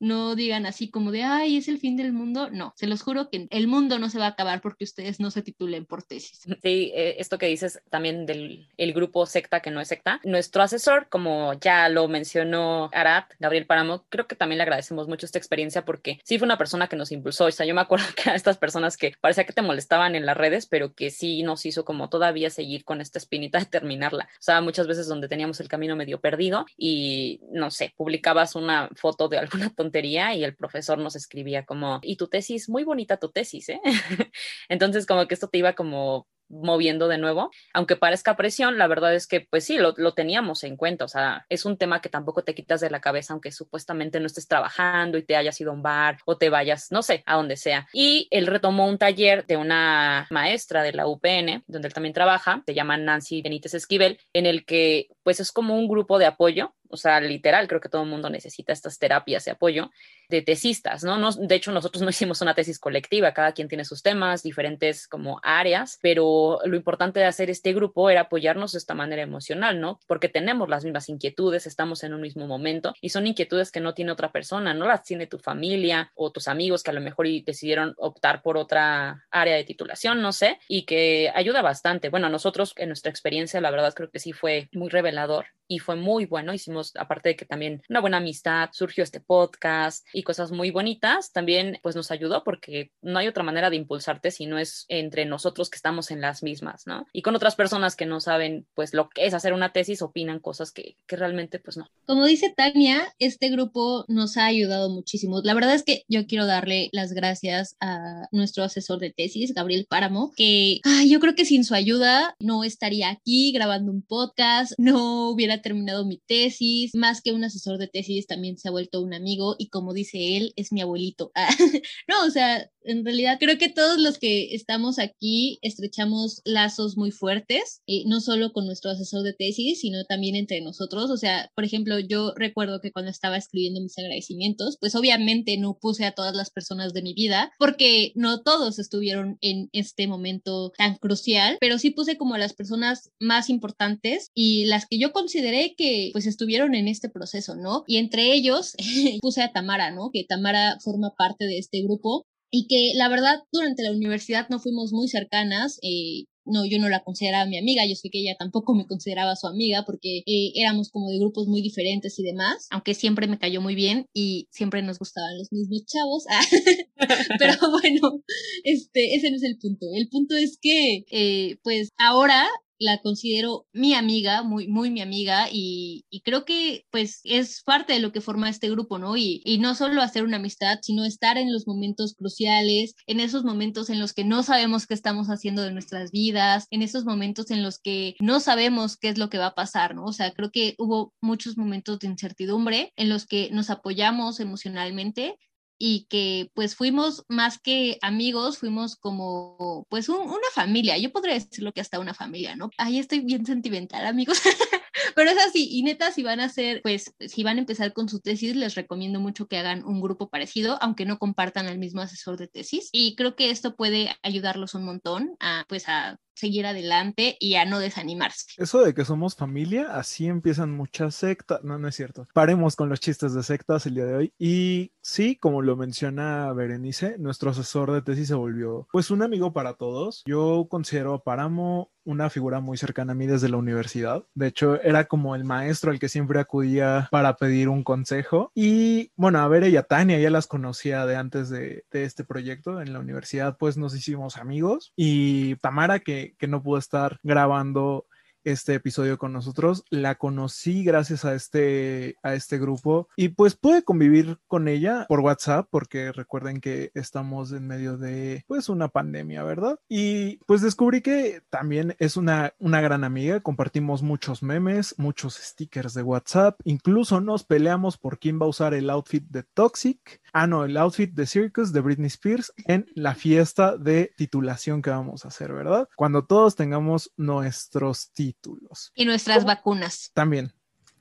no 0.00 0.34
digan 0.34 0.66
así 0.66 0.90
como 0.90 1.12
de, 1.12 1.22
ay, 1.22 1.58
es 1.58 1.68
el 1.68 1.78
fin 1.78 1.96
del 1.96 2.12
mundo. 2.12 2.48
No, 2.50 2.72
se 2.76 2.86
los 2.86 3.02
juro 3.02 3.28
que 3.28 3.46
el 3.50 3.66
mundo 3.68 3.98
no 3.98 4.08
se 4.08 4.18
va 4.18 4.24
a 4.26 4.30
acabar 4.30 4.60
porque 4.60 4.84
ustedes 4.84 5.20
no 5.20 5.30
se 5.30 5.42
titulen 5.42 5.84
por 5.84 6.02
tesis. 6.02 6.40
Sí, 6.62 6.90
eh, 6.94 7.16
esto 7.18 7.38
que 7.38 7.46
dices 7.46 7.80
también 7.90 8.26
del 8.26 8.68
el 8.76 8.92
grupo 8.92 9.26
secta 9.26 9.60
que 9.60 9.70
no 9.70 9.80
es 9.80 9.88
secta. 9.88 10.20
Nuestro 10.24 10.62
asesor, 10.62 11.08
como 11.10 11.52
ya 11.54 11.88
lo 11.88 12.08
mencionó 12.08 12.88
Arat, 12.92 13.32
Gabriel 13.38 13.66
Páramo, 13.66 14.04
creo 14.08 14.26
que 14.26 14.36
también 14.36 14.58
le 14.58 14.62
agradecemos 14.62 15.06
mucho 15.06 15.26
esta 15.26 15.38
experiencia 15.38 15.84
porque 15.84 16.18
sí 16.24 16.38
fue 16.38 16.46
una 16.46 16.58
persona 16.58 16.88
que 16.88 16.96
nos 16.96 17.12
impulsó. 17.12 17.44
O 17.44 17.50
sea, 17.50 17.66
yo 17.66 17.74
me 17.74 17.82
acuerdo 17.82 18.06
que 18.16 18.30
a 18.30 18.34
estas 18.34 18.56
personas 18.56 18.96
que 18.96 19.12
parecía 19.20 19.44
que 19.44 19.52
te 19.52 19.62
molestaban 19.62 20.14
en 20.14 20.24
las 20.24 20.36
redes, 20.36 20.66
pero 20.66 20.94
que 20.94 21.10
sí 21.10 21.42
nos 21.42 21.66
hizo 21.66 21.84
como 21.84 22.08
todavía 22.08 22.48
seguir 22.48 22.84
con 22.84 23.02
esta 23.02 23.18
espinita 23.18 23.58
de 23.58 23.66
terminarla. 23.66 24.24
O 24.24 24.42
sea, 24.42 24.62
muchas 24.62 24.86
veces 24.86 25.06
donde 25.06 25.28
teníamos 25.28 25.60
el 25.60 25.68
camino 25.68 25.94
medio 25.94 26.20
perdido 26.20 26.64
y, 26.78 27.40
no 27.52 27.70
sé, 27.70 27.92
publicabas 27.96 28.54
una 28.54 28.88
foto 28.94 29.28
de 29.28 29.38
alguna 29.38 29.68
tontería 29.74 29.89
y 30.34 30.44
el 30.44 30.56
profesor 30.56 30.98
nos 30.98 31.16
escribía 31.16 31.64
como, 31.64 32.00
y 32.02 32.16
tu 32.16 32.28
tesis, 32.28 32.68
muy 32.68 32.84
bonita 32.84 33.18
tu 33.18 33.30
tesis, 33.30 33.68
¿eh? 33.68 33.80
Entonces 34.68 35.06
como 35.06 35.26
que 35.26 35.34
esto 35.34 35.48
te 35.48 35.58
iba 35.58 35.74
como 35.74 36.26
moviendo 36.50 37.08
de 37.08 37.18
nuevo. 37.18 37.50
Aunque 37.72 37.96
parezca 37.96 38.36
presión, 38.36 38.76
la 38.76 38.88
verdad 38.88 39.14
es 39.14 39.26
que 39.26 39.40
pues 39.40 39.64
sí, 39.64 39.78
lo, 39.78 39.94
lo, 39.96 40.12
teníamos 40.12 40.64
en 40.64 40.76
cuenta. 40.76 41.04
O 41.04 41.08
sea, 41.08 41.46
es 41.48 41.64
un 41.64 41.76
tema 41.76 42.00
que 42.00 42.08
tampoco 42.08 42.42
te 42.42 42.54
quitas 42.54 42.80
de 42.80 42.90
la 42.90 43.00
cabeza, 43.00 43.32
aunque 43.32 43.52
supuestamente 43.52 44.20
no 44.20 44.26
estés 44.26 44.48
trabajando 44.48 45.16
y 45.16 45.22
te 45.22 45.36
hayas 45.36 45.60
ido 45.60 45.70
a 45.70 45.74
un 45.74 45.82
bar 45.82 46.18
o 46.26 46.36
te 46.36 46.50
vayas, 46.50 46.88
no 46.90 47.02
sé, 47.02 47.22
a 47.26 47.36
donde 47.36 47.56
sea. 47.56 47.86
Y 47.92 48.28
él 48.30 48.46
retomó 48.46 48.86
un 48.86 48.98
taller 48.98 49.46
de 49.46 49.56
una 49.56 50.26
maestra 50.30 50.82
de 50.82 50.92
la 50.92 51.06
UPN, 51.06 51.62
donde 51.66 51.88
él 51.88 51.94
también 51.94 52.12
trabaja, 52.12 52.62
se 52.66 52.74
llama 52.74 52.96
Nancy 52.96 53.42
Benítez 53.42 53.74
Esquivel, 53.74 54.18
en 54.32 54.46
el 54.46 54.64
que 54.64 55.08
pues 55.22 55.40
es 55.40 55.52
como 55.52 55.76
un 55.76 55.88
grupo 55.88 56.18
de 56.18 56.26
apoyo 56.26 56.74
o 56.90 56.96
sea, 56.96 57.20
literal, 57.20 57.68
creo 57.68 57.80
que 57.80 57.88
todo 57.88 58.02
el 58.02 58.08
mundo 58.08 58.30
necesita 58.30 58.72
estas 58.72 58.98
terapias 58.98 59.44
de 59.44 59.52
apoyo 59.52 59.90
de 60.28 60.42
tesistas, 60.42 61.02
¿no? 61.04 61.18
¿no? 61.18 61.32
De 61.32 61.54
hecho, 61.54 61.72
nosotros 61.72 62.02
no 62.02 62.10
hicimos 62.10 62.40
una 62.40 62.54
tesis 62.54 62.78
colectiva, 62.78 63.32
cada 63.32 63.52
quien 63.52 63.68
tiene 63.68 63.84
sus 63.84 64.02
temas, 64.02 64.42
diferentes 64.42 65.08
como 65.08 65.40
áreas, 65.42 65.98
pero 66.02 66.60
lo 66.64 66.76
importante 66.76 67.20
de 67.20 67.26
hacer 67.26 67.50
este 67.50 67.72
grupo 67.72 68.10
era 68.10 68.22
apoyarnos 68.22 68.72
de 68.72 68.78
esta 68.78 68.94
manera 68.94 69.22
emocional, 69.22 69.80
¿no? 69.80 70.00
Porque 70.06 70.28
tenemos 70.28 70.68
las 70.68 70.84
mismas 70.84 71.08
inquietudes, 71.08 71.66
estamos 71.66 72.04
en 72.04 72.14
un 72.14 72.20
mismo 72.20 72.46
momento 72.46 72.94
y 73.00 73.10
son 73.10 73.26
inquietudes 73.26 73.70
que 73.70 73.80
no 73.80 73.94
tiene 73.94 74.12
otra 74.12 74.32
persona, 74.32 74.74
no 74.74 74.86
las 74.86 75.02
tiene 75.02 75.26
tu 75.26 75.38
familia 75.38 76.12
o 76.14 76.30
tus 76.30 76.48
amigos 76.48 76.82
que 76.82 76.90
a 76.90 76.94
lo 76.94 77.00
mejor 77.00 77.26
decidieron 77.44 77.94
optar 77.98 78.42
por 78.42 78.56
otra 78.56 79.26
área 79.30 79.54
de 79.54 79.64
titulación, 79.64 80.22
no 80.22 80.32
sé, 80.32 80.58
y 80.68 80.84
que 80.84 81.30
ayuda 81.34 81.62
bastante. 81.62 82.08
Bueno, 82.08 82.26
a 82.26 82.30
nosotros 82.30 82.72
en 82.76 82.88
nuestra 82.88 83.10
experiencia, 83.10 83.60
la 83.60 83.70
verdad 83.70 83.94
creo 83.94 84.10
que 84.10 84.18
sí 84.18 84.32
fue 84.32 84.68
muy 84.72 84.88
revelador 84.88 85.46
y 85.70 85.78
fue 85.78 85.94
muy 85.94 86.26
bueno. 86.26 86.52
Hicimos, 86.52 86.92
aparte 86.96 87.30
de 87.30 87.36
que 87.36 87.44
también 87.44 87.80
una 87.88 88.00
buena 88.00 88.16
amistad, 88.16 88.70
surgió 88.72 89.04
este 89.04 89.20
podcast 89.20 90.04
y 90.12 90.24
cosas 90.24 90.50
muy 90.50 90.72
bonitas, 90.72 91.32
también 91.32 91.78
pues 91.80 91.94
nos 91.94 92.10
ayudó 92.10 92.42
porque 92.42 92.90
no 93.02 93.20
hay 93.20 93.28
otra 93.28 93.44
manera 93.44 93.70
de 93.70 93.76
impulsarte 93.76 94.32
si 94.32 94.46
no 94.46 94.58
es 94.58 94.84
entre 94.88 95.26
nosotros 95.26 95.70
que 95.70 95.76
estamos 95.76 96.10
en 96.10 96.20
las 96.20 96.42
mismas, 96.42 96.88
¿no? 96.88 97.06
Y 97.12 97.22
con 97.22 97.36
otras 97.36 97.54
personas 97.54 97.94
que 97.94 98.04
no 98.04 98.18
saben 98.18 98.66
pues 98.74 98.94
lo 98.94 99.08
que 99.10 99.26
es 99.26 99.32
hacer 99.32 99.52
una 99.52 99.72
tesis, 99.72 100.02
opinan 100.02 100.40
cosas 100.40 100.72
que, 100.72 100.96
que 101.06 101.14
realmente 101.14 101.60
pues 101.60 101.76
no. 101.76 101.88
Como 102.04 102.26
dice 102.26 102.52
Tania, 102.54 103.14
este 103.20 103.48
grupo 103.48 104.04
nos 104.08 104.36
ha 104.38 104.46
ayudado 104.46 104.90
muchísimo. 104.90 105.40
La 105.44 105.54
verdad 105.54 105.74
es 105.74 105.84
que 105.84 106.02
yo 106.08 106.26
quiero 106.26 106.46
darle 106.46 106.88
las 106.90 107.12
gracias 107.12 107.76
a 107.78 108.26
nuestro 108.32 108.64
asesor 108.64 108.98
de 108.98 109.12
tesis, 109.12 109.54
Gabriel 109.54 109.86
Páramo, 109.88 110.32
que 110.36 110.80
yo 111.06 111.20
creo 111.20 111.36
que 111.36 111.44
sin 111.44 111.62
su 111.62 111.74
ayuda 111.74 112.34
no 112.40 112.64
estaría 112.64 113.10
aquí 113.10 113.52
grabando 113.52 113.92
un 113.92 114.02
podcast, 114.02 114.72
no 114.76 115.30
hubiera 115.30 115.59
terminado 115.62 116.04
mi 116.04 116.18
tesis, 116.26 116.92
más 116.94 117.20
que 117.20 117.32
un 117.32 117.44
asesor 117.44 117.78
de 117.78 117.88
tesis 117.88 118.26
también 118.26 118.58
se 118.58 118.68
ha 118.68 118.72
vuelto 118.72 119.00
un 119.00 119.14
amigo 119.14 119.56
y 119.58 119.68
como 119.68 119.92
dice 119.92 120.36
él, 120.36 120.52
es 120.56 120.72
mi 120.72 120.80
abuelito. 120.80 121.32
no, 122.08 122.24
o 122.26 122.30
sea, 122.30 122.70
en 122.82 123.04
realidad 123.04 123.38
creo 123.38 123.58
que 123.58 123.68
todos 123.68 123.98
los 123.98 124.18
que 124.18 124.54
estamos 124.54 124.98
aquí 124.98 125.58
estrechamos 125.62 126.40
lazos 126.44 126.96
muy 126.96 127.10
fuertes, 127.10 127.82
y 127.86 128.04
no 128.06 128.20
solo 128.20 128.52
con 128.52 128.66
nuestro 128.66 128.90
asesor 128.90 129.22
de 129.22 129.32
tesis, 129.32 129.80
sino 129.80 130.04
también 130.04 130.36
entre 130.36 130.60
nosotros. 130.60 131.10
O 131.10 131.16
sea, 131.16 131.50
por 131.54 131.64
ejemplo, 131.64 131.98
yo 131.98 132.32
recuerdo 132.36 132.80
que 132.80 132.92
cuando 132.92 133.10
estaba 133.10 133.36
escribiendo 133.36 133.80
mis 133.80 133.98
agradecimientos, 133.98 134.76
pues 134.80 134.94
obviamente 134.94 135.56
no 135.58 135.78
puse 135.80 136.04
a 136.04 136.12
todas 136.12 136.34
las 136.34 136.50
personas 136.50 136.92
de 136.92 137.02
mi 137.02 137.14
vida, 137.14 137.52
porque 137.58 138.12
no 138.14 138.42
todos 138.42 138.78
estuvieron 138.78 139.38
en 139.40 139.68
este 139.72 140.06
momento 140.06 140.72
tan 140.76 140.96
crucial, 140.96 141.58
pero 141.60 141.78
sí 141.78 141.90
puse 141.90 142.16
como 142.16 142.34
a 142.34 142.38
las 142.38 142.54
personas 142.54 143.10
más 143.18 143.50
importantes 143.50 144.30
y 144.34 144.64
las 144.66 144.86
que 144.86 144.98
yo 144.98 145.12
consideré 145.50 145.74
que 145.76 146.10
pues 146.12 146.26
estuvieron 146.26 146.74
en 146.74 146.88
este 146.88 147.08
proceso, 147.08 147.56
¿no? 147.56 147.84
Y 147.86 147.96
entre 147.98 148.32
ellos 148.32 148.74
puse 149.20 149.42
a 149.42 149.52
Tamara, 149.52 149.90
¿no? 149.90 150.10
Que 150.12 150.24
Tamara 150.24 150.78
forma 150.80 151.14
parte 151.16 151.46
de 151.46 151.58
este 151.58 151.82
grupo 151.82 152.26
y 152.50 152.66
que 152.66 152.92
la 152.96 153.08
verdad 153.08 153.40
durante 153.52 153.82
la 153.82 153.92
universidad 153.92 154.48
no 154.48 154.58
fuimos 154.58 154.92
muy 154.92 155.08
cercanas. 155.08 155.78
Eh, 155.82 156.24
no, 156.46 156.64
yo 156.64 156.78
no 156.78 156.88
la 156.88 157.04
consideraba 157.04 157.46
mi 157.46 157.58
amiga, 157.58 157.82
yo 157.86 157.94
sé 157.94 158.08
que 158.10 158.20
ella 158.20 158.34
tampoco 158.36 158.74
me 158.74 158.86
consideraba 158.86 159.36
su 159.36 159.46
amiga 159.46 159.84
porque 159.84 160.22
eh, 160.26 160.52
éramos 160.56 160.90
como 160.90 161.10
de 161.10 161.18
grupos 161.18 161.46
muy 161.46 161.62
diferentes 161.62 162.18
y 162.18 162.24
demás, 162.24 162.66
aunque 162.70 162.94
siempre 162.94 163.28
me 163.28 163.38
cayó 163.38 163.60
muy 163.60 163.74
bien 163.74 164.06
y 164.14 164.48
siempre 164.50 164.82
nos 164.82 164.98
gustaban 164.98 165.38
los 165.38 165.52
mismos 165.52 165.84
chavos. 165.84 166.24
Pero 167.38 167.54
bueno, 167.70 168.22
este, 168.64 169.14
ese 169.14 169.30
no 169.30 169.36
es 169.36 169.44
el 169.44 169.58
punto. 169.58 169.86
El 169.94 170.08
punto 170.08 170.34
es 170.34 170.58
que, 170.60 171.04
eh, 171.10 171.58
pues 171.62 171.90
ahora 171.98 172.48
la 172.80 172.98
considero 172.98 173.66
mi 173.72 173.94
amiga, 173.94 174.42
muy, 174.42 174.66
muy 174.66 174.90
mi 174.90 175.02
amiga, 175.02 175.48
y, 175.52 176.04
creo 176.24 176.44
que 176.44 176.84
pues 176.90 177.20
es 177.24 177.62
parte 177.62 177.92
de 177.92 178.00
lo 178.00 178.12
que 178.12 178.20
forma 178.20 178.48
este 178.48 178.70
grupo, 178.70 178.98
¿no? 178.98 179.16
Y, 179.16 179.42
y 179.44 179.58
no 179.58 179.74
solo 179.74 180.02
hacer 180.02 180.24
una 180.24 180.38
amistad, 180.38 180.78
sino 180.82 181.04
estar 181.04 181.38
en 181.38 181.52
los 181.52 181.66
momentos 181.66 182.14
cruciales, 182.14 182.94
en 183.06 183.20
esos 183.20 183.44
momentos 183.44 183.90
en 183.90 184.00
los 184.00 184.12
que 184.12 184.24
no 184.24 184.42
sabemos 184.42 184.86
qué 184.86 184.94
estamos 184.94 185.28
haciendo 185.28 185.62
de 185.62 185.72
nuestras 185.72 186.10
vidas, 186.10 186.66
en 186.70 186.82
esos 186.82 187.04
momentos 187.04 187.50
en 187.50 187.62
los 187.62 187.78
que 187.78 188.16
no 188.20 188.40
sabemos 188.40 188.96
qué 188.96 189.08
es 189.10 189.18
lo 189.18 189.30
que 189.30 189.38
va 189.38 189.46
a 189.46 189.54
pasar, 189.54 189.94
¿no? 189.94 190.04
O 190.04 190.12
sea, 190.12 190.32
creo 190.32 190.50
que 190.50 190.74
hubo 190.78 191.12
muchos 191.20 191.56
momentos 191.56 191.98
de 191.98 192.08
incertidumbre 192.08 192.92
en 192.96 193.08
los 193.08 193.26
que 193.26 193.50
nos 193.52 193.70
apoyamos 193.70 194.40
emocionalmente 194.40 195.36
y 195.82 196.04
que 196.10 196.50
pues 196.52 196.76
fuimos 196.76 197.24
más 197.26 197.58
que 197.58 197.98
amigos, 198.02 198.58
fuimos 198.58 198.96
como 198.96 199.86
pues 199.88 200.10
una 200.10 200.50
familia, 200.54 200.98
yo 200.98 201.10
podría 201.10 201.32
decirlo 201.34 201.72
que 201.72 201.80
hasta 201.80 201.98
una 201.98 202.12
familia, 202.12 202.54
¿no? 202.54 202.70
Ahí 202.76 202.98
estoy 202.98 203.20
bien 203.20 203.46
sentimental, 203.46 204.06
amigos, 204.06 204.42
pero 205.16 205.30
es 205.30 205.38
así, 205.38 205.68
y 205.70 205.82
neta, 205.82 206.12
si 206.12 206.22
van 206.22 206.40
a 206.40 206.44
hacer, 206.44 206.82
pues 206.82 207.14
si 207.18 207.42
van 207.42 207.56
a 207.56 207.60
empezar 207.60 207.94
con 207.94 208.10
su 208.10 208.20
tesis, 208.20 208.54
les 208.56 208.74
recomiendo 208.74 209.20
mucho 209.20 209.48
que 209.48 209.56
hagan 209.56 209.82
un 209.82 210.02
grupo 210.02 210.28
parecido, 210.28 210.76
aunque 210.82 211.06
no 211.06 211.18
compartan 211.18 211.66
al 211.66 211.78
mismo 211.78 212.02
asesor 212.02 212.36
de 212.36 212.46
tesis, 212.46 212.90
y 212.92 213.16
creo 213.16 213.34
que 213.34 213.48
esto 213.48 213.74
puede 213.74 214.14
ayudarlos 214.22 214.74
un 214.74 214.84
montón 214.84 215.34
a 215.40 215.64
pues 215.66 215.88
a 215.88 216.18
seguir 216.40 216.66
adelante 216.66 217.36
y 217.38 217.54
a 217.54 217.64
no 217.64 217.78
desanimarse. 217.78 218.46
Eso 218.56 218.82
de 218.82 218.94
que 218.94 219.04
somos 219.04 219.36
familia, 219.36 219.94
así 219.94 220.26
empiezan 220.26 220.70
muchas 220.70 221.14
sectas. 221.14 221.62
No, 221.62 221.78
no 221.78 221.88
es 221.88 221.94
cierto. 221.94 222.26
Paremos 222.32 222.76
con 222.76 222.88
los 222.88 223.00
chistes 223.00 223.34
de 223.34 223.42
sectas 223.42 223.86
el 223.86 223.94
día 223.94 224.06
de 224.06 224.14
hoy. 224.14 224.32
Y 224.38 224.92
sí, 225.02 225.36
como 225.36 225.62
lo 225.62 225.76
menciona 225.76 226.52
Berenice, 226.52 227.16
nuestro 227.18 227.50
asesor 227.50 227.92
de 227.92 228.02
tesis 228.02 228.28
se 228.28 228.34
volvió 228.34 228.88
pues 228.90 229.10
un 229.10 229.22
amigo 229.22 229.52
para 229.52 229.74
todos. 229.74 230.22
Yo 230.26 230.66
considero 230.68 231.14
a 231.14 231.22
Páramo 231.22 231.90
una 232.04 232.30
figura 232.30 232.60
muy 232.60 232.76
cercana 232.76 233.12
a 233.12 233.14
mí 233.14 233.26
desde 233.26 233.48
la 233.48 233.56
universidad. 233.56 234.24
De 234.34 234.48
hecho, 234.48 234.80
era 234.82 235.04
como 235.04 235.34
el 235.34 235.44
maestro 235.44 235.90
al 235.90 235.98
que 235.98 236.08
siempre 236.08 236.40
acudía 236.40 237.08
para 237.10 237.36
pedir 237.36 237.68
un 237.68 237.84
consejo. 237.84 238.50
Y 238.54 239.12
bueno, 239.16 239.38
a 239.40 239.48
ver, 239.48 239.68
y 239.68 239.76
a 239.76 239.82
Tania 239.82 240.18
ya 240.18 240.30
las 240.30 240.46
conocía 240.46 241.06
de 241.06 241.16
antes 241.16 241.50
de, 241.50 241.84
de, 241.90 242.04
este 242.04 242.24
proyecto. 242.24 242.80
En 242.80 242.92
la 242.92 243.00
universidad, 243.00 243.56
pues 243.58 243.76
nos 243.76 243.94
hicimos 243.94 244.36
amigos. 244.36 244.92
Y 244.96 245.56
Tamara, 245.56 246.00
que, 246.00 246.29
que 246.38 246.48
no 246.48 246.62
pudo 246.62 246.78
estar 246.78 247.18
grabando 247.22 248.06
este 248.44 248.74
episodio 248.74 249.18
con 249.18 249.32
nosotros. 249.32 249.84
La 249.90 250.16
conocí 250.16 250.84
gracias 250.84 251.24
a 251.24 251.34
este, 251.34 252.16
a 252.22 252.34
este 252.34 252.58
grupo 252.58 253.08
y 253.16 253.28
pues 253.28 253.56
pude 253.56 253.82
convivir 253.82 254.38
con 254.46 254.68
ella 254.68 255.06
por 255.08 255.20
WhatsApp 255.20 255.68
porque 255.70 256.12
recuerden 256.12 256.60
que 256.60 256.90
estamos 256.94 257.52
en 257.52 257.66
medio 257.66 257.96
de 257.96 258.44
pues 258.46 258.68
una 258.68 258.88
pandemia, 258.88 259.42
¿verdad? 259.42 259.78
Y 259.88 260.38
pues 260.46 260.62
descubrí 260.62 261.00
que 261.00 261.42
también 261.50 261.96
es 261.98 262.16
una, 262.16 262.54
una 262.58 262.80
gran 262.80 263.04
amiga, 263.04 263.40
compartimos 263.40 264.02
muchos 264.02 264.42
memes, 264.42 264.94
muchos 264.98 265.34
stickers 265.34 265.94
de 265.94 266.02
WhatsApp, 266.02 266.60
incluso 266.64 267.20
nos 267.20 267.44
peleamos 267.44 267.98
por 267.98 268.18
quién 268.18 268.40
va 268.40 268.46
a 268.46 268.50
usar 268.50 268.74
el 268.74 268.90
outfit 268.90 269.24
de 269.28 269.42
Toxic, 269.42 270.19
ah 270.32 270.46
no, 270.46 270.64
el 270.64 270.76
outfit 270.76 271.12
de 271.12 271.26
Circus 271.26 271.72
de 271.72 271.80
Britney 271.80 272.08
Spears 272.08 272.52
en 272.66 272.86
la 272.94 273.14
fiesta 273.14 273.76
de 273.76 274.12
titulación 274.16 274.82
que 274.82 274.90
vamos 274.90 275.24
a 275.24 275.28
hacer, 275.28 275.52
¿verdad? 275.52 275.88
Cuando 275.96 276.24
todos 276.24 276.56
tengamos 276.56 277.12
nuestros 277.16 278.12
títulos 278.12 278.30
títulos. 278.30 278.92
Y 278.94 279.04
nuestras 279.06 279.44
vacunas. 279.44 280.10
También. 280.12 280.52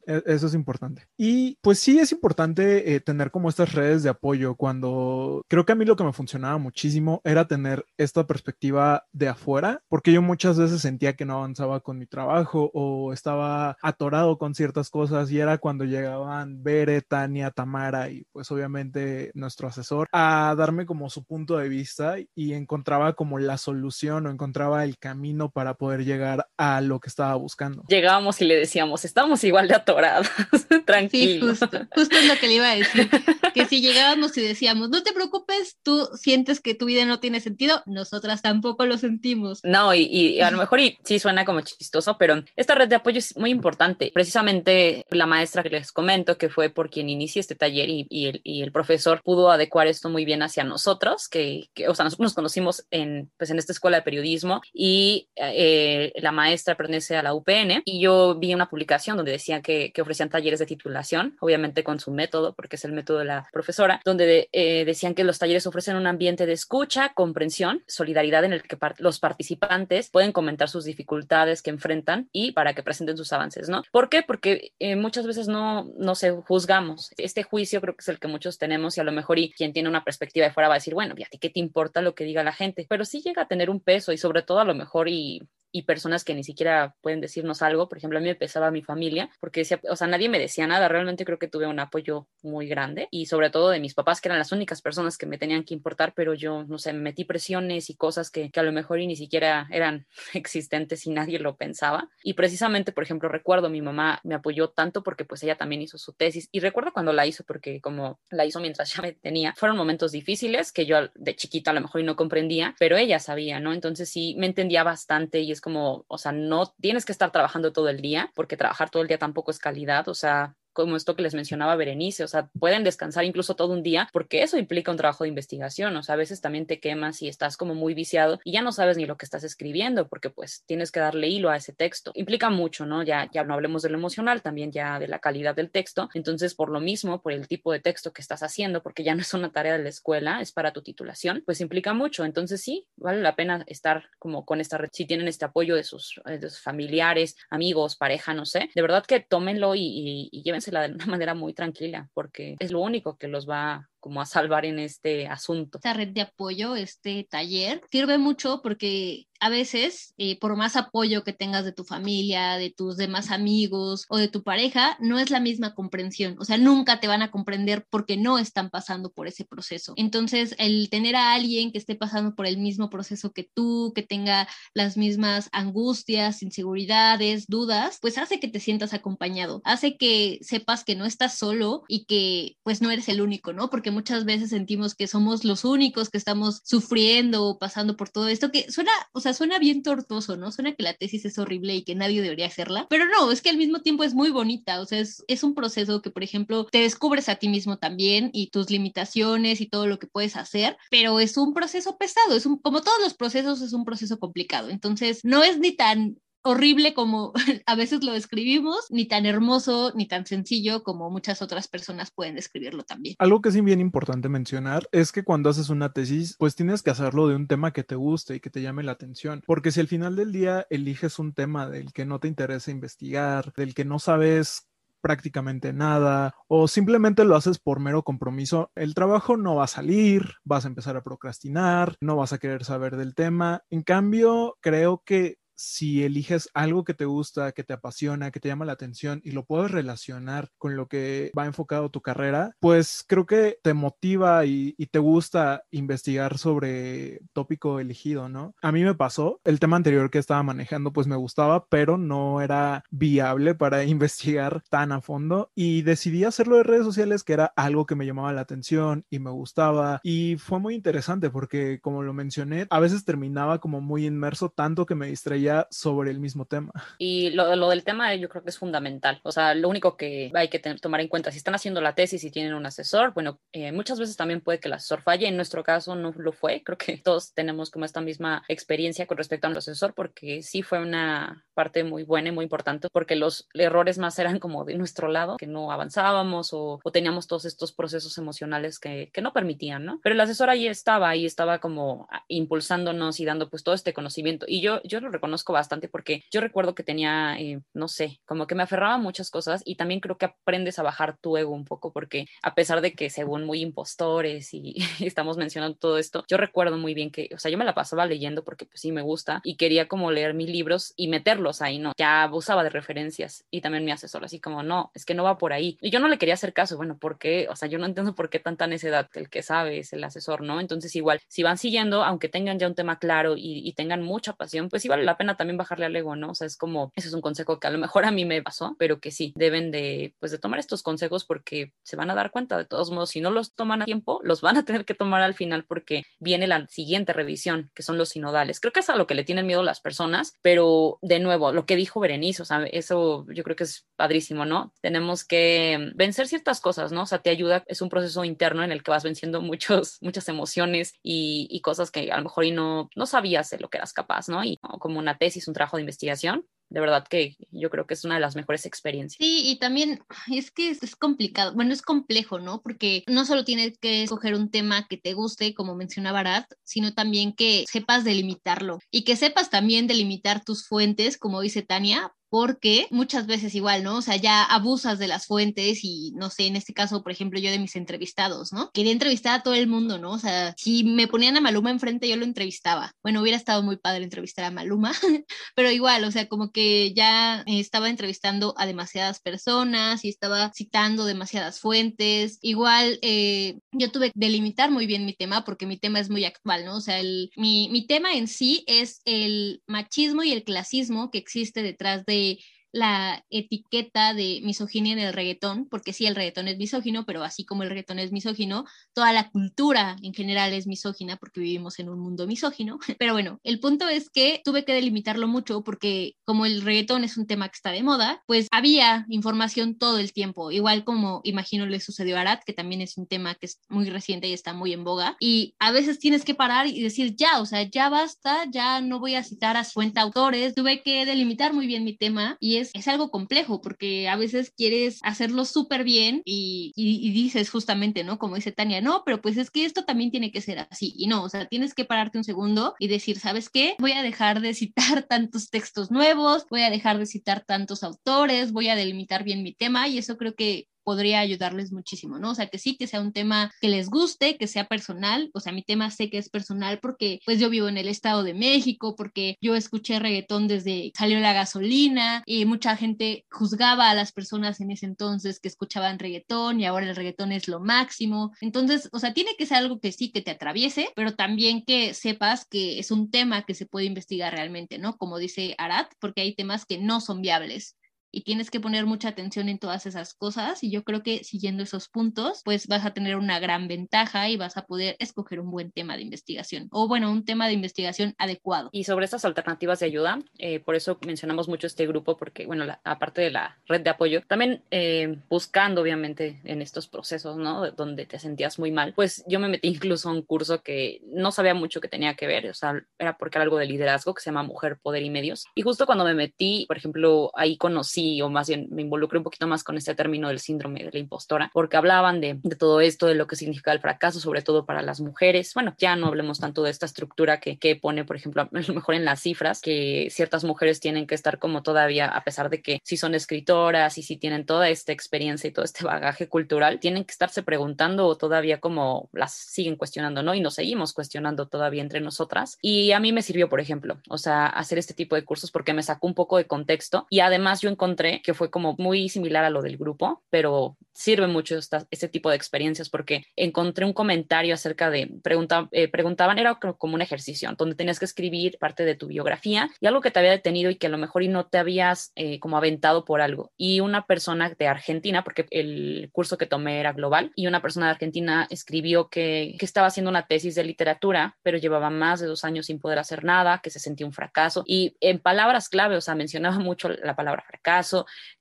E, 0.09 0.23
eso 0.25 0.47
es 0.47 0.55
importante. 0.55 1.07
Y 1.17 1.57
pues 1.61 1.79
sí 1.79 1.99
es 1.99 2.11
importante 2.11 2.95
eh, 2.95 2.99
tener 2.99 3.29
como 3.29 3.47
estas 3.47 3.73
redes 3.73 4.01
de 4.01 4.09
apoyo 4.09 4.55
cuando 4.55 5.43
creo 5.47 5.65
que 5.65 5.73
a 5.73 5.75
mí 5.75 5.85
lo 5.85 5.95
que 5.95 6.03
me 6.03 6.13
funcionaba 6.13 6.57
muchísimo 6.57 7.21
era 7.23 7.47
tener 7.47 7.85
esta 7.97 8.25
perspectiva 8.25 9.05
de 9.11 9.29
afuera, 9.29 9.83
porque 9.87 10.11
yo 10.11 10.23
muchas 10.23 10.57
veces 10.57 10.81
sentía 10.81 11.15
que 11.15 11.25
no 11.25 11.35
avanzaba 11.35 11.81
con 11.81 11.99
mi 11.99 12.07
trabajo 12.07 12.71
o 12.73 13.13
estaba 13.13 13.77
atorado 13.83 14.39
con 14.39 14.55
ciertas 14.55 14.89
cosas 14.89 15.29
y 15.31 15.39
era 15.39 15.59
cuando 15.59 15.85
llegaban 15.85 16.63
Bere, 16.63 17.01
Tania, 17.01 17.51
Tamara 17.51 18.09
y 18.09 18.25
pues 18.31 18.49
obviamente 18.49 19.29
nuestro 19.35 19.67
asesor 19.67 20.07
a 20.11 20.55
darme 20.57 20.87
como 20.87 21.11
su 21.11 21.23
punto 21.23 21.57
de 21.57 21.69
vista 21.69 22.15
y 22.33 22.53
encontraba 22.53 23.13
como 23.13 23.37
la 23.37 23.57
solución 23.57 24.25
o 24.25 24.31
encontraba 24.31 24.83
el 24.83 24.97
camino 24.97 25.51
para 25.51 25.75
poder 25.75 26.03
llegar 26.03 26.47
a 26.57 26.81
lo 26.81 26.99
que 26.99 27.09
estaba 27.09 27.35
buscando. 27.35 27.83
Llegábamos 27.87 28.41
y 28.41 28.45
le 28.45 28.55
decíamos, 28.55 29.05
estamos 29.05 29.43
igual 29.43 29.67
de 29.67 29.75
atorados 29.75 29.98
Tranquilo. 30.85 31.53
Sí, 31.53 31.59
justo, 31.59 31.87
justo 31.93 32.17
es 32.17 32.25
lo 32.25 32.35
que 32.39 32.47
le 32.47 32.53
iba 32.53 32.71
a 32.71 32.75
decir. 32.75 33.09
Que 33.53 33.65
si 33.65 33.81
llegábamos 33.81 34.37
y 34.37 34.41
decíamos, 34.41 34.89
no 34.89 35.03
te 35.03 35.13
preocupes, 35.13 35.77
tú 35.83 36.07
sientes 36.15 36.59
que 36.59 36.75
tu 36.75 36.85
vida 36.85 37.05
no 37.05 37.19
tiene 37.19 37.39
sentido, 37.41 37.83
nosotras 37.85 38.41
tampoco 38.41 38.85
lo 38.85 38.97
sentimos. 38.97 39.59
No, 39.63 39.93
y, 39.93 40.39
a 40.41 40.51
lo 40.51 40.57
mejor 40.57 40.79
y, 40.79 40.97
sí 41.03 41.19
suena 41.19 41.45
como 41.45 41.61
chistoso, 41.61 42.17
pero 42.17 42.43
esta 42.55 42.75
red 42.75 42.87
de 42.87 42.95
apoyo 42.95 43.19
es 43.19 43.35
muy 43.37 43.49
importante. 43.49 44.11
Precisamente 44.13 45.05
la 45.09 45.25
maestra 45.25 45.63
que 45.63 45.69
les 45.69 45.91
comento, 45.91 46.37
que 46.37 46.49
fue 46.49 46.69
por 46.69 46.89
quien 46.89 47.09
inicié 47.09 47.39
este 47.39 47.55
taller 47.55 47.89
y, 47.89 48.27
el, 48.27 48.41
y 48.43 48.61
el, 48.61 48.71
profesor 48.71 49.21
pudo 49.23 49.51
adecuar 49.51 49.87
esto 49.87 50.09
muy 50.09 50.25
bien 50.25 50.43
hacia 50.43 50.63
nosotros, 50.63 51.27
que, 51.27 51.69
o 51.87 51.95
sea, 51.95 52.05
nosotros 52.05 52.27
nos 52.27 52.33
conocimos 52.33 52.85
en, 52.91 53.31
pues, 53.37 53.49
en 53.49 53.57
esta 53.57 53.73
escuela 53.73 53.97
de 53.97 54.03
periodismo 54.03 54.61
y 54.73 55.29
eh, 55.35 56.11
la 56.17 56.31
maestra 56.31 56.75
pertenece 56.75 57.17
a 57.17 57.23
la 57.23 57.33
UPN 57.33 57.81
y 57.85 57.99
yo 57.99 58.35
vi 58.35 58.53
una 58.53 58.69
publicación 58.69 59.17
donde 59.17 59.31
decía 59.31 59.61
que 59.61 59.88
que, 59.91 60.01
ofrecían 60.01 60.29
talleres 60.29 60.59
de 60.59 60.65
titulación, 60.65 61.35
obviamente 61.39 61.83
con 61.83 61.99
su 61.99 62.11
método, 62.11 62.53
porque 62.53 62.77
es 62.77 62.85
el 62.85 62.93
método 62.93 63.19
de 63.19 63.25
la 63.25 63.47
profesora, 63.51 64.01
donde 64.05 64.49
eh, 64.51 64.85
decían 64.85 65.13
que 65.13 65.23
los 65.23 65.39
talleres 65.39 65.67
ofrecen 65.67 65.95
un 65.95 66.07
ambiente 66.07 66.45
de 66.45 66.53
escucha, 66.53 67.13
comprensión, 67.13 67.83
solidaridad 67.87 68.43
en 68.43 68.53
el 68.53 68.63
que 68.63 68.77
los 68.97 69.19
participantes 69.19 70.09
pueden 70.09 70.31
comentar 70.31 70.69
sus 70.69 70.85
dificultades 70.85 71.61
que 71.61 71.69
enfrentan 71.69 72.29
y 72.31 72.51
para 72.53 72.73
que 72.73 72.83
presenten 72.83 73.17
sus 73.17 73.33
avances, 73.33 73.69
¿no? 73.69 73.83
¿Por 73.91 74.09
qué? 74.09 74.23
Porque 74.23 74.73
eh, 74.79 74.95
muchas 74.95 75.27
veces 75.27 75.47
no, 75.47 75.91
no 75.97 76.15
se 76.15 76.31
juzgamos. 76.31 77.11
Este 77.17 77.43
juicio 77.43 77.81
creo 77.81 77.95
que 77.95 78.01
es 78.01 78.09
el 78.09 78.19
que 78.19 78.27
muchos 78.27 78.57
tenemos 78.57 78.97
y 78.97 79.01
a 79.01 79.03
lo 79.03 79.11
mejor 79.11 79.39
y 79.39 79.51
quien 79.51 79.73
tiene 79.73 79.89
una 79.89 80.03
perspectiva 80.03 80.45
de 80.45 80.53
fuera 80.53 80.69
va 80.69 80.75
a 80.75 80.77
decir, 80.77 80.93
bueno, 80.93 81.15
¿y 81.17 81.23
a 81.23 81.27
ti 81.27 81.37
qué 81.37 81.49
te 81.49 81.59
importa 81.59 82.01
lo 82.01 82.15
que 82.15 82.23
diga 82.23 82.43
la 82.43 82.53
gente? 82.53 82.85
Pero 82.89 83.05
sí 83.05 83.21
llega 83.21 83.43
a 83.43 83.47
tener 83.47 83.69
un 83.69 83.79
peso 83.79 84.11
y 84.11 84.17
sobre 84.17 84.41
todo 84.41 84.59
a 84.59 84.65
lo 84.65 84.75
mejor 84.75 85.09
y 85.09 85.41
y 85.71 85.83
personas 85.83 86.23
que 86.23 86.33
ni 86.33 86.43
siquiera 86.43 86.95
pueden 87.01 87.21
decirnos 87.21 87.61
algo. 87.61 87.89
Por 87.89 87.97
ejemplo, 87.97 88.19
a 88.19 88.21
mí 88.21 88.27
me 88.27 88.35
pesaba 88.35 88.71
mi 88.71 88.81
familia 88.81 89.29
porque 89.39 89.61
decía, 89.61 89.79
o 89.89 89.95
sea, 89.95 90.07
nadie 90.07 90.29
me 90.29 90.39
decía 90.39 90.67
nada. 90.67 90.87
Realmente 90.87 91.25
creo 91.25 91.39
que 91.39 91.47
tuve 91.47 91.67
un 91.67 91.79
apoyo 91.79 92.27
muy 92.41 92.67
grande 92.67 93.07
y 93.11 93.25
sobre 93.27 93.49
todo 93.49 93.69
de 93.69 93.79
mis 93.79 93.93
papás, 93.93 94.21
que 94.21 94.29
eran 94.29 94.39
las 94.39 94.51
únicas 94.51 94.81
personas 94.81 95.17
que 95.17 95.25
me 95.25 95.37
tenían 95.37 95.63
que 95.63 95.73
importar, 95.73 96.13
pero 96.15 96.33
yo, 96.33 96.63
no 96.63 96.77
sé, 96.77 96.93
metí 96.93 97.25
presiones 97.25 97.89
y 97.89 97.95
cosas 97.95 98.31
que, 98.31 98.49
que 98.51 98.59
a 98.59 98.63
lo 98.63 98.71
mejor 98.71 98.99
y 98.99 99.07
ni 99.07 99.15
siquiera 99.15 99.67
eran 99.71 100.07
existentes 100.33 101.05
y 101.05 101.11
nadie 101.11 101.39
lo 101.39 101.55
pensaba. 101.55 102.09
Y 102.23 102.33
precisamente, 102.33 102.91
por 102.91 103.03
ejemplo, 103.03 103.29
recuerdo 103.29 103.69
mi 103.69 103.81
mamá 103.81 104.19
me 104.23 104.35
apoyó 104.35 104.69
tanto 104.69 105.03
porque 105.03 105.25
pues 105.25 105.43
ella 105.43 105.55
también 105.55 105.81
hizo 105.81 105.97
su 105.97 106.13
tesis 106.13 106.49
y 106.51 106.59
recuerdo 106.59 106.93
cuando 106.93 107.13
la 107.13 107.25
hizo 107.25 107.43
porque 107.43 107.81
como 107.81 108.19
la 108.29 108.45
hizo 108.45 108.59
mientras 108.59 108.93
ya 108.93 109.01
me 109.01 109.13
tenía, 109.13 109.53
fueron 109.55 109.77
momentos 109.77 110.11
difíciles 110.11 110.71
que 110.71 110.85
yo 110.85 111.09
de 111.15 111.35
chiquita 111.35 111.71
a 111.71 111.73
lo 111.73 111.81
mejor 111.81 112.01
y 112.01 112.03
no 112.03 112.15
comprendía, 112.15 112.75
pero 112.79 112.97
ella 112.97 113.19
sabía, 113.19 113.59
¿no? 113.59 113.73
Entonces 113.73 114.09
sí 114.09 114.35
me 114.37 114.45
entendía 114.45 114.83
bastante 114.83 115.41
y 115.41 115.51
es 115.51 115.58
como, 115.61 116.05
o 116.07 116.17
sea, 116.17 116.31
no 116.31 116.67
tienes 116.81 117.05
que 117.05 117.11
estar 117.11 117.31
trabajando 117.31 117.73
todo 117.73 117.89
el 117.89 118.01
día, 118.01 118.31
porque 118.35 118.57
trabajar 118.57 118.89
todo 118.89 119.01
el 119.01 119.07
día 119.07 119.17
tampoco 119.19 119.51
es 119.51 119.59
calidad, 119.59 120.07
o 120.07 120.13
sea, 120.13 120.55
como 120.83 120.95
esto 120.95 121.15
que 121.15 121.21
les 121.21 121.33
mencionaba 121.33 121.75
Berenice, 121.75 122.23
o 122.23 122.27
sea, 122.27 122.49
pueden 122.59 122.83
descansar 122.83 123.25
incluso 123.25 123.55
todo 123.55 123.73
un 123.73 123.83
día 123.83 124.09
porque 124.13 124.43
eso 124.43 124.57
implica 124.57 124.91
un 124.91 124.97
trabajo 124.97 125.23
de 125.23 125.29
investigación, 125.29 125.95
o 125.95 126.03
sea, 126.03 126.13
a 126.13 126.17
veces 126.17 126.41
también 126.41 126.65
te 126.65 126.79
quemas 126.79 127.21
y 127.21 127.27
estás 127.27 127.57
como 127.57 127.75
muy 127.75 127.93
viciado 127.93 128.39
y 128.43 128.53
ya 128.53 128.61
no 128.61 128.71
sabes 128.71 128.97
ni 128.97 129.05
lo 129.05 129.17
que 129.17 129.25
estás 129.25 129.43
escribiendo 129.43 130.07
porque 130.07 130.29
pues 130.29 130.63
tienes 130.65 130.91
que 130.91 130.99
darle 130.99 131.27
hilo 131.27 131.49
a 131.49 131.57
ese 131.57 131.73
texto. 131.73 132.11
Implica 132.15 132.49
mucho, 132.49 132.85
¿no? 132.85 133.03
Ya, 133.03 133.29
ya 133.31 133.43
no 133.43 133.53
hablemos 133.53 133.81
de 133.81 133.89
lo 133.89 133.97
emocional, 133.97 134.41
también 134.41 134.71
ya 134.71 134.99
de 134.99 135.07
la 135.07 135.19
calidad 135.19 135.55
del 135.55 135.71
texto. 135.71 136.09
Entonces, 136.13 136.55
por 136.55 136.69
lo 136.69 136.79
mismo, 136.79 137.21
por 137.21 137.33
el 137.33 137.47
tipo 137.47 137.71
de 137.71 137.79
texto 137.79 138.11
que 138.13 138.21
estás 138.21 138.43
haciendo, 138.43 138.81
porque 138.81 139.03
ya 139.03 139.15
no 139.15 139.21
es 139.21 139.33
una 139.33 139.51
tarea 139.51 139.73
de 139.77 139.83
la 139.83 139.89
escuela, 139.89 140.41
es 140.41 140.51
para 140.51 140.71
tu 140.73 140.81
titulación, 140.81 141.43
pues 141.45 141.61
implica 141.61 141.93
mucho. 141.93 142.25
Entonces, 142.25 142.61
sí, 142.61 142.87
vale 142.95 143.21
la 143.21 143.35
pena 143.35 143.63
estar 143.67 144.05
como 144.17 144.45
con 144.45 144.61
esta 144.61 144.77
red, 144.77 144.89
si 144.91 145.05
tienen 145.05 145.27
este 145.27 145.45
apoyo 145.45 145.75
de 145.75 145.83
sus, 145.83 146.21
familiares, 146.61 147.35
amigos, 147.49 147.95
pareja, 147.95 148.33
no 148.33 148.45
sé, 148.45 148.69
de 148.73 148.81
verdad 148.81 149.05
que 149.05 149.19
tómenlo 149.19 149.73
y, 149.75 150.29
llévense 150.43 150.68
de 150.71 150.93
una 150.93 151.05
manera 151.17 151.33
muy 151.33 151.53
tranquila, 151.53 152.09
porque 152.13 152.55
es 152.59 152.71
lo 152.71 152.81
único 152.81 153.17
que 153.17 153.27
los 153.27 153.49
va 153.49 153.89
como 153.99 154.21
a 154.21 154.25
salvar 154.25 154.65
en 154.65 154.79
este 154.79 155.27
asunto. 155.27 155.77
Esta 155.79 155.93
red 155.93 156.09
de 156.09 156.21
apoyo, 156.21 156.75
este 156.75 157.27
taller, 157.29 157.81
sirve 157.91 158.17
mucho 158.17 158.61
porque 158.61 159.27
a 159.39 159.49
veces, 159.49 160.13
eh, 160.17 160.37
por 160.37 160.55
más 160.57 160.75
apoyo 160.75 161.23
que 161.23 161.33
tengas 161.33 161.63
de 161.63 161.71
tu 161.71 161.85
familia, 161.85 162.57
de 162.57 162.71
tus 162.71 162.97
demás 162.97 163.31
amigos 163.31 164.05
o 164.09 164.17
de 164.17 164.27
tu 164.27 164.43
pareja, 164.43 164.97
no 164.99 165.17
es 165.17 165.29
la 165.29 165.39
misma 165.39 165.73
comprensión. 165.73 166.35
O 166.39 166.45
sea, 166.45 166.57
nunca 166.57 166.99
te 166.99 167.07
van 167.07 167.21
a 167.21 167.31
comprender 167.31 167.85
porque 167.89 168.17
no 168.17 168.37
están 168.37 168.69
pasando 168.69 169.11
por 169.11 169.27
ese 169.27 169.45
proceso. 169.45 169.93
Entonces, 169.95 170.55
el 170.57 170.89
tener 170.89 171.15
a 171.15 171.33
alguien 171.33 171.71
que 171.71 171.77
esté 171.77 171.95
pasando 171.95 172.35
por 172.35 172.47
el 172.47 172.57
mismo 172.57 172.89
proceso 172.89 173.31
que 173.31 173.49
tú, 173.53 173.93
que 173.95 174.03
tenga 174.03 174.47
las 174.73 174.97
mismas 174.97 175.49
angustias, 175.53 176.43
inseguridades, 176.43 177.47
dudas, 177.47 177.97
pues 178.01 178.17
hace 178.17 178.39
que 178.39 178.49
te 178.49 178.59
sientas 178.59 178.93
acompañado, 178.93 179.61
hace 179.63 179.97
que 179.97 180.39
sepas 180.41 180.83
que 180.83 180.95
no 180.95 181.05
estás 181.05 181.37
solo 181.37 181.83
y 181.87 182.05
que 182.05 182.57
pues 182.63 182.81
no 182.81 182.91
eres 182.91 183.07
el 183.07 183.21
único, 183.21 183.53
¿no? 183.53 183.69
Porque 183.69 183.91
muchas 183.99 184.23
veces 184.23 184.51
sentimos 184.51 184.95
que 184.95 185.07
somos 185.07 185.43
los 185.43 185.65
únicos 185.65 186.09
que 186.09 186.17
estamos 186.17 186.61
sufriendo 186.63 187.45
o 187.45 187.59
pasando 187.59 187.97
por 187.97 188.07
todo 188.09 188.29
esto, 188.29 188.49
que 188.49 188.71
suena, 188.71 188.91
o 189.11 189.19
sea, 189.19 189.33
suena 189.33 189.59
bien 189.59 189.83
tortuoso, 189.83 190.37
¿no? 190.37 190.53
Suena 190.53 190.73
que 190.73 190.83
la 190.83 190.93
tesis 190.93 191.25
es 191.25 191.37
horrible 191.37 191.75
y 191.75 191.83
que 191.83 191.95
nadie 191.95 192.21
debería 192.21 192.45
hacerla, 192.45 192.87
pero 192.89 193.05
no, 193.07 193.29
es 193.29 193.41
que 193.41 193.49
al 193.49 193.57
mismo 193.57 193.81
tiempo 193.81 194.05
es 194.05 194.13
muy 194.13 194.29
bonita, 194.29 194.79
o 194.79 194.85
sea, 194.85 194.99
es, 194.99 195.21
es 195.27 195.43
un 195.43 195.53
proceso 195.53 196.01
que, 196.01 196.11
por 196.11 196.23
ejemplo, 196.23 196.65
te 196.71 196.79
descubres 196.79 197.27
a 197.27 197.35
ti 197.35 197.49
mismo 197.49 197.77
también 197.77 198.29
y 198.31 198.51
tus 198.51 198.69
limitaciones 198.69 199.59
y 199.59 199.67
todo 199.67 199.85
lo 199.85 199.99
que 199.99 200.07
puedes 200.07 200.37
hacer, 200.37 200.77
pero 200.89 201.19
es 201.19 201.35
un 201.35 201.53
proceso 201.53 201.97
pesado, 201.97 202.37
es 202.37 202.45
un, 202.45 202.57
como 202.57 202.81
todos 202.81 203.01
los 203.01 203.15
procesos, 203.15 203.61
es 203.61 203.73
un 203.73 203.83
proceso 203.83 204.17
complicado, 204.17 204.69
entonces 204.69 205.25
no 205.25 205.43
es 205.43 205.59
ni 205.59 205.75
tan 205.75 206.15
horrible 206.43 206.93
como 206.93 207.33
a 207.65 207.75
veces 207.75 208.03
lo 208.03 208.13
describimos, 208.13 208.87
ni 208.89 209.07
tan 209.07 209.25
hermoso, 209.25 209.91
ni 209.95 210.07
tan 210.07 210.25
sencillo 210.25 210.83
como 210.83 211.09
muchas 211.09 211.41
otras 211.41 211.67
personas 211.67 212.11
pueden 212.11 212.35
describirlo 212.35 212.83
también. 212.83 213.15
Algo 213.19 213.41
que 213.41 213.49
es 213.49 213.63
bien 213.63 213.81
importante 213.81 214.29
mencionar 214.29 214.87
es 214.91 215.11
que 215.11 215.23
cuando 215.23 215.49
haces 215.49 215.69
una 215.69 215.91
tesis, 215.91 216.35
pues 216.37 216.55
tienes 216.55 216.81
que 216.81 216.91
hacerlo 216.91 217.27
de 217.27 217.35
un 217.35 217.47
tema 217.47 217.71
que 217.71 217.83
te 217.83 217.95
guste 217.95 218.35
y 218.35 218.39
que 218.39 218.49
te 218.49 218.61
llame 218.61 218.83
la 218.83 218.93
atención, 218.93 219.43
porque 219.45 219.71
si 219.71 219.79
al 219.79 219.87
final 219.87 220.15
del 220.15 220.31
día 220.31 220.65
eliges 220.69 221.19
un 221.19 221.33
tema 221.33 221.69
del 221.69 221.91
que 221.93 222.05
no 222.05 222.19
te 222.19 222.27
interesa 222.27 222.71
investigar, 222.71 223.53
del 223.53 223.73
que 223.73 223.85
no 223.85 223.99
sabes 223.99 224.69
prácticamente 225.01 225.71
nada 225.73 226.35
o 226.47 226.67
simplemente 226.67 227.23
lo 227.23 227.35
haces 227.35 227.59
por 227.59 227.79
mero 227.79 228.03
compromiso, 228.03 228.71
el 228.75 228.93
trabajo 228.93 229.37
no 229.37 229.55
va 229.55 229.65
a 229.65 229.67
salir, 229.67 230.35
vas 230.43 230.65
a 230.65 230.67
empezar 230.67 230.97
a 230.97 231.03
procrastinar, 231.03 231.95
no 232.01 232.15
vas 232.17 232.33
a 232.33 232.37
querer 232.37 232.63
saber 232.63 232.97
del 232.97 233.15
tema. 233.15 233.63
En 233.69 233.83
cambio, 233.83 234.57
creo 234.61 235.01
que 235.05 235.37
si 235.59 236.05
eliges 236.05 236.49
algo 236.53 236.85
que 236.85 236.93
te 236.93 237.03
gusta, 237.03 237.51
que 237.51 237.65
te 237.65 237.73
apasiona, 237.73 238.31
que 238.31 238.39
te 238.39 238.47
llama 238.47 238.63
la 238.63 238.71
atención 238.71 239.19
y 239.25 239.31
lo 239.31 239.43
puedes 239.43 239.69
relacionar 239.69 240.51
con 240.57 240.77
lo 240.77 240.87
que 240.87 241.31
va 241.37 241.45
enfocado 241.45 241.89
tu 241.89 242.01
carrera, 242.01 242.55
pues 242.61 243.03
creo 243.05 243.25
que 243.25 243.59
te 243.61 243.73
motiva 243.73 244.45
y, 244.45 244.75
te 244.91 244.99
gusta 244.99 245.63
investigar 245.69 246.39
sobre 246.39 247.19
tópico 247.33 247.79
elegido, 247.79 248.27
¿no? 248.27 248.55
A 248.61 248.71
mí 248.71 248.83
me 248.83 248.95
pasó, 248.95 249.39
el 249.43 249.59
tema 249.59 249.75
anterior 249.75 250.09
que 250.09 250.17
estaba 250.17 250.41
manejando 250.41 250.91
pues 250.91 251.05
me 251.05 251.15
gustaba, 251.15 251.67
pero 251.67 251.97
no 251.97 252.41
era 252.41 252.83
viable 252.89 253.53
para 253.53 253.83
investigar 253.99 254.63
tan 254.69 254.91
a 254.91 255.01
fondo 255.01 255.51
y 255.53 255.83
decidí 255.83 256.23
hacerlo 256.23 256.55
de 256.55 256.63
redes 256.63 256.85
sociales 256.85 257.23
que 257.23 257.33
era 257.33 257.53
algo 257.55 257.85
que 257.85 257.95
me 257.95 258.05
llamaba 258.05 258.33
la 258.33 258.41
atención 258.41 259.05
y 259.09 259.19
me 259.19 259.29
gustaba 259.29 259.99
y 260.03 260.37
fue 260.37 260.59
muy 260.59 260.73
interesante 260.73 261.29
porque 261.29 261.79
como 261.81 262.01
lo 262.01 262.13
mencioné, 262.13 262.65
a 262.69 262.79
veces 262.79 263.05
terminaba 263.05 263.59
como 263.59 263.81
muy 263.81 264.05
inmerso 264.05 264.49
tanto 264.49 264.85
que 264.85 264.95
me 264.95 265.07
distraía 265.07 265.48
sobre 265.69 266.11
el 266.11 266.19
mismo 266.19 266.45
tema. 266.45 266.71
Y 266.97 267.31
lo, 267.31 267.69
del 267.69 267.83
tema 267.83 268.13
yo 268.15 268.29
creo 268.29 268.43
que 268.43 268.49
es 268.49 268.57
fundamental. 268.57 269.19
O 269.23 269.31
sea, 269.31 269.53
lo 269.55 269.69
único 269.69 269.97
que 269.97 270.31
hay 270.33 270.49
que 270.49 270.59
tener, 270.59 270.79
tomar 270.79 271.01
en 271.01 271.07
cuenta, 271.07 271.31
si 271.31 271.37
están 271.37 271.55
haciendo 271.55 271.81
la 271.81 271.95
tesis 271.95 272.23
y 272.23 272.31
tienen 272.31 272.53
un 272.53 272.65
asesor, 272.65 273.13
bueno, 273.13 273.39
eh, 273.51 273.71
muchas 273.71 273.99
veces 273.99 274.17
también 274.17 274.41
puede 274.41 274.59
que 274.59 274.67
el 274.67 274.73
asesor 274.73 275.01
falle. 275.01 275.27
En 275.27 275.35
nuestro 275.35 275.63
caso 275.63 275.95
no 275.95 276.13
lo 276.15 276.31
fue. 276.31 276.63
Creo 276.63 276.77
que 276.77 276.97
todos 277.03 277.33
tenemos 277.33 277.69
como 277.71 277.85
esta 277.85 278.01
misma 278.01 278.43
experiencia 278.47 279.07
con 279.07 279.17
respecto 279.17 279.47
a 279.47 279.49
nuestro 279.49 279.71
asesor, 279.71 279.93
porque 279.93 280.41
sí 280.43 280.61
fue 280.61 280.79
una 280.79 281.45
parte 281.53 281.83
muy 281.83 282.03
buena 282.03 282.29
y 282.29 282.31
muy 282.31 282.43
importante, 282.43 282.87
porque 282.91 283.15
los 283.15 283.47
errores 283.53 283.97
más 283.97 284.17
eran 284.19 284.39
como 284.39 284.65
de 284.65 284.75
nuestro 284.75 285.07
lado, 285.07 285.37
que 285.37 285.47
no 285.47 285.71
avanzábamos 285.71 286.49
o, 286.53 286.79
teníamos 286.91 287.27
todos 287.27 287.45
estos 287.45 287.71
procesos 287.71 288.17
emocionales 288.17 288.79
que, 288.79 289.11
que 289.13 289.21
no 289.21 289.31
permitían, 289.31 289.85
¿no? 289.85 289.99
Pero 290.01 290.15
el 290.15 290.21
asesor 290.21 290.49
ahí 290.49 290.67
estaba, 290.67 291.09
ahí 291.09 291.25
estaba 291.25 291.59
como 291.59 292.07
impulsándonos 292.27 293.19
y 293.19 293.25
dando 293.25 293.49
pues 293.49 293.63
todo 293.63 293.75
este 293.75 293.93
conocimiento. 293.93 294.45
Y 294.47 294.61
yo, 294.61 294.81
yo 294.83 294.99
lo 294.99 295.09
reconozco 295.09 295.38
bastante 295.47 295.87
porque 295.87 296.23
yo 296.31 296.41
recuerdo 296.41 296.75
que 296.75 296.83
tenía, 296.83 297.35
eh, 297.39 297.61
no 297.73 297.87
sé, 297.87 298.19
como 298.25 298.47
que 298.47 298.55
me 298.55 298.63
aferraba 298.63 298.95
a 298.95 298.97
muchas 298.97 299.29
cosas 299.29 299.61
y 299.65 299.75
también 299.75 299.99
creo 299.99 300.17
que 300.17 300.25
aprendes 300.25 300.79
a 300.79 300.83
bajar 300.83 301.17
tu 301.17 301.37
ego 301.37 301.51
un 301.51 301.65
poco 301.65 301.91
porque 301.91 302.27
a 302.41 302.55
pesar 302.55 302.81
de 302.81 302.93
que 302.93 303.09
según 303.09 303.45
muy 303.45 303.61
impostores 303.61 304.53
y, 304.53 304.75
estamos 304.99 305.37
mencionando 305.37 305.77
todo 305.77 305.97
esto, 305.97 306.23
yo 306.27 306.37
recuerdo 306.37 306.77
muy 306.77 306.93
bien 306.93 307.11
que, 307.11 307.29
o 307.33 307.39
sea, 307.39 307.51
yo 307.51 307.57
me 307.57 307.65
la 307.65 307.73
pasaba 307.73 308.05
leyendo 308.05 308.43
porque 308.43 308.65
pues 308.65 308.81
sí 308.81 308.91
me 308.91 309.01
gusta 309.01 309.41
y 309.43 309.55
quería 309.55 309.87
como 309.87 310.11
leer 310.11 310.33
mis 310.33 310.49
libros 310.49 310.93
y 310.95 311.07
meterlos 311.07 311.61
ahí, 311.61 311.79
¿no? 311.79 311.93
Ya 311.97 312.23
abusaba 312.23 312.63
de 312.63 312.69
referencias 312.69 313.45
y 313.49 313.61
también 313.61 313.85
mi 313.85 313.91
asesor 313.91 314.23
así 314.23 314.39
como, 314.39 314.63
no, 314.63 314.91
es 314.93 315.05
que 315.05 315.13
no 315.13 315.23
va 315.23 315.37
por 315.37 315.53
ahí. 315.53 315.77
Y 315.81 315.89
yo 315.91 315.99
no 315.99 316.07
le 316.07 316.17
quería 316.17 316.33
hacer 316.33 316.53
caso, 316.53 316.77
bueno, 316.77 316.97
¿por 316.97 317.17
qué? 317.17 317.47
O 317.49 317.55
sea, 317.55 317.67
yo 317.67 317.77
no 317.79 317.85
entiendo 317.85 318.15
por 318.15 318.29
qué 318.29 318.39
tanta 318.39 318.67
necedad, 318.67 319.09
el 319.13 319.29
que 319.29 319.43
sabe 319.43 319.79
es 319.79 319.93
el 319.93 320.03
asesor, 320.03 320.41
¿no? 320.41 320.59
Entonces 320.59 320.95
igual, 320.95 321.19
si 321.27 321.43
van 321.43 321.57
siguiendo, 321.57 322.03
aunque 322.03 322.29
tengan 322.29 322.59
ya 322.59 322.67
un 322.67 322.75
tema 322.75 322.99
claro 322.99 323.35
y, 323.37 323.67
y 323.67 323.73
tengan 323.73 324.01
mucha 324.01 324.33
pasión, 324.33 324.69
pues 324.69 324.81
sí 324.81 324.87
vale 324.87 325.03
la 325.03 325.17
pena 325.17 325.28
también 325.37 325.57
bajarle 325.57 325.85
al 325.85 325.95
ego, 325.95 326.15
¿no? 326.15 326.31
O 326.31 326.35
sea, 326.35 326.47
es 326.47 326.57
como, 326.57 326.91
ese 326.95 327.07
es 327.07 327.13
un 327.13 327.21
consejo 327.21 327.59
que 327.59 327.67
a 327.67 327.71
lo 327.71 327.77
mejor 327.77 328.05
a 328.05 328.11
mí 328.11 328.25
me 328.25 328.41
pasó, 328.41 328.75
pero 328.79 328.99
que 328.99 329.11
sí, 329.11 329.33
deben 329.35 329.71
de, 329.71 330.15
pues, 330.19 330.31
de 330.31 330.37
tomar 330.37 330.59
estos 330.59 330.83
consejos 330.83 331.25
porque 331.25 331.73
se 331.83 331.95
van 331.95 332.09
a 332.09 332.15
dar 332.15 332.31
cuenta, 332.31 332.57
de 332.57 332.65
todos 332.65 332.91
modos, 332.91 333.11
si 333.11 333.21
no 333.21 333.31
los 333.31 333.53
toman 333.53 333.81
a 333.81 333.85
tiempo, 333.85 334.19
los 334.23 334.41
van 334.41 334.57
a 334.57 334.65
tener 334.65 334.85
que 334.85 334.93
tomar 334.93 335.21
al 335.21 335.33
final 335.33 335.65
porque 335.65 336.03
viene 336.19 336.47
la 336.47 336.67
siguiente 336.67 337.13
revisión, 337.13 337.71
que 337.73 337.83
son 337.83 337.97
los 337.97 338.09
sinodales. 338.09 338.59
Creo 338.59 338.73
que 338.73 338.81
es 338.81 338.89
a 338.89 338.95
lo 338.95 339.07
que 339.07 339.15
le 339.15 339.23
tienen 339.23 339.47
miedo 339.47 339.63
las 339.63 339.81
personas, 339.81 340.33
pero 340.41 340.99
de 341.01 341.19
nuevo, 341.19 341.51
lo 341.51 341.65
que 341.65 341.75
dijo 341.75 341.99
Berenice, 341.99 342.41
o 342.41 342.45
sea, 342.45 342.65
eso 342.71 343.25
yo 343.29 343.43
creo 343.43 343.55
que 343.55 343.63
es 343.63 343.87
padrísimo, 343.95 344.45
¿no? 344.45 344.73
Tenemos 344.81 345.23
que 345.23 345.91
vencer 345.95 346.27
ciertas 346.27 346.61
cosas, 346.61 346.91
¿no? 346.91 347.03
O 347.03 347.05
sea, 347.05 347.19
te 347.19 347.29
ayuda, 347.29 347.63
es 347.67 347.81
un 347.81 347.89
proceso 347.89 348.23
interno 348.23 348.63
en 348.63 348.71
el 348.71 348.83
que 348.83 348.91
vas 348.91 349.03
venciendo 349.03 349.41
muchos, 349.41 349.97
muchas 350.01 350.27
emociones 350.29 350.93
y, 351.03 351.47
y 351.49 351.61
cosas 351.61 351.91
que 351.91 352.11
a 352.11 352.17
lo 352.17 352.23
mejor 352.23 352.45
y 352.45 352.51
no, 352.51 352.89
no 352.95 353.05
sabías 353.05 353.49
de 353.49 353.59
lo 353.59 353.69
que 353.69 353.77
eras 353.77 353.93
capaz, 353.93 354.29
¿no? 354.29 354.43
Y 354.43 354.57
como 354.79 354.99
una 354.99 355.17
tesis, 355.19 355.47
un 355.47 355.53
trabajo 355.53 355.77
de 355.77 355.83
investigación, 355.83 356.45
de 356.69 356.79
verdad 356.79 357.05
que 357.07 357.35
yo 357.51 357.69
creo 357.69 357.87
que 357.87 357.95
es 357.95 358.05
una 358.05 358.15
de 358.15 358.21
las 358.21 358.35
mejores 358.35 358.65
experiencias. 358.65 359.17
Sí, 359.19 359.43
y 359.45 359.57
también 359.57 360.03
es 360.31 360.51
que 360.51 360.69
es, 360.69 360.95
complicado, 360.95 361.53
bueno, 361.53 361.73
es 361.73 361.81
complejo, 361.81 362.39
¿no? 362.39 362.61
Porque 362.61 363.03
no 363.07 363.25
solo 363.25 363.43
tienes 363.43 363.77
que 363.79 364.03
escoger 364.03 364.35
un 364.35 364.49
tema 364.51 364.87
que 364.87 364.97
te 364.97 365.13
guste, 365.13 365.53
como 365.53 365.75
mencionaba 365.75 366.19
Arad, 366.19 366.45
sino 366.63 366.93
también 366.93 367.33
que 367.33 367.65
sepas 367.67 368.03
delimitarlo 368.03 368.79
y 368.91 369.03
que 369.03 369.15
sepas 369.15 369.49
también 369.49 369.87
delimitar 369.87 370.43
tus 370.43 370.67
fuentes, 370.67 371.17
como 371.17 371.41
dice 371.41 371.63
Tania, 371.63 372.13
porque 372.29 372.87
muchas 372.91 373.27
veces 373.27 373.55
igual, 373.55 373.83
¿no? 373.83 373.97
O 373.97 374.01
sea, 374.01 374.15
ya 374.15 374.43
abusas 374.43 374.99
de 374.99 375.07
las 375.07 375.25
fuentes 375.25 375.79
y 375.83 376.11
no 376.15 376.29
sé, 376.29 376.47
en 376.47 376.55
este 376.55 376.73
caso, 376.73 377.01
por 377.03 377.11
ejemplo, 377.11 377.39
yo 377.39 377.51
de 377.51 377.59
mis 377.59 377.75
entrevistados, 377.75 378.53
¿no? 378.53 378.69
Quería 378.71 378.91
entrevistar 378.91 379.39
a 379.39 379.43
todo 379.43 379.55
el 379.55 379.67
mundo, 379.67 379.97
¿no? 379.97 380.11
O 380.11 380.19
sea, 380.19 380.53
si 380.57 380.83
me 380.83 381.07
ponían 381.07 381.37
a 381.37 381.41
Maluma 381.41 381.71
enfrente, 381.71 382.07
yo 382.07 382.15
lo 382.17 382.25
entrevistaba. 382.25 382.93
Bueno, 383.03 383.21
hubiera 383.21 383.37
estado 383.37 383.63
muy 383.63 383.77
padre 383.77 384.03
entrevistar 384.03 384.45
a 384.45 384.51
Maluma, 384.51 384.91
pero 385.55 385.71
igual, 385.71 386.03
o 386.03 386.11
sea, 386.11 386.27
como 386.27 386.51
que 386.51 386.93
ya 386.93 387.43
estaba 387.47 387.89
entrevistando 387.89 388.53
a 388.57 388.65
demasiadas 388.65 389.19
personas 389.19 390.05
y 390.05 390.09
estaba 390.09 390.51
citando 390.53 391.05
demasiadas 391.05 391.59
fuentes. 391.59 392.37
Igual, 392.41 392.99
eh, 393.01 393.59
yo 393.71 393.91
tuve 393.91 394.07
que 394.11 394.13
delimitar 394.15 394.71
muy 394.71 394.85
bien 394.85 395.05
mi 395.05 395.13
tema 395.13 395.43
porque 395.43 395.65
mi 395.65 395.77
tema 395.77 395.99
es 395.99 396.09
muy 396.09 396.25
actual, 396.25 396.65
¿no? 396.65 396.77
O 396.77 396.81
sea, 396.81 396.99
el, 396.99 397.31
mi, 397.35 397.69
mi 397.69 397.87
tema 397.87 398.13
en 398.13 398.27
sí 398.27 398.63
es 398.67 399.01
el 399.05 399.61
machismo 399.67 400.23
y 400.23 400.31
el 400.31 400.43
clasismo 400.43 401.09
que 401.11 401.17
existe 401.17 401.63
detrás 401.63 402.05
de 402.05 402.18
say 402.19 402.39
la 402.71 403.25
etiqueta 403.29 404.13
de 404.13 404.41
misoginia 404.43 404.93
en 404.93 404.99
el 404.99 405.13
reggaetón, 405.13 405.67
porque 405.69 405.93
sí, 405.93 406.05
el 406.05 406.15
reggaetón 406.15 406.47
es 406.47 406.57
misógino, 406.57 407.05
pero 407.05 407.23
así 407.23 407.45
como 407.45 407.63
el 407.63 407.69
reggaetón 407.69 407.99
es 407.99 408.11
misógino, 408.11 408.65
toda 408.93 409.13
la 409.13 409.29
cultura 409.29 409.95
en 410.01 410.13
general 410.13 410.53
es 410.53 410.67
misógina 410.67 411.17
porque 411.17 411.39
vivimos 411.39 411.79
en 411.79 411.89
un 411.89 411.99
mundo 411.99 412.27
misógino. 412.27 412.79
Pero 412.99 413.13
bueno, 413.13 413.39
el 413.43 413.59
punto 413.59 413.87
es 413.87 414.09
que 414.09 414.41
tuve 414.43 414.65
que 414.65 414.73
delimitarlo 414.73 415.27
mucho 415.27 415.63
porque 415.63 416.15
como 416.25 416.45
el 416.45 416.61
reggaetón 416.61 417.03
es 417.03 417.17
un 417.17 417.27
tema 417.27 417.47
que 417.49 417.55
está 417.55 417.71
de 417.71 417.83
moda, 417.83 418.23
pues 418.27 418.47
había 418.51 419.05
información 419.09 419.77
todo 419.77 419.97
el 419.97 420.13
tiempo, 420.13 420.51
igual 420.51 420.83
como 420.83 421.21
imagino 421.23 421.65
le 421.65 421.79
sucedió 421.79 422.17
a 422.17 422.21
Arat, 422.21 422.43
que 422.45 422.53
también 422.53 422.81
es 422.81 422.97
un 422.97 423.07
tema 423.07 423.35
que 423.35 423.45
es 423.45 423.59
muy 423.69 423.89
reciente 423.89 424.27
y 424.27 424.33
está 424.33 424.53
muy 424.53 424.73
en 424.73 424.83
boga, 424.83 425.15
y 425.19 425.55
a 425.59 425.71
veces 425.71 425.99
tienes 425.99 426.25
que 426.25 426.35
parar 426.35 426.67
y 426.67 426.81
decir, 426.81 427.15
ya, 427.15 427.39
o 427.39 427.45
sea, 427.45 427.63
ya 427.63 427.89
basta, 427.89 428.45
ya 428.51 428.81
no 428.81 428.99
voy 428.99 429.15
a 429.15 429.23
citar 429.23 429.57
a 429.57 429.65
cuenta 429.73 430.01
autores, 430.01 430.55
tuve 430.55 430.81
que 430.83 431.05
delimitar 431.05 431.53
muy 431.53 431.67
bien 431.67 431.83
mi 431.83 431.95
tema 431.95 432.37
y 432.39 432.57
es, 432.61 432.87
algo 432.87 433.11
complejo 433.11 433.61
porque 433.61 434.09
a 434.09 434.15
veces 434.15 434.51
quieres 434.55 434.99
hacerlo 435.03 435.45
súper 435.45 435.83
bien 435.83 436.21
y, 436.25 436.73
dices 437.13 437.49
justamente, 437.49 438.03
¿no? 438.03 438.17
Como 438.17 438.35
dice 438.35 438.51
Tania, 438.51 438.81
no, 438.81 439.03
pero 439.05 439.21
pues 439.21 439.37
es 439.37 439.51
que 439.51 439.65
esto 439.65 439.85
también 439.85 440.11
tiene 440.11 440.31
que 440.31 440.41
ser 440.41 440.67
así. 440.69 440.93
Y 440.97 441.07
no, 441.07 441.23
o 441.23 441.29
sea, 441.29 441.47
tienes 441.47 441.73
que 441.73 441.85
pararte 441.85 442.17
un 442.17 442.23
segundo 442.23 442.75
y 442.79 442.87
decir, 442.87 443.19
¿sabes 443.19 443.49
qué? 443.49 443.75
Voy 443.79 443.91
a 443.91 444.01
dejar 444.01 444.41
de 444.41 444.53
citar 444.53 445.03
tantos 445.09 445.49
textos 445.49 445.91
nuevos, 445.91 446.45
voy 446.49 446.61
a 446.61 446.69
dejar 446.69 446.97
de 446.97 447.05
citar 447.05 447.45
tantos 447.45 447.83
autores, 447.83 448.51
voy 448.51 448.69
a 448.69 448.75
delimitar 448.75 449.23
bien 449.23 449.43
mi 449.43 449.53
tema 449.53 449.87
y 449.87 449.97
eso 449.97 450.17
creo 450.17 450.35
que 450.35 450.67
podría 450.89 451.19
ayudarles 451.19 451.71
muchísimo, 451.71 452.17
¿no? 452.17 452.31
O 452.31 452.35
sea, 452.35 452.47
que 452.47 452.57
sí, 452.57 452.75
que 452.75 452.87
sea 452.87 452.99
un 452.99 453.13
tema 453.13 453.51
que 453.61 453.69
les 453.69 453.91
guste, 453.91 454.37
que 454.37 454.47
sea 454.47 454.65
personal, 454.67 455.29
o 455.35 455.39
sea, 455.39 455.53
mi 455.53 455.61
tema 455.61 455.91
sé 455.91 456.09
que 456.09 456.17
es 456.17 456.29
personal 456.29 456.79
porque 456.79 457.19
pues 457.27 457.37
yo 457.39 457.51
vivo 457.51 457.67
en 457.67 457.77
el 457.77 457.87
Estado 457.87 458.23
de 458.23 458.33
México, 458.33 458.95
porque 458.95 459.37
yo 459.39 459.55
escuché 459.55 459.99
reggaetón 459.99 460.47
desde 460.47 460.91
salió 460.97 461.19
la 461.19 461.33
gasolina 461.33 462.23
y 462.25 462.45
mucha 462.45 462.75
gente 462.75 463.27
juzgaba 463.29 463.91
a 463.91 463.93
las 463.93 464.11
personas 464.11 464.61
en 464.61 464.71
ese 464.71 464.87
entonces 464.87 465.39
que 465.39 465.47
escuchaban 465.47 465.99
reggaetón 465.99 466.59
y 466.59 466.65
ahora 466.65 466.89
el 466.89 466.95
reggaetón 466.95 467.33
es 467.33 467.47
lo 467.47 467.59
máximo. 467.59 468.31
Entonces, 468.41 468.89
o 468.91 468.97
sea, 468.97 469.13
tiene 469.13 469.35
que 469.37 469.45
ser 469.45 469.57
algo 469.57 469.79
que 469.79 469.91
sí, 469.91 470.11
que 470.11 470.23
te 470.23 470.31
atraviese, 470.31 470.89
pero 470.95 471.13
también 471.13 471.63
que 471.63 471.93
sepas 471.93 472.45
que 472.45 472.79
es 472.79 472.89
un 472.89 473.11
tema 473.11 473.43
que 473.43 473.53
se 473.53 473.67
puede 473.67 473.85
investigar 473.85 474.33
realmente, 474.33 474.79
¿no? 474.79 474.97
Como 474.97 475.19
dice 475.19 475.53
Arat, 475.59 475.93
porque 475.99 476.21
hay 476.21 476.33
temas 476.33 476.65
que 476.65 476.79
no 476.79 476.99
son 476.99 477.21
viables 477.21 477.75
y 478.11 478.23
tienes 478.23 478.49
que 478.51 478.59
poner 478.59 478.85
mucha 478.85 479.09
atención 479.09 479.49
en 479.49 479.59
todas 479.59 479.85
esas 479.85 480.13
cosas 480.13 480.63
y 480.63 480.71
yo 480.71 480.83
creo 480.83 481.03
que 481.03 481.23
siguiendo 481.23 481.63
esos 481.63 481.89
puntos 481.89 482.41
pues 482.43 482.67
vas 482.67 482.85
a 482.85 482.93
tener 482.93 483.15
una 483.15 483.39
gran 483.39 483.67
ventaja 483.67 484.29
y 484.29 484.37
vas 484.37 484.57
a 484.57 484.65
poder 484.65 484.95
escoger 484.99 485.39
un 485.39 485.51
buen 485.51 485.71
tema 485.71 485.95
de 485.95 486.03
investigación 486.03 486.67
o 486.71 486.87
bueno, 486.87 487.11
un 487.11 487.25
tema 487.25 487.47
de 487.47 487.53
investigación 487.53 488.15
adecuado. 488.17 488.69
Y 488.71 488.83
sobre 488.83 489.05
estas 489.05 489.25
alternativas 489.25 489.79
de 489.79 489.85
ayuda, 489.85 490.19
eh, 490.37 490.59
por 490.59 490.75
eso 490.75 490.97
mencionamos 491.05 491.47
mucho 491.47 491.67
este 491.67 491.87
grupo 491.87 492.17
porque 492.17 492.45
bueno, 492.45 492.65
aparte 492.83 493.21
de 493.21 493.31
la 493.31 493.57
red 493.67 493.81
de 493.81 493.89
apoyo, 493.89 494.21
también 494.27 494.63
eh, 494.71 495.19
buscando 495.29 495.81
obviamente 495.81 496.41
en 496.43 496.61
estos 496.61 496.87
procesos, 496.87 497.37
¿no? 497.37 497.71
Donde 497.71 498.05
te 498.05 498.19
sentías 498.19 498.59
muy 498.59 498.71
mal, 498.71 498.93
pues 498.93 499.23
yo 499.27 499.39
me 499.39 499.47
metí 499.47 499.67
incluso 499.67 500.09
a 500.09 500.13
un 500.13 500.23
curso 500.23 500.61
que 500.61 501.01
no 501.07 501.31
sabía 501.31 501.53
mucho 501.53 501.81
que 501.81 501.87
tenía 501.87 502.15
que 502.15 502.27
ver, 502.27 502.49
o 502.49 502.53
sea, 502.53 502.81
era 502.97 503.17
porque 503.17 503.37
era 503.37 503.43
algo 503.43 503.57
de 503.57 503.65
liderazgo 503.65 504.13
que 504.13 504.21
se 504.21 504.29
llama 504.29 504.43
Mujer, 504.43 504.79
Poder 504.81 505.03
y 505.03 505.09
Medios. 505.09 505.45
Y 505.55 505.61
justo 505.61 505.85
cuando 505.85 506.05
me 506.05 506.13
metí, 506.13 506.65
por 506.67 506.77
ejemplo, 506.77 507.31
ahí 507.35 507.57
conocí 507.57 507.98
o 508.21 508.29
más 508.29 508.47
bien 508.47 508.67
me 508.71 508.81
involucré 508.81 509.17
un 509.17 509.23
poquito 509.23 509.47
más 509.47 509.63
con 509.63 509.77
este 509.77 509.95
término 509.95 510.27
del 510.27 510.39
síndrome 510.39 510.83
de 510.83 510.91
la 510.91 510.99
impostora, 510.99 511.49
porque 511.53 511.77
hablaban 511.77 512.21
de, 512.21 512.39
de 512.41 512.55
todo 512.55 512.81
esto, 512.81 513.07
de 513.07 513.15
lo 513.15 513.27
que 513.27 513.35
significa 513.35 513.71
el 513.71 513.79
fracaso, 513.79 514.19
sobre 514.19 514.41
todo 514.41 514.65
para 514.65 514.81
las 514.81 514.99
mujeres. 514.99 515.53
Bueno, 515.53 515.75
ya 515.77 515.95
no 515.95 516.07
hablemos 516.07 516.39
tanto 516.39 516.63
de 516.63 516.71
esta 516.71 516.85
estructura 516.85 517.39
que, 517.39 517.57
que 517.57 517.75
pone, 517.75 518.05
por 518.05 518.15
ejemplo, 518.15 518.43
a 518.43 518.49
lo 518.51 518.73
mejor 518.73 518.95
en 518.95 519.05
las 519.05 519.21
cifras, 519.21 519.61
que 519.61 520.07
ciertas 520.11 520.43
mujeres 520.43 520.79
tienen 520.79 521.07
que 521.07 521.15
estar 521.15 521.39
como 521.39 521.63
todavía, 521.63 522.07
a 522.07 522.23
pesar 522.23 522.49
de 522.49 522.61
que 522.61 522.79
si 522.83 522.97
son 522.97 523.15
escritoras 523.15 523.97
y 523.97 524.03
si 524.03 524.17
tienen 524.17 524.45
toda 524.45 524.69
esta 524.69 524.91
experiencia 524.91 525.47
y 525.47 525.51
todo 525.51 525.65
este 525.65 525.85
bagaje 525.85 526.27
cultural, 526.27 526.79
tienen 526.79 527.05
que 527.05 527.11
estarse 527.11 527.43
preguntando 527.43 528.07
o 528.07 528.17
todavía 528.17 528.59
como 528.59 529.09
las 529.13 529.33
siguen 529.33 529.75
cuestionando, 529.75 530.23
¿no? 530.23 530.33
Y 530.33 530.41
nos 530.41 530.55
seguimos 530.55 530.93
cuestionando 530.93 531.47
todavía 531.47 531.81
entre 531.81 532.01
nosotras. 532.01 532.57
Y 532.61 532.91
a 532.91 532.99
mí 532.99 533.11
me 533.11 533.21
sirvió, 533.21 533.49
por 533.49 533.59
ejemplo, 533.59 533.97
o 534.09 534.17
sea, 534.17 534.47
hacer 534.47 534.77
este 534.77 534.93
tipo 534.93 535.15
de 535.15 535.23
cursos 535.23 535.51
porque 535.51 535.73
me 535.73 535.83
sacó 535.83 536.07
un 536.07 536.13
poco 536.13 536.37
de 536.37 536.45
contexto 536.45 537.07
y 537.09 537.19
además 537.19 537.61
yo 537.61 537.69
encontré 537.69 537.88
que 537.97 538.33
fue 538.33 538.49
como 538.49 538.75
muy 538.77 539.09
similar 539.09 539.43
a 539.43 539.49
lo 539.49 539.61
del 539.61 539.77
grupo, 539.77 540.23
pero 540.29 540.77
sirve 540.93 541.27
mucho 541.27 541.57
este 541.57 542.07
tipo 542.09 542.29
de 542.29 542.35
experiencias 542.35 542.89
porque 542.89 543.23
encontré 543.35 543.85
un 543.85 543.93
comentario 543.93 544.53
acerca 544.53 544.89
de, 544.89 545.09
pregunta, 545.23 545.69
eh, 545.71 545.87
preguntaban, 545.87 546.39
era 546.39 546.55
como 546.55 546.95
un 546.95 547.01
ejercicio 547.01 547.49
donde 547.57 547.75
tenías 547.75 547.99
que 547.99 548.05
escribir 548.05 548.57
parte 548.59 548.83
de 548.83 548.95
tu 548.95 549.07
biografía 549.07 549.69
y 549.79 549.87
algo 549.87 550.01
que 550.01 550.11
te 550.11 550.19
había 550.19 550.31
detenido 550.31 550.69
y 550.69 550.75
que 550.75 550.87
a 550.87 550.89
lo 550.89 550.97
mejor 550.97 551.23
y 551.23 551.27
no 551.27 551.45
te 551.45 551.57
habías 551.57 552.11
eh, 552.15 552.39
como 552.39 552.57
aventado 552.57 553.05
por 553.05 553.21
algo. 553.21 553.51
Y 553.57 553.79
una 553.79 554.05
persona 554.05 554.49
de 554.49 554.67
Argentina, 554.67 555.23
porque 555.23 555.45
el 555.51 556.09
curso 556.11 556.37
que 556.37 556.45
tomé 556.45 556.79
era 556.79 556.93
global, 556.93 557.31
y 557.35 557.47
una 557.47 557.61
persona 557.61 557.87
de 557.87 557.91
Argentina 557.91 558.47
escribió 558.49 559.09
que, 559.09 559.55
que 559.57 559.65
estaba 559.65 559.87
haciendo 559.87 560.09
una 560.09 560.27
tesis 560.27 560.55
de 560.55 560.63
literatura, 560.63 561.37
pero 561.43 561.57
llevaba 561.57 561.89
más 561.89 562.19
de 562.19 562.27
dos 562.27 562.43
años 562.43 562.65
sin 562.65 562.79
poder 562.79 562.99
hacer 562.99 563.23
nada, 563.23 563.59
que 563.63 563.69
se 563.69 563.79
sentía 563.79 564.05
un 564.05 564.13
fracaso 564.13 564.63
y 564.65 564.95
en 565.01 565.19
palabras 565.19 565.69
clave, 565.69 565.95
o 565.95 566.01
sea, 566.01 566.15
mencionaba 566.15 566.59
mucho 566.59 566.89
la 566.89 567.15
palabra 567.15 567.43
fracaso, 567.47 567.78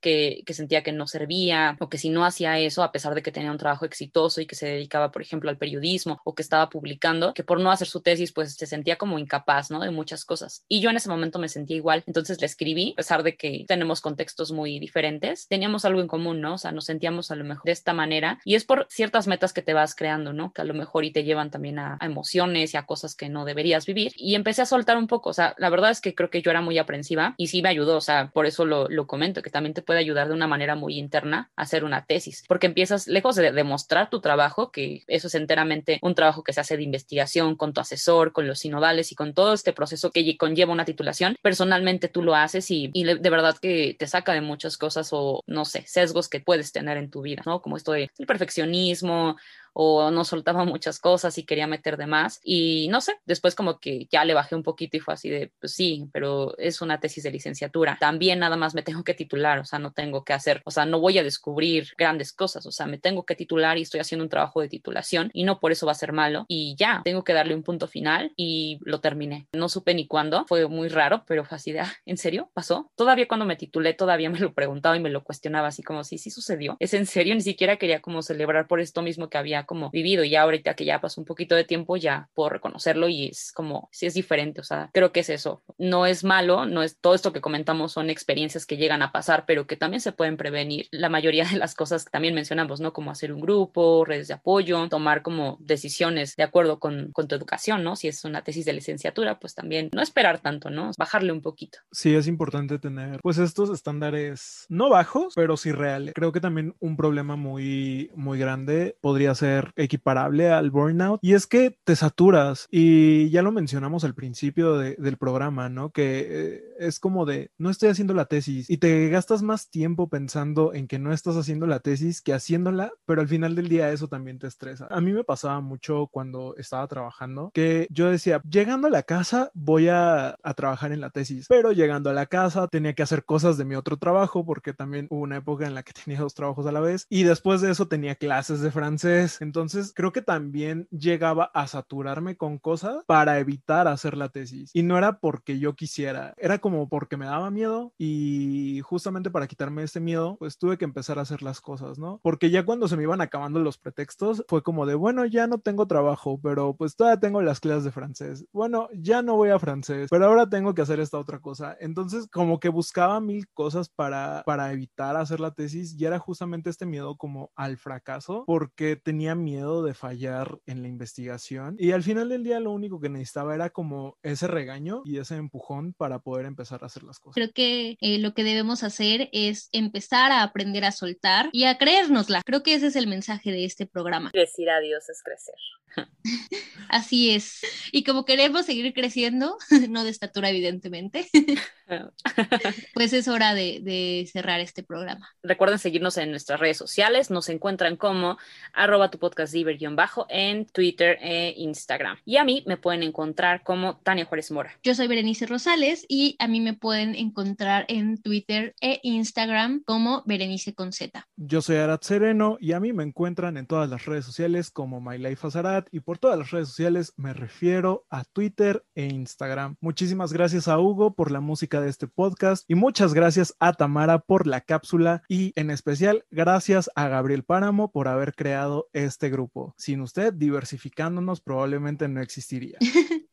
que, 0.01 0.43
que 0.47 0.55
sentía 0.55 0.83
que 0.83 0.93
no 0.93 1.07
servía 1.07 1.77
o 1.81 1.89
que 1.89 1.99
si 1.99 2.11
no 2.11 2.25
hacía 2.25 2.59
eso, 2.59 2.83
a 2.83 2.93
pesar 2.93 3.15
de 3.15 3.23
que 3.23 3.33
tenía 3.33 3.51
un 3.51 3.59
trabajo 3.59 3.85
exitoso 3.85 4.41
y 4.41 4.47
que 4.47 4.55
se 4.55 4.67
dedicaba, 4.67 5.11
por 5.11 5.23
ejemplo, 5.23 5.51
al 5.51 5.59
periodismo 5.59 6.21
o 6.25 6.35
que 6.35 6.43
estaba 6.43 6.69
publicando, 6.69 7.35
que 7.35 7.45
por 7.45 7.61
no 7.61 7.71
hacer 7.71 7.89
su 7.89 8.01
tesis, 8.01 8.33
pues 8.33 8.55
se 8.55 8.67
sentía 8.67 8.97
como 8.97 9.19
incapaz, 9.19 9.71
¿no? 9.71 9.81
De 9.81 9.91
muchas 9.91 10.25
cosas. 10.25 10.65
Y 10.69 10.81
yo 10.81 10.91
en 10.91 10.97
ese 10.97 11.09
momento 11.09 11.39
me 11.39 11.49
sentía 11.49 11.77
igual. 11.77 12.05
Entonces 12.07 12.41
le 12.41 12.47
escribí, 12.47 12.93
a 12.93 12.97
pesar 12.97 13.23
de 13.23 13.37
que 13.37 13.65
tenemos 13.67 14.01
contextos 14.01 14.53
muy 14.53 14.79
diferentes, 14.79 15.47
teníamos 15.49 15.85
algo 15.85 16.01
en 16.01 16.09
común, 16.09 16.41
¿no? 16.41 16.55
O 16.55 16.59
sea, 16.59 16.73
nos 16.73 16.85
sentíamos 16.87 17.31
a 17.31 17.37
lo 17.37 17.45
mejor 17.45 17.65
de 17.65 17.73
esta 17.73 17.93
manera. 17.93 18.41
Y 18.45 18.55
es 18.55 18.65
por 18.65 18.87
ciertas 18.91 19.27
metas 19.27 19.53
que 19.53 19.63
te 19.63 19.75
vas 19.75 19.95
creando, 19.95 20.33
¿no? 20.33 20.53
Que 20.53 20.63
a 20.63 20.65
lo 20.65 20.75
mejor 20.75 21.05
y 21.05 21.11
te 21.11 21.25
llevan 21.25 21.51
también 21.51 21.79
a, 21.79 21.99
a 22.01 22.07
emociones 22.07 22.75
y 22.75 22.77
a 22.77 22.87
cosas 22.87 23.15
que 23.15 23.29
no 23.29 23.45
deberías 23.45 23.87
vivir. 23.87 24.13
Y 24.17 24.35
empecé 24.35 24.63
a 24.63 24.67
soltar 24.67 24.97
un 24.97 25.07
poco. 25.07 25.31
O 25.31 25.35
sea, 25.35 25.55
la 25.59 25.71
verdad 25.71 25.91
es 25.91 26.01
que 26.01 26.15
creo 26.15 26.31
que 26.31 26.43
yo 26.43 26.51
era 26.51 26.61
muy 26.61 26.79
aprensiva 26.79 27.35
y 27.37 27.49
sí 27.49 27.63
me 27.63 27.69
ayudó. 27.69 27.97
O 27.97 28.01
sea, 28.01 28.31
por 28.33 28.47
eso 28.47 28.65
lo, 28.65 28.89
lo 28.89 29.07
comento, 29.07 29.28
que 29.35 29.51
también 29.51 29.75
te 29.75 29.83
puede 29.83 30.01
ayudar 30.01 30.29
de 30.29 30.35
una 30.35 30.47
manera 30.47 30.75
muy 30.75 30.99
interna 30.99 31.51
a 31.57 31.63
hacer 31.63 31.85
una 31.85 32.05
tesis. 32.07 32.45
Porque 32.49 32.67
empiezas, 32.67 33.07
lejos 33.07 33.37
de 33.37 33.53
demostrar 33.53 34.11
tu 34.11 34.21
trabajo, 34.21 34.71
que 34.71 35.03
eso 35.07 35.29
es 35.29 35.35
enteramente 35.35 35.99
un 36.03 36.15
trabajo 36.15 36.43
que 36.43 36.53
se 36.53 36.61
hace 36.61 36.77
de 36.77 36.83
investigación 36.83 37.57
con 37.57 37.73
tu 37.73 37.81
asesor, 37.81 38.33
con 38.33 38.47
los 38.47 38.61
sinodales 38.61 39.13
y 39.13 39.15
con 39.15 39.35
todo 39.35 39.53
este 39.53 39.73
proceso 39.73 40.11
que 40.11 40.37
conlleva 40.37 40.73
una 40.73 40.85
titulación, 40.85 41.37
personalmente 41.43 42.09
tú 42.09 42.23
lo 42.23 42.35
haces 42.35 42.71
y, 42.71 42.91
de 42.93 43.31
verdad 43.31 43.57
que 43.59 43.97
te 43.99 44.07
saca 44.07 44.33
de 44.33 44.41
muchas 44.41 44.77
cosas 44.77 45.09
o, 45.13 45.43
no 45.47 45.65
sé, 45.65 45.85
sesgos 45.87 46.29
que 46.29 46.41
puedes 46.41 46.73
tener 46.73 46.97
en 46.97 47.11
tu 47.11 47.23
vida, 47.23 47.43
¿no? 47.47 47.63
Como 47.63 47.77
esto 47.77 47.93
de 47.93 48.11
el 48.19 48.27
perfeccionismo 48.27 49.37
o 49.73 50.11
no 50.11 50.25
soltaba 50.25 50.65
muchas 50.65 50.99
cosas 50.99 51.39
y 51.39 51.45
quería 51.45 51.67
meter 51.67 51.97
de 51.97 52.07
más. 52.07 52.41
Y 52.43 52.89
no 52.91 53.01
sé, 53.01 53.15
después 53.25 53.55
como 53.55 53.79
que 53.79 54.07
ya 54.11 54.25
le 54.25 54.35
bajé 54.35 54.55
un 54.55 54.63
poquito 54.63 54.97
y 54.97 55.01
fue 55.01 55.15
así 55.15 55.31
de, 55.31 55.53
pues 55.61 55.73
sí, 55.73 56.09
pero 56.13 56.57
es 56.59 56.81
una 56.81 57.01
tesis 57.01 57.25
de 57.25 57.31
licenciatura. 57.31 57.97
También 58.01 58.39
nada 58.39 58.57
más 58.57 58.75
me 58.75 58.83
tengo 58.83 59.05
que 59.05 59.15
titular, 59.15 59.59
o 59.59 59.65
sea, 59.65 59.79
no 59.79 59.93
tengo 59.93 60.25
que 60.25 60.33
hacer, 60.33 60.63
o 60.65 60.71
sea, 60.71 60.85
no 60.85 61.01
voy 61.01 61.19
a 61.19 61.23
descubrir 61.23 61.89
grandes 61.97 62.33
cosas, 62.33 62.67
o 62.67 62.73
sea, 62.73 62.87
me 62.87 62.99
tengo 62.99 63.25
que 63.25 63.35
titular 63.35 63.79
y 63.79 63.83
estoy 63.83 64.01
haciendo 64.01 64.25
un 64.25 64.31
trabajo 64.31 64.61
de 64.61 64.69
titulación 64.69 65.31
y 65.33 65.45
no 65.45 65.61
por 65.61 65.73
eso 65.73 65.87
va 65.87 65.93
a 65.93 65.97
ser 65.97 66.13
malo. 66.13 66.45
Y 66.49 66.75
ya, 66.77 67.03
tengo 67.05 67.25
que 67.25 67.33
darle 67.33 67.55
un 67.55 67.63
punto 67.63 67.89
final 67.89 68.33
y 68.37 68.79
lo 68.83 69.01
terminé. 69.01 69.47
No 69.53 69.69
supe 69.69 69.95
ni 69.95 70.07
cuándo, 70.07 70.45
fue 70.49 70.67
muy 70.69 70.89
raro, 70.89 71.25
pero 71.27 71.45
fue 71.45 71.57
así 71.57 71.73
de, 71.73 71.81
ah, 71.81 71.93
¿en 72.07 72.17
serio? 72.17 72.51
¿Pasó? 72.55 72.91
Todavía 72.97 73.29
cuando 73.29 73.47
me 73.47 73.57
titulé, 73.57 73.95
todavía 73.95 74.31
me 74.31 74.39
lo 74.39 74.55
preguntaba 74.55 74.97
y 74.97 75.01
me 75.01 75.11
lo 75.11 75.25
cuestionaba 75.25 75.69
así 75.69 75.83
como, 75.83 76.05
sí, 76.05 76.19
sí 76.19 76.31
sucedió. 76.31 76.77
¿Es 76.81 76.95
en 76.95 77.07
serio? 77.07 77.35
Ni 77.35 77.41
siquiera 77.41 77.77
quería 77.77 78.01
como 78.01 78.23
celebrar 78.23 78.67
por 78.67 78.81
esto 78.81 79.03
mismo 79.03 79.29
que 79.29 79.39
había 79.39 79.58
como 79.67 79.91
vivido 79.91 80.25
y 80.25 80.31
ya 80.31 80.43
ahorita 80.43 80.75
que 80.75 80.85
ya 80.85 81.01
pasó 81.01 81.21
un 81.21 81.25
poquito 81.25 81.55
de 81.55 81.65
tiempo 81.65 81.97
ya 81.97 82.29
puedo 82.35 82.51
reconocerlo 82.51 83.09
y 83.09 83.29
es 83.29 83.53
como 83.53 83.89
si 83.93 84.07
es 84.07 84.15
diferente, 84.15 84.61
o 84.61 84.65
sea, 84.65 84.91
creo 84.93 85.13
que 85.13 85.21
es 85.21 85.31
eso. 85.31 85.63
No 85.79 86.07
es 86.07 86.25
malo, 86.25 86.67
no 86.67 86.83
es 86.83 86.99
todo 86.99 87.15
esto 87.15 87.33
que 87.33 87.41
comentamos 87.41 87.93
son 87.93 88.11
experiencias 88.11 88.67
que 88.67 88.77
llegan 88.77 89.03
a 89.03 89.13
pasar, 89.13 89.45
pero 89.47 89.67
que 89.67 89.77
también 89.77 90.01
se 90.01 90.13
pueden 90.13 90.37
prevenir. 90.37 90.89
La 90.91 91.09
mayoría 91.09 91.45
de 91.45 91.59
las 91.59 91.75
cosas 91.75 92.05
que 92.05 92.11
también 92.11 92.35
mencionamos, 92.35 92.81
¿no? 92.81 92.93
Como 92.93 93.11
hacer 93.11 93.33
un 93.33 93.41
grupo, 93.41 94.05
redes 94.05 94.29
de 94.29 94.35
apoyo, 94.35 94.89
tomar 94.89 95.23
como 95.23 95.57
decisiones 95.61 96.37
de 96.37 96.43
acuerdo 96.43 96.79
con, 96.79 97.13
con 97.13 97.29
tu 97.29 97.35
educación, 97.35 97.85
¿no? 97.85 97.97
Si 97.97 98.09
es 98.09 98.25
una 98.25 98.43
tesis 98.43 98.65
de 98.65 98.73
licenciatura, 98.73 99.39
pues 99.39 99.55
también 99.55 99.91
no 99.93 100.03
esperar 100.03 100.41
tanto, 100.41 100.71
¿no? 100.71 100.91
Bajarle 100.99 101.33
un 101.33 101.43
poquito. 101.43 101.79
Sí, 101.93 102.15
es 102.15 102.27
importante 102.27 102.79
tener 102.79 103.21
pues 103.23 103.39
estos 103.39 103.71
estándares 103.71 104.67
no 104.69 104.91
bajos, 104.91 105.35
pero 105.35 105.57
sí 105.57 105.73
reales. 105.73 106.15
Creo 106.15 106.33
que 106.33 106.41
también 106.41 106.75
un 106.81 106.97
problema 106.97 107.37
muy, 107.37 108.11
muy 108.15 108.39
grande 108.39 108.97
podría 109.01 109.35
ser 109.35 109.48
equiparable 109.77 110.51
al 110.51 110.71
burnout 110.71 111.21
y 111.23 111.35
es 111.35 111.47
que 111.47 111.77
te 111.85 111.97
saturas 111.97 112.67
y 112.71 113.31
ya 113.31 113.43
lo 113.43 113.53
mencionamos 113.53 114.05
al 114.05 114.15
principio 114.15 114.77
de, 114.77 114.97
del 114.97 115.17
programa, 115.17 115.69
¿no? 115.69 115.91
Que 115.91 116.27
eh, 116.29 116.63
es 116.79 117.01
como 117.01 117.27
de, 117.27 117.51
no 117.59 117.71
estoy 117.71 117.89
haciendo 117.89 118.15
la 118.15 118.27
tesis 118.27 118.69
y 118.71 118.79
te 118.79 119.09
gastas 119.09 119.43
más 119.43 119.71
tiempo 119.71 120.09
pensando 120.09 120.75
en 120.75 120.87
que 120.89 120.99
no 120.99 121.13
estás 121.13 121.37
haciendo 121.37 121.67
la 121.67 121.81
tesis 121.81 122.23
que 122.23 122.33
haciéndola, 122.33 122.93
pero 123.07 123.21
al 123.21 123.29
final 123.29 123.55
del 123.55 123.69
día 123.69 123.91
eso 123.93 124.09
también 124.09 124.39
te 124.39 124.47
estresa. 124.47 124.87
A 124.91 125.01
mí 125.01 125.13
me 125.13 125.25
pasaba 125.25 125.61
mucho 125.61 126.09
cuando 126.11 126.55
estaba 126.57 126.87
trabajando 126.87 127.51
que 127.53 127.87
yo 127.91 128.11
decía, 128.11 128.41
llegando 128.49 128.89
a 128.89 128.91
la 128.91 129.03
casa 129.03 129.51
voy 129.55 129.89
a, 129.89 130.37
a 130.43 130.55
trabajar 130.55 130.93
en 130.93 131.01
la 131.01 131.11
tesis, 131.11 131.47
pero 131.49 131.73
llegando 131.73 132.11
a 132.11 132.13
la 132.13 132.27
casa 132.27 132.69
tenía 132.69 132.95
que 132.95 133.03
hacer 133.03 133.25
cosas 133.25 133.57
de 133.59 133.65
mi 133.65 133.75
otro 133.75 133.97
trabajo 133.97 134.45
porque 134.45 134.73
también 134.73 135.07
hubo 135.11 135.23
una 135.23 135.37
época 135.37 135.67
en 135.67 135.75
la 135.75 135.83
que 135.83 135.93
tenía 136.05 136.21
dos 136.21 136.35
trabajos 136.35 136.67
a 136.67 136.73
la 136.73 136.81
vez 136.81 137.07
y 137.09 137.23
después 137.25 137.61
de 137.61 137.71
eso 137.71 137.89
tenía 137.89 138.15
clases 138.15 138.61
de 138.61 138.71
francés. 138.71 139.38
Entonces 139.41 139.93
creo 139.95 140.13
que 140.13 140.23
también 140.23 140.87
llegaba 140.91 141.51
a 141.55 141.67
saturarme 141.67 142.37
con 142.37 142.59
cosas 142.59 143.05
para 143.07 143.39
evitar 143.39 143.89
hacer 143.89 144.17
la 144.17 144.29
tesis. 144.29 144.71
Y 144.75 144.83
no 144.83 144.99
era 144.99 145.21
porque 145.21 145.59
yo 145.59 145.75
quisiera, 145.75 146.35
era 146.39 146.59
como 146.59 146.89
porque 146.89 147.17
me 147.17 147.27
daba 147.27 147.51
miedo 147.51 147.93
y 147.99 148.81
justamente 148.83 149.31
para 149.31 149.47
quitarme 149.47 149.83
ese 149.83 150.01
miedo, 150.01 150.37
pues 150.39 150.59
tuve 150.59 150.79
que 150.79 150.85
empezar 150.85 151.19
a 151.19 151.23
hacer 151.23 151.43
las 151.43 151.61
cosas, 151.61 151.99
¿no? 151.99 152.21
Porque 152.23 152.51
ya 152.51 152.65
cuando 152.65 152.89
se 152.89 152.97
me 152.97 153.03
iban 153.05 153.21
acabando 153.21 153.61
los 153.61 153.79
pretextos, 153.79 154.45
fue 154.49 154.63
como 154.63 154.87
de, 154.87 154.95
bueno, 154.95 155.25
ya 155.27 155.47
no 155.47 155.59
tengo 155.59 155.87
trabajo, 155.87 156.39
pero 156.43 156.75
pues 156.75 156.97
todavía 156.97 157.21
tengo 157.21 157.43
las 157.43 157.61
clases 157.61 157.85
de 157.85 157.93
francés. 157.93 158.45
Bueno, 158.53 158.89
ya 158.95 159.23
no 159.23 159.37
voy 159.37 159.51
a 159.51 159.59
francés, 159.59 160.09
pero 160.11 160.27
ahora 160.27 160.49
tengo 160.49 160.75
que 160.75 160.83
hacer 160.83 161.01
esta 161.01 161.19
otra 161.19 161.41
cosa. 161.41 161.77
Entonces, 161.81 162.29
como 162.31 162.61
que 162.61 162.69
buscaba 162.69 163.21
mil 163.21 163.49
cosas 163.49 163.89
para, 163.89 164.43
para 164.45 164.73
evitar 164.73 165.17
hacer 165.17 165.41
la 165.41 165.53
tesis 165.53 165.95
y 165.99 166.05
era 166.05 166.19
justamente 166.19 166.71
este 166.71 166.87
miedo 166.87 167.17
como 167.17 167.51
al 167.55 167.77
fracaso, 167.79 168.45
porque 168.47 168.97
tenía 168.97 169.28
miedo 169.35 169.83
de 169.83 169.95
fallar 169.95 170.59
en 170.67 170.83
la 170.83 170.89
investigación 170.89 171.77
y 171.79 171.93
al 171.93 172.03
final 172.03 172.29
del 172.29 172.45
día 172.45 172.61
lo 172.61 172.73
único 172.73 173.01
que 173.01 173.09
necesitaba 173.09 173.55
era 173.55 173.71
como 173.71 174.19
ese 174.23 174.47
regaño 174.47 175.03
y 175.05 175.19
ese 175.19 175.37
empujón 175.37 175.95
para 175.95 176.21
poder 176.21 176.47
empezar 176.47 176.83
a 176.83 176.87
hacer 176.87 177.03
las 177.03 177.19
cosas. 177.19 177.35
Creo 177.35 177.53
que 177.53 177.97
eh, 178.01 178.19
lo 178.19 178.35
que 178.35 178.45
debemos 178.45 178.83
hacer 178.83 179.29
es 179.33 179.69
empezar 179.73 180.33
a 180.33 180.43
aprender 180.43 180.85
a 180.85 180.93
soltar 180.93 181.51
y 181.53 181.65
a 181.65 181.79
creérnosla. 181.79 182.43
Creo 182.45 182.63
que 182.63 182.75
ese 182.75 182.89
es 182.89 182.97
el 182.97 183.07
mensaje 183.07 183.51
de 183.51 183.65
este 183.65 183.87
programa. 183.87 184.31
Decir 184.33 184.71
adiós 184.71 185.09
es 185.09 185.23
crecer. 185.23 185.55
Así 186.89 187.35
es. 187.35 187.61
Y 187.93 188.05
como 188.05 188.25
queremos 188.25 188.67
seguir 188.67 188.93
creciendo, 188.95 189.57
no 189.89 190.05
de 190.05 190.11
estatura 190.11 190.51
evidentemente, 190.51 191.29
pues 192.95 193.13
es 193.13 193.29
hora 193.29 193.55
de, 193.55 193.81
de, 193.83 194.29
cerrar 194.31 194.61
este 194.61 194.83
programa. 194.83 195.29
Recuerden 195.43 195.79
seguirnos 195.79 196.17
en 196.17 196.31
nuestras 196.31 196.61
redes 196.61 196.77
sociales. 196.77 197.31
Nos 197.31 197.49
encuentran 197.49 197.97
como 197.97 198.39
arroba 198.73 199.11
tu 199.11 199.18
podcast 199.19 199.55
bajo 199.95 200.27
en 200.29 200.67
Twitter 200.67 201.19
e 201.21 201.55
Instagram. 201.57 202.19
Y 202.25 202.37
a 202.37 202.45
mí 202.45 202.63
me 202.67 202.77
pueden 202.77 203.03
encontrar 203.03 203.63
como 203.63 203.99
Tania 203.99 204.25
Juárez 204.25 204.51
Mora. 204.51 204.73
Yo 204.83 204.95
soy 204.95 205.07
Berenice 205.09 205.47
Rosales 205.47 206.05
y 206.09 206.37
a 206.39 206.49
mí 206.49 206.61
me 206.61 206.75
pueden 206.75 207.15
encontrar 207.15 207.85
en 207.89 208.21
Twitter 208.21 208.75
e 208.81 209.01
Instagram 209.03 209.83
como 209.85 210.23
Berenice 210.27 210.75
con 210.75 210.93
Z. 210.93 211.27
Yo 211.37 211.63
soy 211.63 211.77
Arat 211.77 212.03
Sereno 212.03 212.57
y 212.61 212.73
a 212.73 212.81
mí 212.81 212.93
me 212.93 213.05
encuentran 213.05 213.57
en 213.57 213.67
todas 213.67 213.89
las 213.89 214.07
redes 214.07 214.25
sociales 214.25 214.71
como 214.71 215.01
My 215.01 215.19
Life 215.19 215.47
as 215.47 215.57
Arat 215.57 215.89
y 215.93 216.01
por 216.01 216.19
todas 216.19 216.39
las 216.39 216.51
redes 216.51 216.69
sociales 216.69 217.13
me 217.17 217.33
refiero 217.33 218.07
a 218.11 218.25
Twitter 218.25 218.85
e 218.95 219.07
Instagram. 219.07 219.77
Muchísimas 219.81 220.33
gracias 220.33 220.69
a 220.69 220.79
Hugo 220.79 221.15
por 221.15 221.31
la 221.31 221.41
música 221.41 221.81
de 221.81 221.89
este 221.89 222.07
podcast 222.07 222.65
y 222.69 222.75
muchas 222.75 223.15
gracias 223.15 223.55
a 223.59 223.73
Tamara 223.73 224.21
por 224.21 224.47
la 224.47 224.61
cápsula 224.61 225.23
y 225.29 225.53
en 225.57 225.71
especial 225.71 226.25
gracias 226.31 226.91
a 226.95 227.09
Gabriel 227.09 227.45
Páramo 227.45 227.91
por 227.91 228.09
haber 228.09 228.35
creado 228.35 228.89
este 229.09 229.31
grupo. 229.31 229.75
Sin 229.77 230.01
usted, 230.01 230.33
diversificándonos 230.33 231.41
probablemente 231.41 232.09
no 232.09 232.21
existiría. 232.21 232.79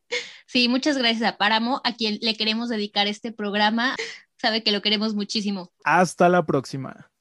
Sí, 0.47 0.69
muchas 0.69 0.97
gracias 0.97 1.23
a 1.23 1.37
Páramo, 1.37 1.81
a 1.83 1.95
quien 1.95 2.19
le 2.21 2.35
queremos 2.35 2.69
dedicar 2.69 3.07
este 3.07 3.31
programa. 3.31 3.95
sabe 4.37 4.63
que 4.63 4.71
lo 4.71 4.81
queremos 4.81 5.15
muchísimo. 5.15 5.71
Hasta 5.83 6.29
la 6.29 6.45
próxima. 6.45 7.11